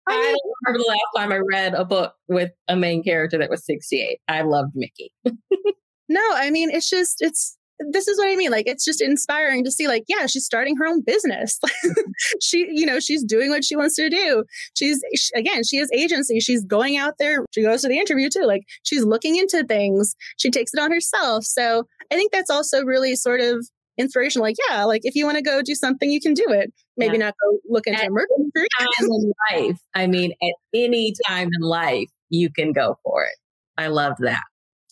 [0.08, 3.50] I don't remember the last time I read a book with a main character that
[3.50, 4.20] was 68.
[4.28, 5.12] I loved Mikki.
[6.10, 7.58] no, I mean, it's just, it's,
[7.92, 8.50] this is what I mean.
[8.50, 11.60] Like, it's just inspiring to see, like, yeah, she's starting her own business.
[12.42, 14.44] she, you know, she's doing what she wants to do.
[14.76, 16.40] She's, she, again, she has agency.
[16.40, 17.46] She's going out there.
[17.54, 18.46] She goes to the interview too.
[18.46, 20.16] Like, she's looking into things.
[20.38, 21.44] She takes it on herself.
[21.44, 23.68] So I think that's also really sort of
[23.98, 24.42] inspiration.
[24.42, 26.74] Like, yeah, like if you want to go do something, you can do it.
[26.96, 27.26] Maybe yeah.
[27.26, 28.28] not go look into at a murder
[28.80, 29.80] time in life.
[29.96, 33.36] I mean, at any time in life, you can go for it.
[33.78, 34.44] I love that.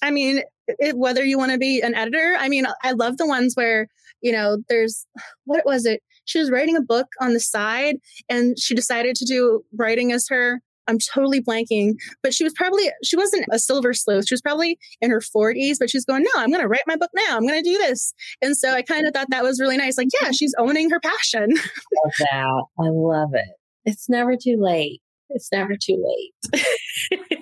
[0.01, 3.27] I mean, it, whether you want to be an editor, I mean, I love the
[3.27, 3.87] ones where,
[4.21, 5.05] you know, there's
[5.45, 6.01] what was it?
[6.25, 7.97] She was writing a book on the side
[8.29, 12.89] and she decided to do writing as her I'm totally blanking, but she was probably,
[13.03, 14.27] she wasn't a silver sleuth.
[14.27, 16.95] She was probably in her 40s, but she's going, no, I'm going to write my
[16.95, 17.37] book now.
[17.37, 18.13] I'm going to do this.
[18.41, 19.97] And so I kind of thought that was really nice.
[19.97, 21.49] Like, yeah, she's owning her passion.
[21.55, 22.63] love that.
[22.79, 23.49] I love it.
[23.85, 25.01] It's never too late.
[25.29, 26.63] It's never too late.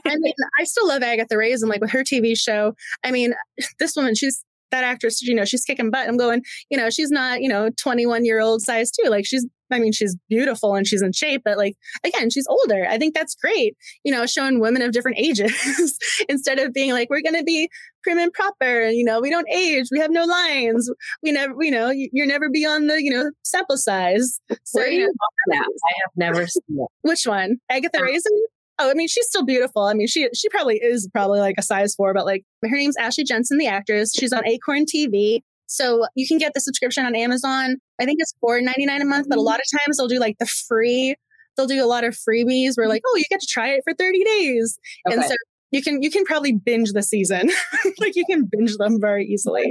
[0.06, 2.74] I mean, I still love Agatha Raisin, like with her TV show.
[3.04, 3.34] I mean,
[3.80, 4.44] this woman, she's
[4.74, 6.08] that actress, you know, she's kicking butt.
[6.08, 9.10] I'm going, you know, she's not, you know, 21 year old size too.
[9.10, 12.86] Like she's, I mean, she's beautiful and she's in shape, but like, again, she's older.
[12.90, 15.98] I think that's great, you know, showing women of different ages
[16.30, 17.70] instead of being like, we're going to be
[18.04, 20.92] prim and proper you know, we don't age, we have no lines.
[21.22, 24.40] We never, you know, you're never beyond the, you know, sample size.
[24.64, 25.14] So, you know,
[25.54, 26.88] I have never seen it.
[27.02, 27.58] Which one?
[27.70, 28.32] Agatha um, Raisin?
[28.80, 29.84] Oh, I mean, she's still beautiful.
[29.84, 32.98] I mean, she she probably is probably like a size four, but like her name's
[32.98, 34.14] Ashley Jensen, the actress.
[34.14, 35.42] She's on Acorn TV.
[35.68, 37.78] So you can get the subscription on Amazon.
[38.00, 39.46] I think it's four ninety nine a month, but a mm-hmm.
[39.46, 41.16] lot of times they'll do like the free.
[41.56, 43.94] They'll do a lot of freebies where like, oh, you get to try it for
[43.94, 44.78] thirty days,
[45.08, 45.16] okay.
[45.16, 45.36] and so
[45.72, 47.50] you can you can probably binge the season.
[48.00, 49.70] like you can binge them very easily.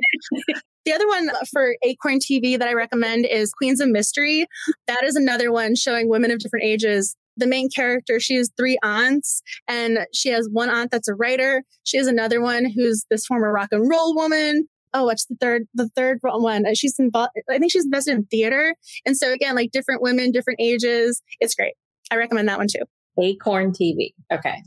[0.85, 4.47] The other one for Acorn TV that I recommend is Queens of Mystery.
[4.89, 8.79] That is another one showing women of different ages the main character, she has three
[8.83, 11.63] aunts, and she has one aunt that's a writer.
[11.85, 14.69] She has another one who's this former rock and roll woman.
[14.95, 15.67] Oh, what's the third?
[15.75, 16.67] The third one.
[16.67, 17.31] Uh, she's involved.
[17.49, 18.75] I think she's invested in theater,
[19.07, 21.23] and so again, like different women, different ages.
[21.41, 21.75] It's great.
[22.11, 22.85] I recommend that one too.
[23.19, 24.13] Acorn TV.
[24.33, 24.63] Okay.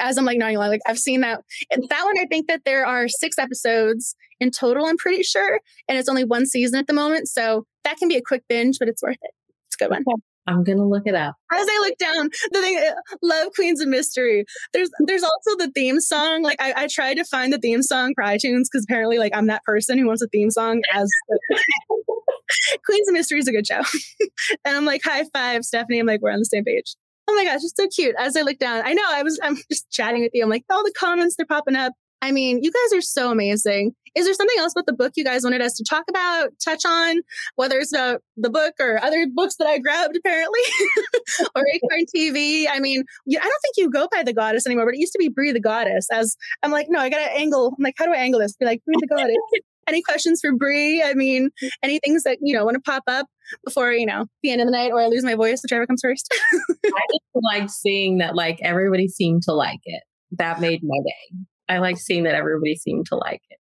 [0.00, 1.40] As I'm like nodding like I've seen that.
[1.70, 4.86] And that one, I think that there are six episodes in total.
[4.86, 8.16] I'm pretty sure, and it's only one season at the moment, so that can be
[8.16, 9.30] a quick binge, but it's worth it.
[9.66, 10.02] It's a good one.
[10.02, 10.22] Okay.
[10.48, 11.34] I'm gonna look it up.
[11.52, 14.44] As I look down, the thing, uh, love Queens of Mystery.
[14.72, 16.42] There's there's also the theme song.
[16.42, 19.46] Like I, I tried to find the theme song for iTunes because apparently, like I'm
[19.48, 21.10] that person who wants a theme song as
[22.86, 23.82] Queens of Mystery is a good show.
[24.64, 25.98] and I'm like, high five, Stephanie.
[25.98, 26.96] I'm like, we're on the same page.
[27.28, 28.14] Oh my gosh, it's so cute.
[28.18, 30.42] As I look down, I know I was I'm just chatting with you.
[30.42, 31.92] I'm like, all the comments they're popping up.
[32.20, 33.94] I mean, you guys are so amazing.
[34.14, 36.84] Is there something else about the book you guys wanted us to talk about, touch
[36.84, 37.20] on,
[37.54, 40.60] whether it's about the book or other books that I grabbed apparently,
[41.54, 42.66] or Acorn TV?
[42.68, 45.18] I mean, I don't think you go by the goddess anymore, but it used to
[45.18, 46.08] be Bree the goddess.
[46.10, 47.74] As I'm like, no, I got to angle.
[47.78, 48.56] I'm like, how do I angle this?
[48.56, 49.36] Be like, Bree the goddess.
[49.88, 51.02] Any questions for Bree?
[51.02, 51.48] I mean,
[51.82, 53.24] any things that you know want to pop up
[53.64, 56.02] before you know the end of the night, or I lose my voice, whichever comes
[56.04, 56.28] first.
[56.84, 60.02] I just like seeing that like everybody seemed to like it.
[60.32, 61.38] That made my day.
[61.68, 63.58] I like seeing that everybody seemed to like it.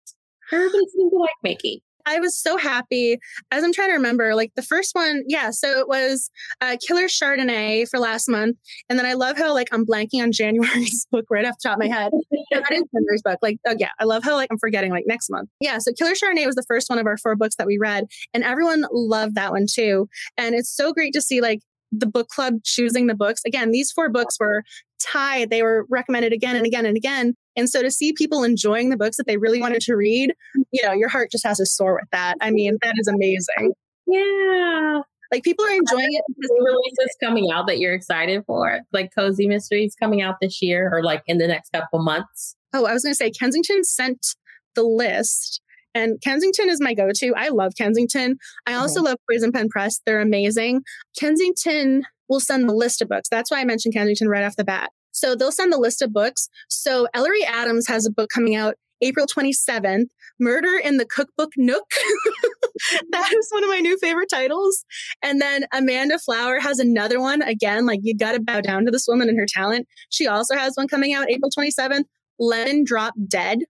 [0.52, 1.82] Everybody seemed to like Mikki.
[2.06, 3.18] I was so happy.
[3.50, 5.50] As I'm trying to remember, like the first one, yeah.
[5.50, 8.56] So it was uh, Killer Chardonnay for last month,
[8.88, 11.78] and then I love how like I'm blanking on January's book right off the top
[11.78, 12.12] of my head.
[12.50, 13.38] that is January's book.
[13.42, 15.48] Like, oh yeah, I love how like I'm forgetting like next month.
[15.60, 15.78] Yeah.
[15.78, 18.44] So Killer Chardonnay was the first one of our four books that we read, and
[18.44, 20.08] everyone loved that one too.
[20.36, 21.60] And it's so great to see like
[21.90, 23.42] the book club choosing the books.
[23.46, 24.62] Again, these four books were
[25.04, 25.50] tied.
[25.50, 27.34] They were recommended again and again and again.
[27.56, 30.34] And so to see people enjoying the books that they really wanted to read,
[30.72, 32.36] you know, your heart just has to soar with that.
[32.40, 33.72] I mean, that is amazing.
[34.06, 35.00] Yeah.
[35.32, 39.48] Like people are enjoying it because releases coming out that you're excited for, like Cozy
[39.48, 42.54] Mysteries coming out this year or like in the next couple months.
[42.72, 44.36] Oh, I was going to say Kensington sent
[44.74, 45.60] the list
[45.94, 47.34] and Kensington is my go to.
[47.36, 48.36] I love Kensington.
[48.66, 49.06] I also mm-hmm.
[49.06, 50.00] love Poison Pen Press.
[50.04, 50.82] They're amazing.
[51.18, 53.28] Kensington will send the list of books.
[53.28, 54.90] That's why I mentioned Kensington right off the bat.
[55.12, 56.48] So they'll send the list of books.
[56.68, 60.06] So Ellery Adams has a book coming out April 27th,
[60.40, 61.84] Murder in the Cookbook Nook.
[63.10, 64.84] that is one of my new favorite titles.
[65.22, 67.42] And then Amanda Flower has another one.
[67.42, 69.86] Again, like you got to bow down to this woman and her talent.
[70.10, 72.04] She also has one coming out April 27th,
[72.38, 73.60] Lemon Drop Dead.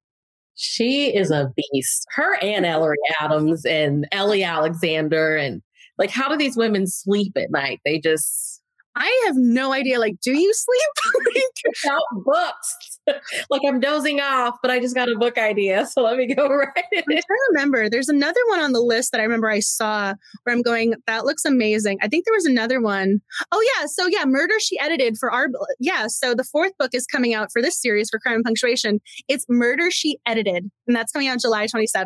[0.55, 2.06] She is a beast.
[2.14, 5.36] Her and Ellery Adams and Ellie Alexander.
[5.36, 5.62] And
[5.99, 7.81] like, how do these women sleep at night?
[7.85, 8.53] They just
[8.97, 9.99] I have no idea.
[9.99, 11.35] Like, do you sleep
[11.85, 13.01] without books?
[13.51, 15.87] like I'm dozing off, but I just got a book idea.
[15.87, 16.99] So let me go right in.
[16.99, 17.89] I'm trying to remember.
[17.89, 21.25] There's another one on the list that I remember I saw where I'm going, that
[21.25, 21.99] looks amazing.
[22.03, 23.21] I think there was another one.
[23.53, 23.87] Oh yeah.
[23.87, 25.49] So yeah, Murder She Edited for our
[25.81, 26.07] yeah.
[26.09, 29.01] So the fourth book is coming out for this series for Crime and Punctuation.
[29.29, 30.71] It's Murder She Edited.
[30.87, 32.05] And that's coming out July 27th.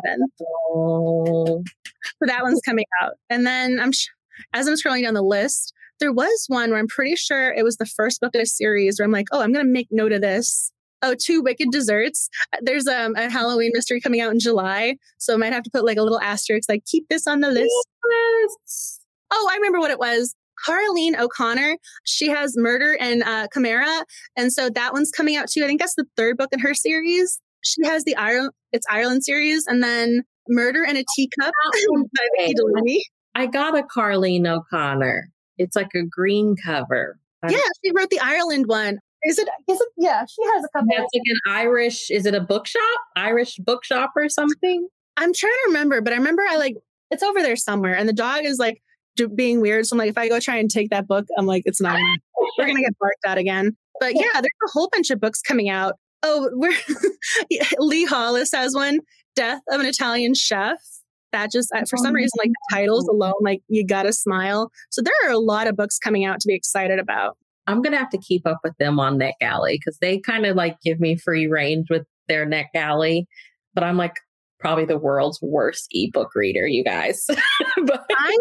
[0.71, 1.63] Oh.
[2.05, 3.13] So that one's coming out.
[3.29, 4.07] And then I'm sh-
[4.53, 7.77] as I'm scrolling down the list, there was one where I'm pretty sure it was
[7.77, 10.11] the first book in a series where I'm like, oh, I'm going to make note
[10.11, 10.71] of this.
[11.01, 12.29] Oh, two wicked desserts.
[12.61, 14.95] There's um, a Halloween mystery coming out in July.
[15.17, 17.49] So I might have to put like a little asterisk, like, keep this on the
[17.49, 17.71] list.
[18.09, 18.99] Yes.
[19.31, 20.35] Oh, I remember what it was.
[20.67, 24.03] Carlene O'Connor, she has Murder and uh, Chimera.
[24.35, 25.63] And so that one's coming out too.
[25.63, 27.39] I think that's the third book in her series.
[27.63, 29.65] She has the Ireland, it's Ireland series.
[29.67, 31.53] And then Murder and a Teacup
[33.35, 35.29] I got a Carlene O'Connor.
[35.59, 37.19] It's like a green cover.
[37.47, 38.97] Yeah, she wrote the Ireland one.
[39.23, 39.47] Is it?
[39.67, 39.87] Is it?
[39.97, 40.87] Yeah, she has a couple.
[40.95, 42.09] That's like an Irish.
[42.09, 42.81] Is it a bookshop?
[43.15, 44.87] Irish bookshop or something?
[45.17, 46.75] I'm trying to remember, but I remember I like
[47.11, 48.81] it's over there somewhere, and the dog is like
[49.35, 49.85] being weird.
[49.85, 51.93] So I'm like, if I go try and take that book, I'm like, it's not.
[51.93, 53.75] Gonna, we're gonna get barked at again.
[53.99, 55.95] But yeah, there's a whole bunch of books coming out.
[56.23, 56.73] Oh, we're
[57.79, 58.99] Lee Hollis has one.
[59.35, 60.79] Death of an Italian Chef.
[61.31, 64.71] That just, for some reason, like the titles alone, like you gotta smile.
[64.89, 67.37] So there are a lot of books coming out to be excited about.
[67.67, 70.77] I'm gonna have to keep up with them on NetGalley because they kind of like
[70.83, 73.25] give me free range with their NetGalley,
[73.73, 74.15] but I'm like
[74.59, 77.25] probably the world's worst ebook reader, you guys.
[77.85, 78.37] but I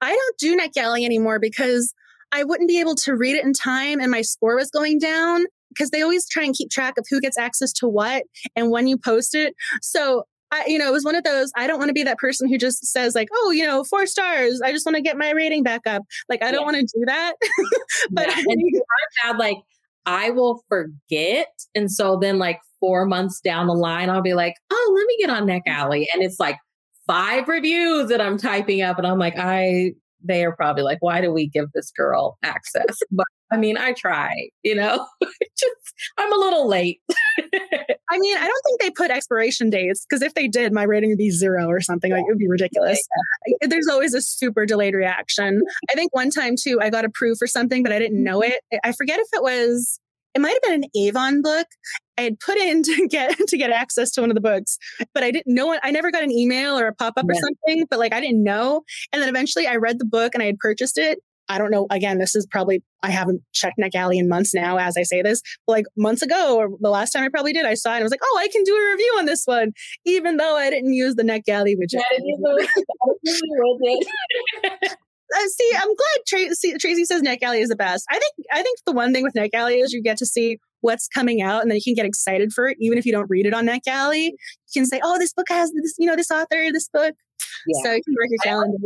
[0.00, 1.92] I don't do NetGalley anymore because
[2.32, 5.44] I wouldn't be able to read it in time and my score was going down
[5.68, 8.24] because they always try and keep track of who gets access to what
[8.56, 9.54] and when you post it.
[9.82, 11.52] So I, you know, it was one of those.
[11.56, 14.06] I don't want to be that person who just says like, "Oh, you know, four
[14.06, 14.60] stars.
[14.64, 17.04] I just want to get my rating back up." Like, I don't want to do
[17.06, 17.34] that.
[18.10, 18.34] but yeah.
[18.36, 19.56] I've had like,
[20.06, 24.54] I will forget, and so then like four months down the line, I'll be like,
[24.70, 26.18] "Oh, let me get on NetGalley," mm-hmm.
[26.18, 26.56] and it's like
[27.06, 31.20] five reviews that I'm typing up, and I'm like, I they are probably like, why
[31.20, 32.98] do we give this girl access?
[33.10, 34.30] But I mean, I try,
[34.62, 37.00] you know, just I'm a little late.
[38.10, 41.10] I mean, I don't think they put expiration dates because if they did, my rating
[41.10, 42.10] would be zero or something.
[42.10, 42.98] Like it would be ridiculous.
[43.60, 45.60] There's always a super delayed reaction.
[45.90, 48.52] I think one time too, I got approved for something, but I didn't know mm-hmm.
[48.72, 48.80] it.
[48.84, 50.00] I forget if it was
[50.34, 51.66] it might have been an Avon book
[52.20, 54.78] I had put in to get to get access to one of the books,
[55.14, 55.80] but I didn't know it.
[55.82, 57.32] I never got an email or a pop up yeah.
[57.32, 58.82] or something, but like I didn't know.
[59.12, 61.18] And then eventually I read the book and I had purchased it.
[61.50, 61.88] I don't know.
[61.90, 65.42] Again, this is probably I haven't checked NetGalley in months now as I say this.
[65.66, 68.02] But like months ago, or the last time I probably did, I saw it and
[68.02, 69.72] I was like, oh, I can do a review on this one,
[70.04, 72.02] even though I didn't use the NetGalley widget.
[75.34, 78.06] uh, see, I'm glad Tracy, Tracy says NetGalley is the best.
[78.10, 81.08] I think I think the one thing with NetGalley is you get to see what's
[81.08, 83.46] coming out, and then you can get excited for it, even if you don't read
[83.46, 84.26] it on NetGalley.
[84.26, 84.32] You
[84.72, 87.16] can say, "Oh, this book has this, you know, this author, this book."
[87.66, 87.82] Yeah.
[87.84, 88.76] So you can work your calendar.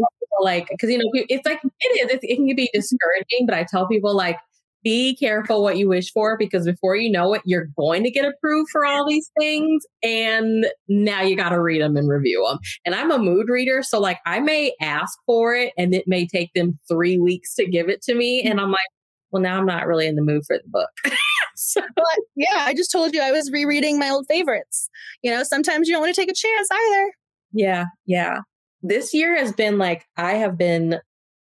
[0.41, 2.19] Like, because you know, it's like it is.
[2.23, 4.39] it can be discouraging, but I tell people like
[4.85, 8.27] be careful what you wish for because before you know it, you're going to get
[8.27, 9.85] approved for all these things.
[10.03, 12.59] And now you got to read them and review them.
[12.85, 13.82] And I'm a mood reader.
[13.82, 17.66] So, like, I may ask for it and it may take them three weeks to
[17.66, 18.45] give it to me.
[18.45, 18.51] Mm.
[18.53, 18.81] And I'm like,
[19.31, 20.91] well, now I'm not really in the mood for the book.
[21.57, 24.91] so, but, yeah, I just told you I was rereading my old favorites.
[25.23, 27.12] You know, sometimes you don't want to take a chance either.
[27.53, 27.86] Yeah.
[28.05, 28.41] Yeah.
[28.86, 30.98] This year has been like, I have been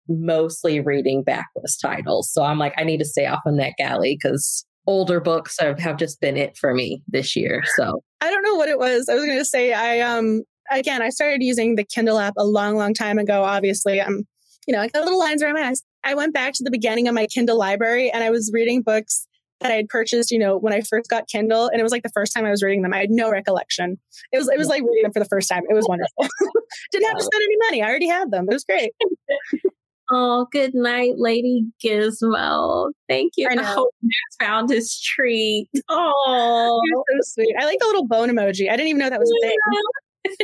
[0.07, 2.31] mostly reading backlist titles.
[2.33, 5.97] So I'm like, I need to stay off of NetGalley because older books have, have
[5.97, 7.61] just been it for me this year.
[7.75, 9.07] So I don't know what it was.
[9.07, 10.41] I was going to say, I, um,
[10.71, 13.43] again, I started using the Kindle app a long, long time ago.
[13.43, 14.23] Obviously, I'm,
[14.67, 15.83] you know, I got little lines around my eyes.
[16.03, 19.27] I went back to the beginning of my Kindle library and I was reading books
[19.59, 22.03] that I had purchased, you know, when I first got Kindle, and it was like
[22.03, 22.93] the first time I was reading them.
[22.93, 23.97] I had no recollection.
[24.31, 25.63] It was it was like reading them for the first time.
[25.69, 26.27] It was wonderful.
[26.91, 27.83] Didn't have to spend any money.
[27.83, 28.45] I already had them.
[28.49, 28.91] It was great.
[30.11, 32.91] Oh, good night, Lady Gizmo.
[33.07, 33.47] Thank you.
[33.47, 35.69] I, I hope Max found his treat.
[35.89, 37.55] Oh, You're so sweet.
[37.59, 38.71] I like the little bone emoji.
[38.71, 40.35] I didn't even know that was a thing.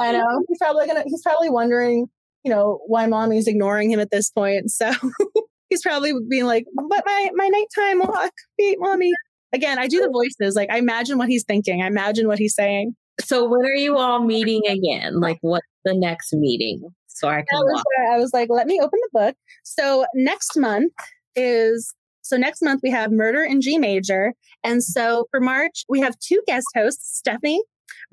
[0.00, 0.42] I know.
[0.48, 2.06] He's probably gonna he's probably wondering,
[2.42, 4.70] you know, why mommy's ignoring him at this point.
[4.70, 4.90] So
[5.74, 9.12] he's probably being like, but my my nighttime walk, beat mommy.
[9.52, 10.56] Again, I do the voices.
[10.56, 11.82] Like I imagine what he's thinking.
[11.82, 12.94] I imagine what he's saying.
[13.20, 15.20] So when are you all meeting again?
[15.20, 16.82] Like what's the next meeting?
[17.14, 17.60] so I can.
[17.60, 17.82] Was,
[18.12, 19.36] I was like, let me open the book.
[19.62, 20.92] So next month
[21.34, 26.00] is so next month we have Murder in G Major, and so for March we
[26.00, 27.62] have two guest hosts, Stephanie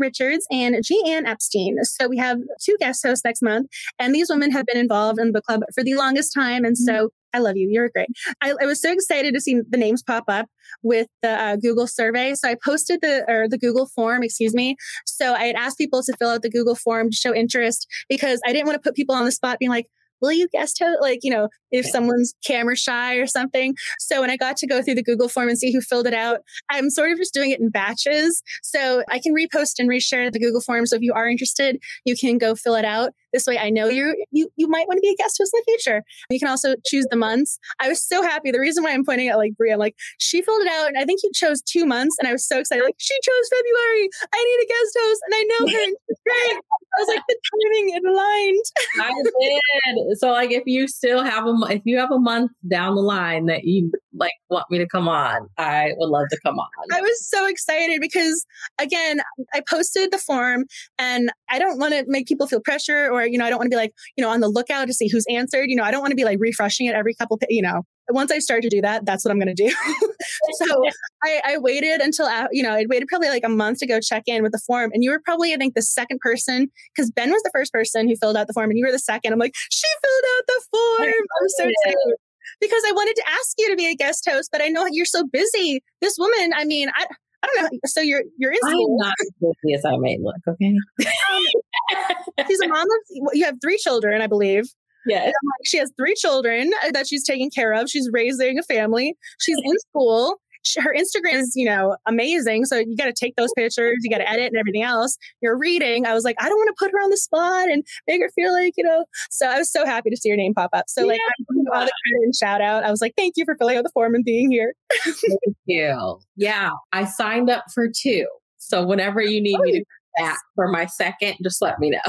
[0.02, 1.02] Richards and G.
[1.08, 1.78] Ann Epstein.
[1.84, 3.70] So we have two guest hosts next month,
[4.00, 6.66] and these women have been involved in the book club for the longest time.
[6.66, 7.70] And so I love you.
[7.70, 8.10] You're great.
[8.42, 10.48] I, I, was so excited to see the names pop up
[10.84, 12.34] with the uh, Google survey.
[12.36, 14.76] So I posted the or the Google form, excuse me.
[15.06, 18.42] So I had asked people to fill out the Google form to show interest because
[18.46, 19.88] I didn't want to put people on the spot being like,
[20.22, 21.00] will you guest host?
[21.02, 23.76] Like, you know, if someone's camera shy or something.
[24.00, 26.14] So when I got to go through the Google form and see who filled it
[26.14, 26.40] out,
[26.70, 28.44] I'm sort of just doing it in batches.
[28.64, 30.86] So I can repost and reshare the Google form.
[30.86, 33.14] So if you are interested, you can go fill it out.
[33.34, 35.62] This way I know you you you might want to be a guest host in
[35.62, 36.04] the future.
[36.30, 37.60] You can also choose the months.
[37.80, 38.52] I was so happy.
[38.52, 40.98] The reason why I'm pointing at like Bree, I'm like, she filled it out and
[40.98, 42.16] I think you chose two months.
[42.20, 42.84] And I was so excited.
[42.84, 44.10] Like, she chose February.
[44.34, 45.86] I need a guest host and I know her.
[46.26, 46.58] great.
[46.58, 48.66] I was like, the timing it aligned.
[49.00, 50.18] I did.
[50.18, 53.46] So like if you still have a if you have a month down the line
[53.46, 56.70] that you like want me to come on, I would love to come on.
[56.94, 58.46] I was so excited because
[58.80, 59.22] again,
[59.54, 60.66] I posted the form
[61.00, 63.68] and I don't want to make people feel pressure or, you know, I don't want
[63.68, 65.66] to be like, you know, on the lookout to see who's answered.
[65.70, 68.32] You know, I don't want to be like refreshing it every couple, you know, once
[68.32, 69.70] I start to do that, that's what I'm going to do.
[70.54, 70.84] so
[71.24, 74.24] I, I, waited until, you know, I waited probably like a month to go check
[74.28, 74.92] in with the form.
[74.94, 78.08] And you were probably, I think, the second person because Ben was the first person
[78.08, 79.34] who filled out the form and you were the second.
[79.34, 81.14] I'm like, she filled out the form.
[81.42, 82.16] I'm so excited
[82.60, 85.06] because I wanted to ask you to be a guest host, but I know you're
[85.06, 85.84] so busy.
[86.02, 87.06] This woman, I mean, I,
[87.44, 87.80] I don't know.
[87.86, 90.36] So you're you're in I'm not as guilty as I may look.
[90.48, 90.76] Okay.
[91.00, 94.66] Um, she's a mom of you have three children, I believe.
[95.06, 95.34] yes.
[95.66, 97.90] She has three children uh, that she's taking care of.
[97.90, 99.16] She's raising a family.
[99.40, 100.40] She's in school.
[100.64, 102.66] She, her Instagram is, you know, amazing.
[102.66, 105.18] So you got to take those pictures, you got to edit and everything else.
[105.42, 106.06] You're reading.
[106.06, 108.30] I was like, I don't want to put her on the spot and make her
[108.36, 109.06] feel like, you know.
[109.32, 110.86] So I was so happy to see your name pop up.
[110.88, 111.20] So like,
[111.50, 112.84] I'm all the credit and shout out.
[112.84, 114.74] I was like, thank you for filling out the form and being here.
[115.04, 116.20] Thank you.
[116.36, 116.72] Yeah.
[116.92, 118.28] I signed up for two.
[118.58, 121.90] So whenever you need oh, me to come back for my second, just let me
[121.90, 122.00] know.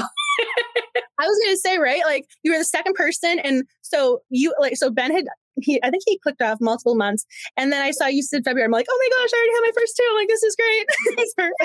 [1.19, 2.01] I was going to say, right?
[2.05, 3.39] Like you were the second person.
[3.39, 5.25] And so you like, so Ben had,
[5.61, 7.25] he, I think he clicked off multiple months.
[7.57, 8.65] And then I saw you said February.
[8.65, 10.07] I'm like, oh my gosh, I already have my first two.
[10.09, 10.85] I'm like, this is great.
[11.17, 11.63] it's perfect.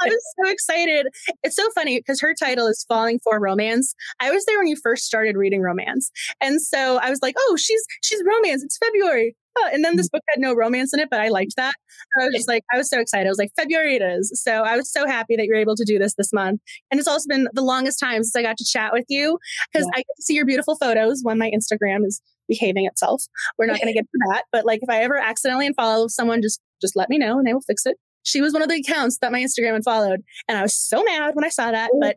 [0.00, 1.06] I was so excited.
[1.42, 3.94] It's so funny because her title is Falling for Romance.
[4.20, 6.10] I was there when you first started reading romance.
[6.40, 8.62] And so I was like, oh, she's she's romance.
[8.62, 9.36] It's February.
[9.56, 10.12] Oh, and then this mm.
[10.12, 11.74] book had no romance in it, but I liked that.
[12.20, 13.26] I was just like, I was so excited.
[13.26, 14.40] I was like, February it is.
[14.42, 16.60] So I was so happy that you're able to do this this month.
[16.90, 19.38] And it's also been the longest time since I got to chat with you
[19.72, 23.24] because I get to see your beautiful photos when my Instagram is behaving itself.
[23.58, 26.42] We're not going to get to that, but like if I ever accidentally unfollow someone,
[26.42, 27.96] just just let me know and I will fix it.
[28.24, 31.34] She was one of the accounts that my Instagram unfollowed, and I was so mad
[31.34, 31.90] when I saw that.
[32.00, 32.16] But.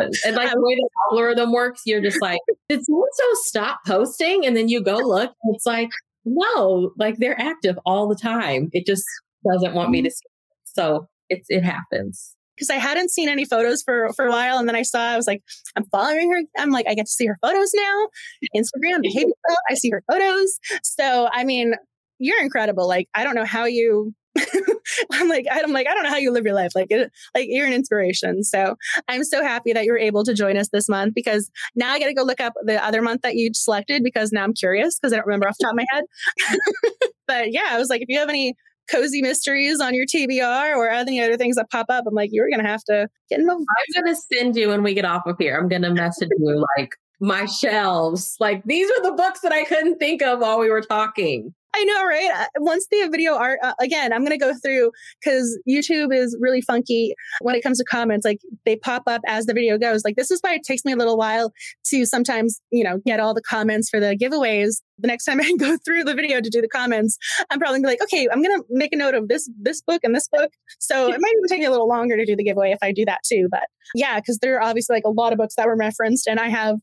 [0.00, 2.38] And like the way the algorithm works, you're just like,
[2.68, 4.46] did someone so stop posting?
[4.46, 5.90] And then you go look, and it's like,
[6.28, 8.68] no, like they're active all the time.
[8.72, 9.04] It just
[9.50, 10.06] doesn't want me mm-hmm.
[10.06, 10.24] to see.
[10.24, 10.32] It.
[10.64, 12.34] So it's it happens.
[12.56, 15.16] because I hadn't seen any photos for for a while, and then I saw I
[15.16, 15.42] was like,
[15.76, 16.42] I'm following her.
[16.58, 18.08] I'm like, I get to see her photos now.
[18.56, 19.32] Instagram, behavior.
[19.70, 20.58] I see her photos.
[20.82, 21.74] So I mean,
[22.18, 22.86] you're incredible.
[22.86, 24.14] Like I don't know how you.
[25.12, 26.72] I'm like I'm like I don't know how you live your life.
[26.74, 28.42] Like it, like you're an inspiration.
[28.44, 28.76] So
[29.08, 31.98] I'm so happy that you were able to join us this month because now I
[31.98, 34.98] got to go look up the other month that you selected because now I'm curious
[34.98, 36.04] because I don't remember off the top of my head.
[37.26, 38.54] but yeah, I was like, if you have any
[38.90, 42.48] cozy mysteries on your TBR or any other things that pop up, I'm like, you're
[42.50, 43.64] gonna have to get involved.
[43.96, 45.58] I'm gonna send you when we get off of here.
[45.58, 48.36] I'm gonna message you like my shelves.
[48.40, 51.54] Like these are the books that I couldn't think of while we were talking.
[51.74, 52.48] I know, right?
[52.58, 54.90] Once the video art, uh, again, I'm going to go through
[55.22, 58.24] because YouTube is really funky when it comes to comments.
[58.24, 60.02] Like they pop up as the video goes.
[60.04, 61.52] Like this is why it takes me a little while
[61.86, 64.80] to sometimes, you know, get all the comments for the giveaways.
[64.98, 67.18] The next time I go through the video to do the comments,
[67.50, 70.14] I'm probably like, okay, I'm going to make a note of this, this book and
[70.14, 70.50] this book.
[70.78, 72.92] So it might even take me a little longer to do the giveaway if I
[72.92, 73.48] do that too.
[73.50, 73.64] But
[73.94, 76.48] yeah, because there are obviously like a lot of books that were referenced and I
[76.48, 76.76] have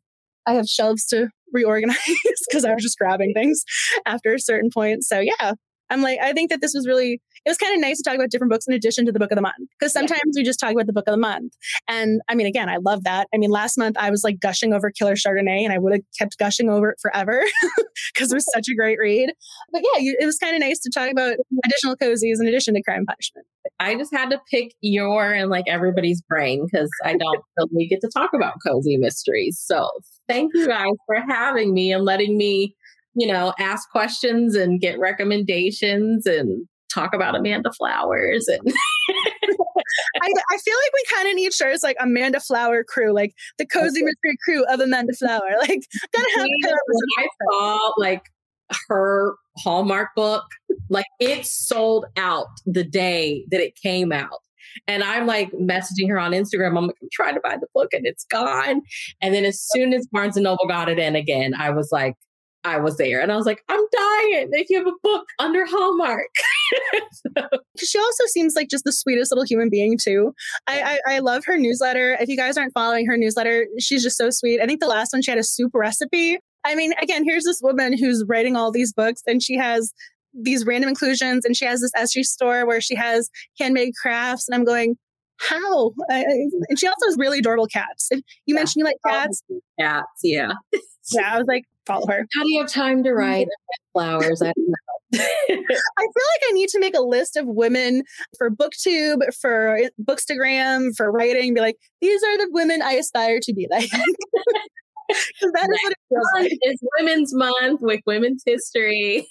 [0.48, 1.98] I have shelves to reorganize
[2.50, 3.64] because I was just grabbing things
[4.06, 5.04] after a certain point.
[5.04, 5.54] So yeah,
[5.96, 8.16] I'm like, I think that this was really, it was kind of nice to talk
[8.16, 9.56] about different books in addition to the book of the month.
[9.80, 10.00] Because Yeah.
[10.02, 11.54] sometimes we just talk about the book of the month.
[11.88, 13.28] And I mean, again, I love that.
[13.34, 16.02] I mean, last month I was like gushing over Killer Chardonnay and I would have
[16.20, 17.44] kept gushing over it forever
[18.14, 19.32] because it was such a great read.
[19.72, 21.36] But yeah, you, it was kind of nice to talk about
[21.66, 23.48] additional cozies in addition to crime punishment.
[23.80, 28.02] I just had to pick your and like everybody's brain because I don't really get
[28.02, 29.60] to talk about cozy mysteries.
[29.64, 29.90] So
[30.28, 32.76] thank you guys for having me and letting me,
[33.16, 38.62] you know, ask questions and get recommendations and talk about Amanda Flowers and
[40.22, 43.66] I, I feel like we kind of need shirts like Amanda Flower crew, like the
[43.66, 45.42] cozy mystery crew of Amanda Flower.
[45.60, 45.82] Like,
[46.14, 46.48] gotta have
[46.88, 48.24] when I saw like
[48.88, 50.44] her Hallmark book,
[50.90, 54.42] like it sold out the day that it came out.
[54.88, 56.78] And I'm like messaging her on Instagram.
[56.78, 58.82] I'm like, I'm trying to buy the book and it's gone.
[59.22, 62.16] And then as soon as Barnes and Noble got it in again, I was like,
[62.66, 63.22] I was there.
[63.22, 64.50] And I was like, I'm dying.
[64.54, 66.28] If you have a book under Hallmark.
[67.78, 70.34] she also seems like just the sweetest little human being too.
[70.68, 72.18] I, I I love her newsletter.
[72.20, 74.60] If you guys aren't following her newsletter, she's just so sweet.
[74.62, 76.40] I think the last one she had a soup recipe.
[76.66, 79.94] I mean, again, here's this woman who's writing all these books, and she has
[80.34, 83.30] these random inclusions, and she has this Etsy store where she has
[83.60, 84.98] handmade crafts, and I'm going.
[85.38, 85.92] How?
[86.10, 88.08] I, I- and she also has really adorable cats.
[88.12, 88.56] You Yeah.
[88.56, 89.44] mentioned you like oh, cats.
[89.80, 90.54] Cats, yeah.
[91.12, 92.26] Yeah, I was like, follow her.
[92.36, 93.18] How do you have time to mm-hmm.
[93.18, 93.48] write
[93.94, 94.42] flowers?
[94.42, 94.76] I don't know.
[95.14, 98.04] I feel like I need to make a list of women
[98.38, 103.54] for booktube, for bookstagram, for writing, be like, these are the women I aspire to
[103.54, 103.90] be like.
[105.08, 106.58] That is what it feels like.
[106.62, 109.28] it's Women's Month with Women's History.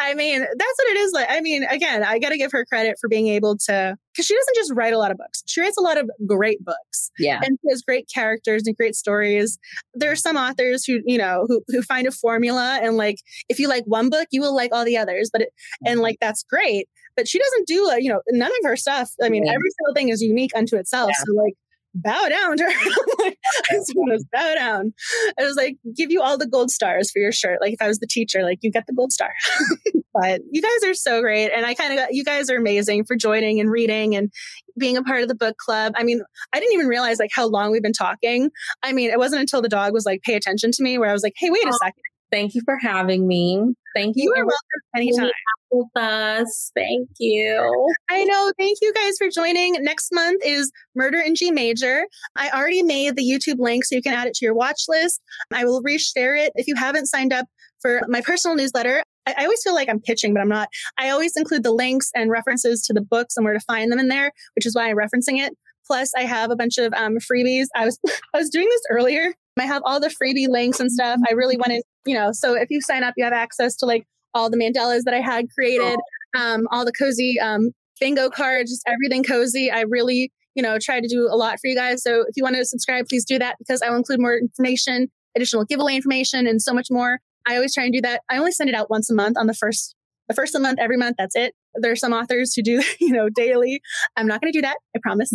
[0.00, 1.26] I mean, that's what it is like.
[1.30, 4.34] I mean, again, I got to give her credit for being able to, because she
[4.34, 5.42] doesn't just write a lot of books.
[5.46, 7.10] She writes a lot of great books.
[7.18, 7.40] Yeah.
[7.44, 9.58] and she has great characters and great stories.
[9.94, 13.18] There are some authors who, you know, who who find a formula and like
[13.48, 15.30] if you like one book, you will like all the others.
[15.32, 15.50] But it,
[15.84, 16.02] and mm-hmm.
[16.02, 16.88] like that's great.
[17.16, 19.10] But she doesn't do like, you know, none of her stuff.
[19.22, 19.52] I mean, Yeah.
[19.52, 21.10] every single thing is unique unto itself.
[21.10, 21.24] Yeah.
[21.26, 21.54] So like
[21.94, 22.90] bow down to her.
[23.20, 23.38] Like,
[23.70, 24.94] I'm goes bow down.
[25.38, 27.60] I was like, give you all the gold stars for your shirt.
[27.60, 29.30] Like if I was the teacher, like you get the gold star.
[30.14, 31.50] but you guys are so great.
[31.50, 34.32] And I kind of got, you guys are amazing for joining and reading and
[34.78, 35.92] being a part of the book club.
[35.96, 36.22] I mean,
[36.54, 38.50] I didn't even realize like how long we've been talking.
[38.82, 41.12] I mean, it wasn't until the dog was like, pay attention to me where I
[41.12, 42.02] was like, hey, wait a oh, second.
[42.32, 43.74] Thank you for having me.
[43.94, 44.24] Thank you.
[44.24, 45.30] You are welcome anytime.
[45.70, 46.72] With us.
[46.74, 47.94] Thank you.
[48.10, 48.52] I know.
[48.58, 49.76] Thank you guys for joining.
[49.80, 52.04] Next month is Murder in G Major.
[52.36, 55.20] I already made the YouTube link so you can add it to your watch list.
[55.52, 56.52] I will reshare it.
[56.56, 57.46] If you haven't signed up
[57.80, 60.68] for my personal newsletter, I, always feel like I'm pitching, but I'm not.
[60.98, 63.98] I always include the links and references to the books and where to find them
[63.98, 65.56] in there, which is why I'm referencing it.
[65.86, 67.66] Plus, I have a bunch of um, freebies.
[67.74, 67.98] I was
[68.34, 69.34] I was doing this earlier.
[69.58, 71.20] I have all the freebie links and stuff.
[71.28, 74.06] I really wanted, you know, so if you sign up, you have access to like
[74.34, 75.98] all the mandalas that I had created,
[76.36, 77.70] um, all the cozy um,
[78.00, 79.70] bingo cards, just everything cozy.
[79.70, 82.02] I really, you know, try to do a lot for you guys.
[82.02, 85.08] So if you want to subscribe, please do that because I will include more information,
[85.36, 87.20] additional giveaway information, and so much more.
[87.46, 88.22] I always try and do that.
[88.30, 89.94] I only send it out once a month on the first
[90.28, 91.16] the first of the month, every month.
[91.18, 91.54] That's it.
[91.74, 93.82] There are some authors who do, you know, daily.
[94.16, 94.76] I'm not going to do that.
[94.96, 95.32] I promise.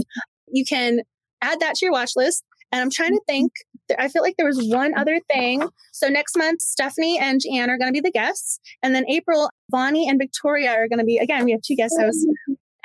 [0.48, 1.02] You can
[1.42, 2.44] add that to your watch list.
[2.72, 3.52] And I'm trying to think.
[4.00, 5.68] I feel like there was one other thing.
[5.94, 9.50] So next month, Stephanie and Jan are going to be the guests, and then April,
[9.70, 11.18] Bonnie, and Victoria are going to be.
[11.18, 12.26] Again, we have two guest hosts.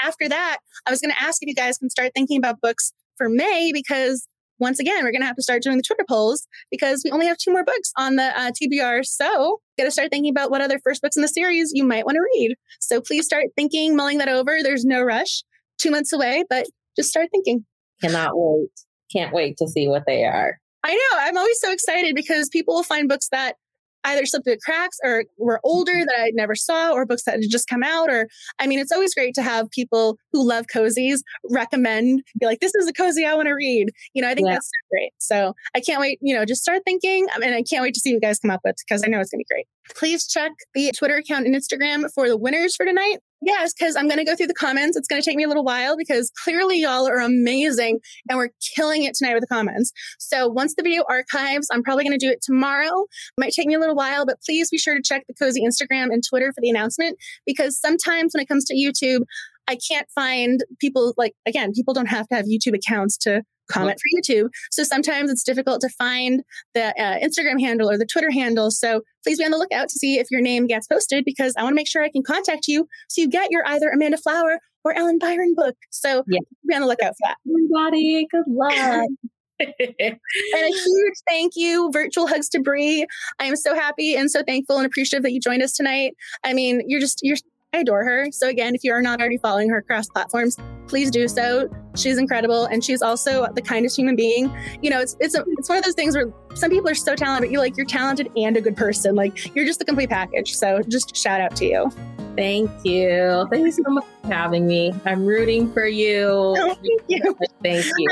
[0.03, 2.93] After that, I was going to ask if you guys can start thinking about books
[3.17, 4.27] for May because
[4.61, 7.27] once again, we're going to have to start doing the Twitter polls because we only
[7.27, 9.05] have two more books on the uh, TBR.
[9.05, 12.05] So, got to start thinking about what other first books in the series you might
[12.05, 12.57] want to read.
[12.79, 14.59] So, please start thinking, mulling that over.
[14.63, 15.43] There's no rush,
[15.79, 17.65] two months away, but just start thinking.
[18.03, 18.69] Cannot wait.
[19.13, 20.59] Can't wait to see what they are.
[20.83, 21.19] I know.
[21.19, 23.57] I'm always so excited because people will find books that
[24.05, 26.07] either slipped through the cracks or were older mm-hmm.
[26.07, 28.09] that I never saw, or books that had just come out.
[28.09, 28.29] Or,
[28.59, 31.21] I mean, it's always great to have people who love cozies
[31.51, 33.91] recommend, be like, this is a cozy I want to read.
[34.15, 34.55] You know, I think yeah.
[34.55, 35.13] that's so great.
[35.19, 37.27] So I can't wait, you know, just start thinking.
[37.35, 39.09] I And I can't wait to see what you guys come up with because I
[39.09, 39.67] know it's going to be great.
[39.95, 43.19] Please check the Twitter account and Instagram for the winners for tonight.
[43.43, 44.97] Yes, because I'm going to go through the comments.
[44.97, 48.51] It's going to take me a little while because clearly y'all are amazing and we're
[48.77, 49.93] killing it tonight with the comments.
[50.19, 53.05] So once the video archives, I'm probably going to do it tomorrow.
[53.05, 55.63] It might take me a little while, but please be sure to check the Cozy
[55.63, 59.23] Instagram and Twitter for the announcement because sometimes when it comes to YouTube,
[59.67, 63.99] I can't find people like, again, people don't have to have YouTube accounts to comment
[63.99, 64.51] for YouTube.
[64.71, 66.43] So sometimes it's difficult to find
[66.75, 68.71] the uh, Instagram handle or the Twitter handle.
[68.71, 71.63] So please be on the lookout to see if your name gets posted because I
[71.63, 74.59] want to make sure I can contact you so you get your either Amanda Flower
[74.85, 75.77] or Ellen Byron book.
[75.91, 76.41] So yeah.
[76.69, 77.37] be on the lookout for that.
[77.49, 79.07] Everybody, good luck.
[79.79, 80.17] and
[80.55, 83.07] a huge thank you, virtual hugs to Bree.
[83.39, 86.15] I am so happy and so thankful and appreciative that you joined us tonight.
[86.45, 87.37] I mean, you're just you're
[87.73, 88.33] I adore her.
[88.33, 91.69] So again, if you are not already following her across platforms, please do so.
[91.95, 94.53] She's incredible, and she's also the kindest human being.
[94.83, 97.15] You know, it's it's a, it's one of those things where some people are so
[97.15, 99.15] talented, but you're like you're talented and a good person.
[99.15, 100.57] Like you're just the complete package.
[100.57, 101.91] So just shout out to you.
[102.37, 103.47] Thank you.
[103.51, 104.93] Thank you so much for having me.
[105.05, 106.27] I'm rooting for you.
[106.29, 107.37] Oh, thank you.
[107.63, 108.09] Thank you.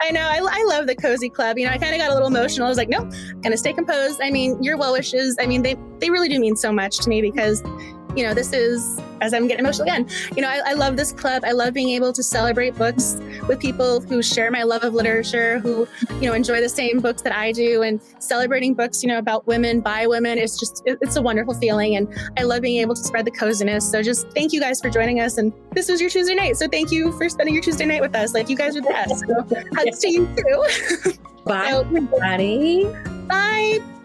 [0.00, 0.22] I, I know.
[0.22, 1.58] I, I, love the cozy club.
[1.58, 2.66] You know, I kind of got a little emotional.
[2.66, 3.08] I was like, no,
[3.42, 4.20] gonna stay composed.
[4.22, 5.36] I mean, your well wishes.
[5.38, 7.62] I mean, they they really do mean so much to me because
[8.16, 11.12] you know, this is, as I'm getting emotional again, you know, I, I, love this
[11.12, 11.42] club.
[11.44, 13.16] I love being able to celebrate books
[13.48, 15.86] with people who share my love of literature, who,
[16.20, 19.46] you know, enjoy the same books that I do and celebrating books, you know, about
[19.46, 20.38] women, by women.
[20.38, 21.96] It's just, it's a wonderful feeling.
[21.96, 23.88] And I love being able to spread the coziness.
[23.90, 25.38] So just thank you guys for joining us.
[25.38, 26.56] And this was your Tuesday night.
[26.56, 28.34] So thank you for spending your Tuesday night with us.
[28.34, 29.20] Like you guys are the best.
[29.20, 31.12] So hugs to you too.
[31.44, 32.84] Bye, so, everybody.
[33.26, 33.97] Bye.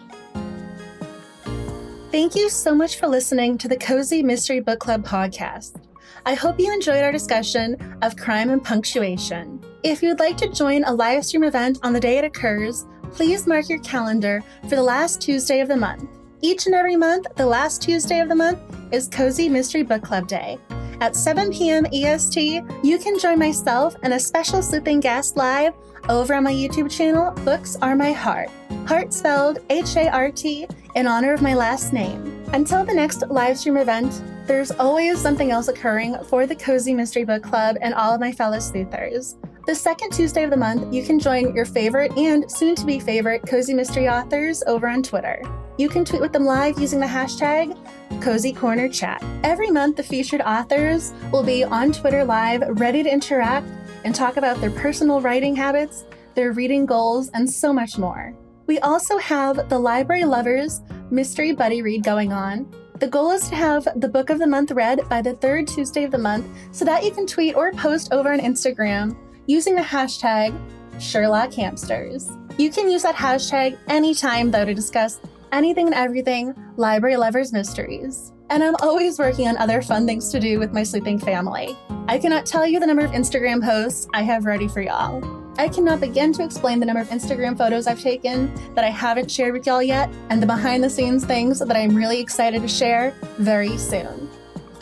[2.14, 5.82] Thank you so much for listening to the Cozy Mystery Book Club podcast.
[6.24, 9.60] I hope you enjoyed our discussion of crime and punctuation.
[9.82, 13.48] If you'd like to join a live stream event on the day it occurs, please
[13.48, 16.08] mark your calendar for the last Tuesday of the month.
[16.40, 18.60] Each and every month, the last Tuesday of the month
[18.92, 20.56] is Cozy Mystery Book Club Day.
[21.00, 21.84] At 7 p.m.
[21.92, 25.74] EST, you can join myself and a special sleuthing guest live
[26.08, 28.50] over on my YouTube channel, Books Are My Heart.
[28.86, 32.44] Heart spelled H A R T in honor of my last name.
[32.52, 37.24] Until the next live stream event, there's always something else occurring for the Cozy Mystery
[37.24, 39.36] Book Club and all of my fellow sleuthers.
[39.66, 43.00] The second Tuesday of the month, you can join your favorite and soon to be
[43.00, 45.42] favorite Cozy Mystery authors over on Twitter.
[45.78, 47.74] You can tweet with them live using the hashtag
[48.22, 49.24] Cozy Corner Chat.
[49.42, 53.66] Every month, the featured authors will be on Twitter live, ready to interact
[54.04, 56.04] and talk about their personal writing habits,
[56.34, 58.34] their reading goals, and so much more.
[58.66, 62.72] We also have the Library Lovers Mystery Buddy Read going on.
[63.00, 66.04] The goal is to have the book of the month read by the third Tuesday
[66.04, 69.16] of the month so that you can tweet or post over on Instagram
[69.46, 70.56] using the hashtag
[71.00, 72.30] Sherlock Hamsters.
[72.56, 75.20] You can use that hashtag anytime, though, to discuss
[75.52, 78.33] anything and everything Library Lovers Mysteries.
[78.50, 81.76] And I'm always working on other fun things to do with my sleeping family.
[82.08, 85.42] I cannot tell you the number of Instagram posts I have ready for y'all.
[85.56, 89.30] I cannot begin to explain the number of Instagram photos I've taken that I haven't
[89.30, 92.68] shared with y'all yet, and the behind the scenes things that I'm really excited to
[92.68, 94.28] share very soon.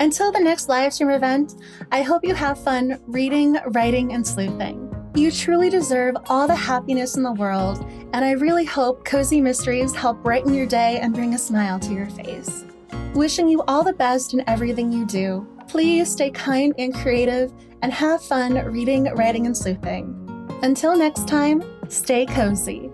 [0.01, 1.55] Until the next live stream event,
[1.93, 4.89] I hope you have fun reading, writing, and sleuthing.
[5.15, 9.95] You truly deserve all the happiness in the world, and I really hope Cozy Mysteries
[9.95, 12.65] help brighten your day and bring a smile to your face.
[13.14, 15.47] Wishing you all the best in everything you do.
[15.69, 17.52] Please stay kind and creative
[17.82, 20.19] and have fun reading, writing, and sleuthing.
[20.62, 22.90] Until next time, stay cozy.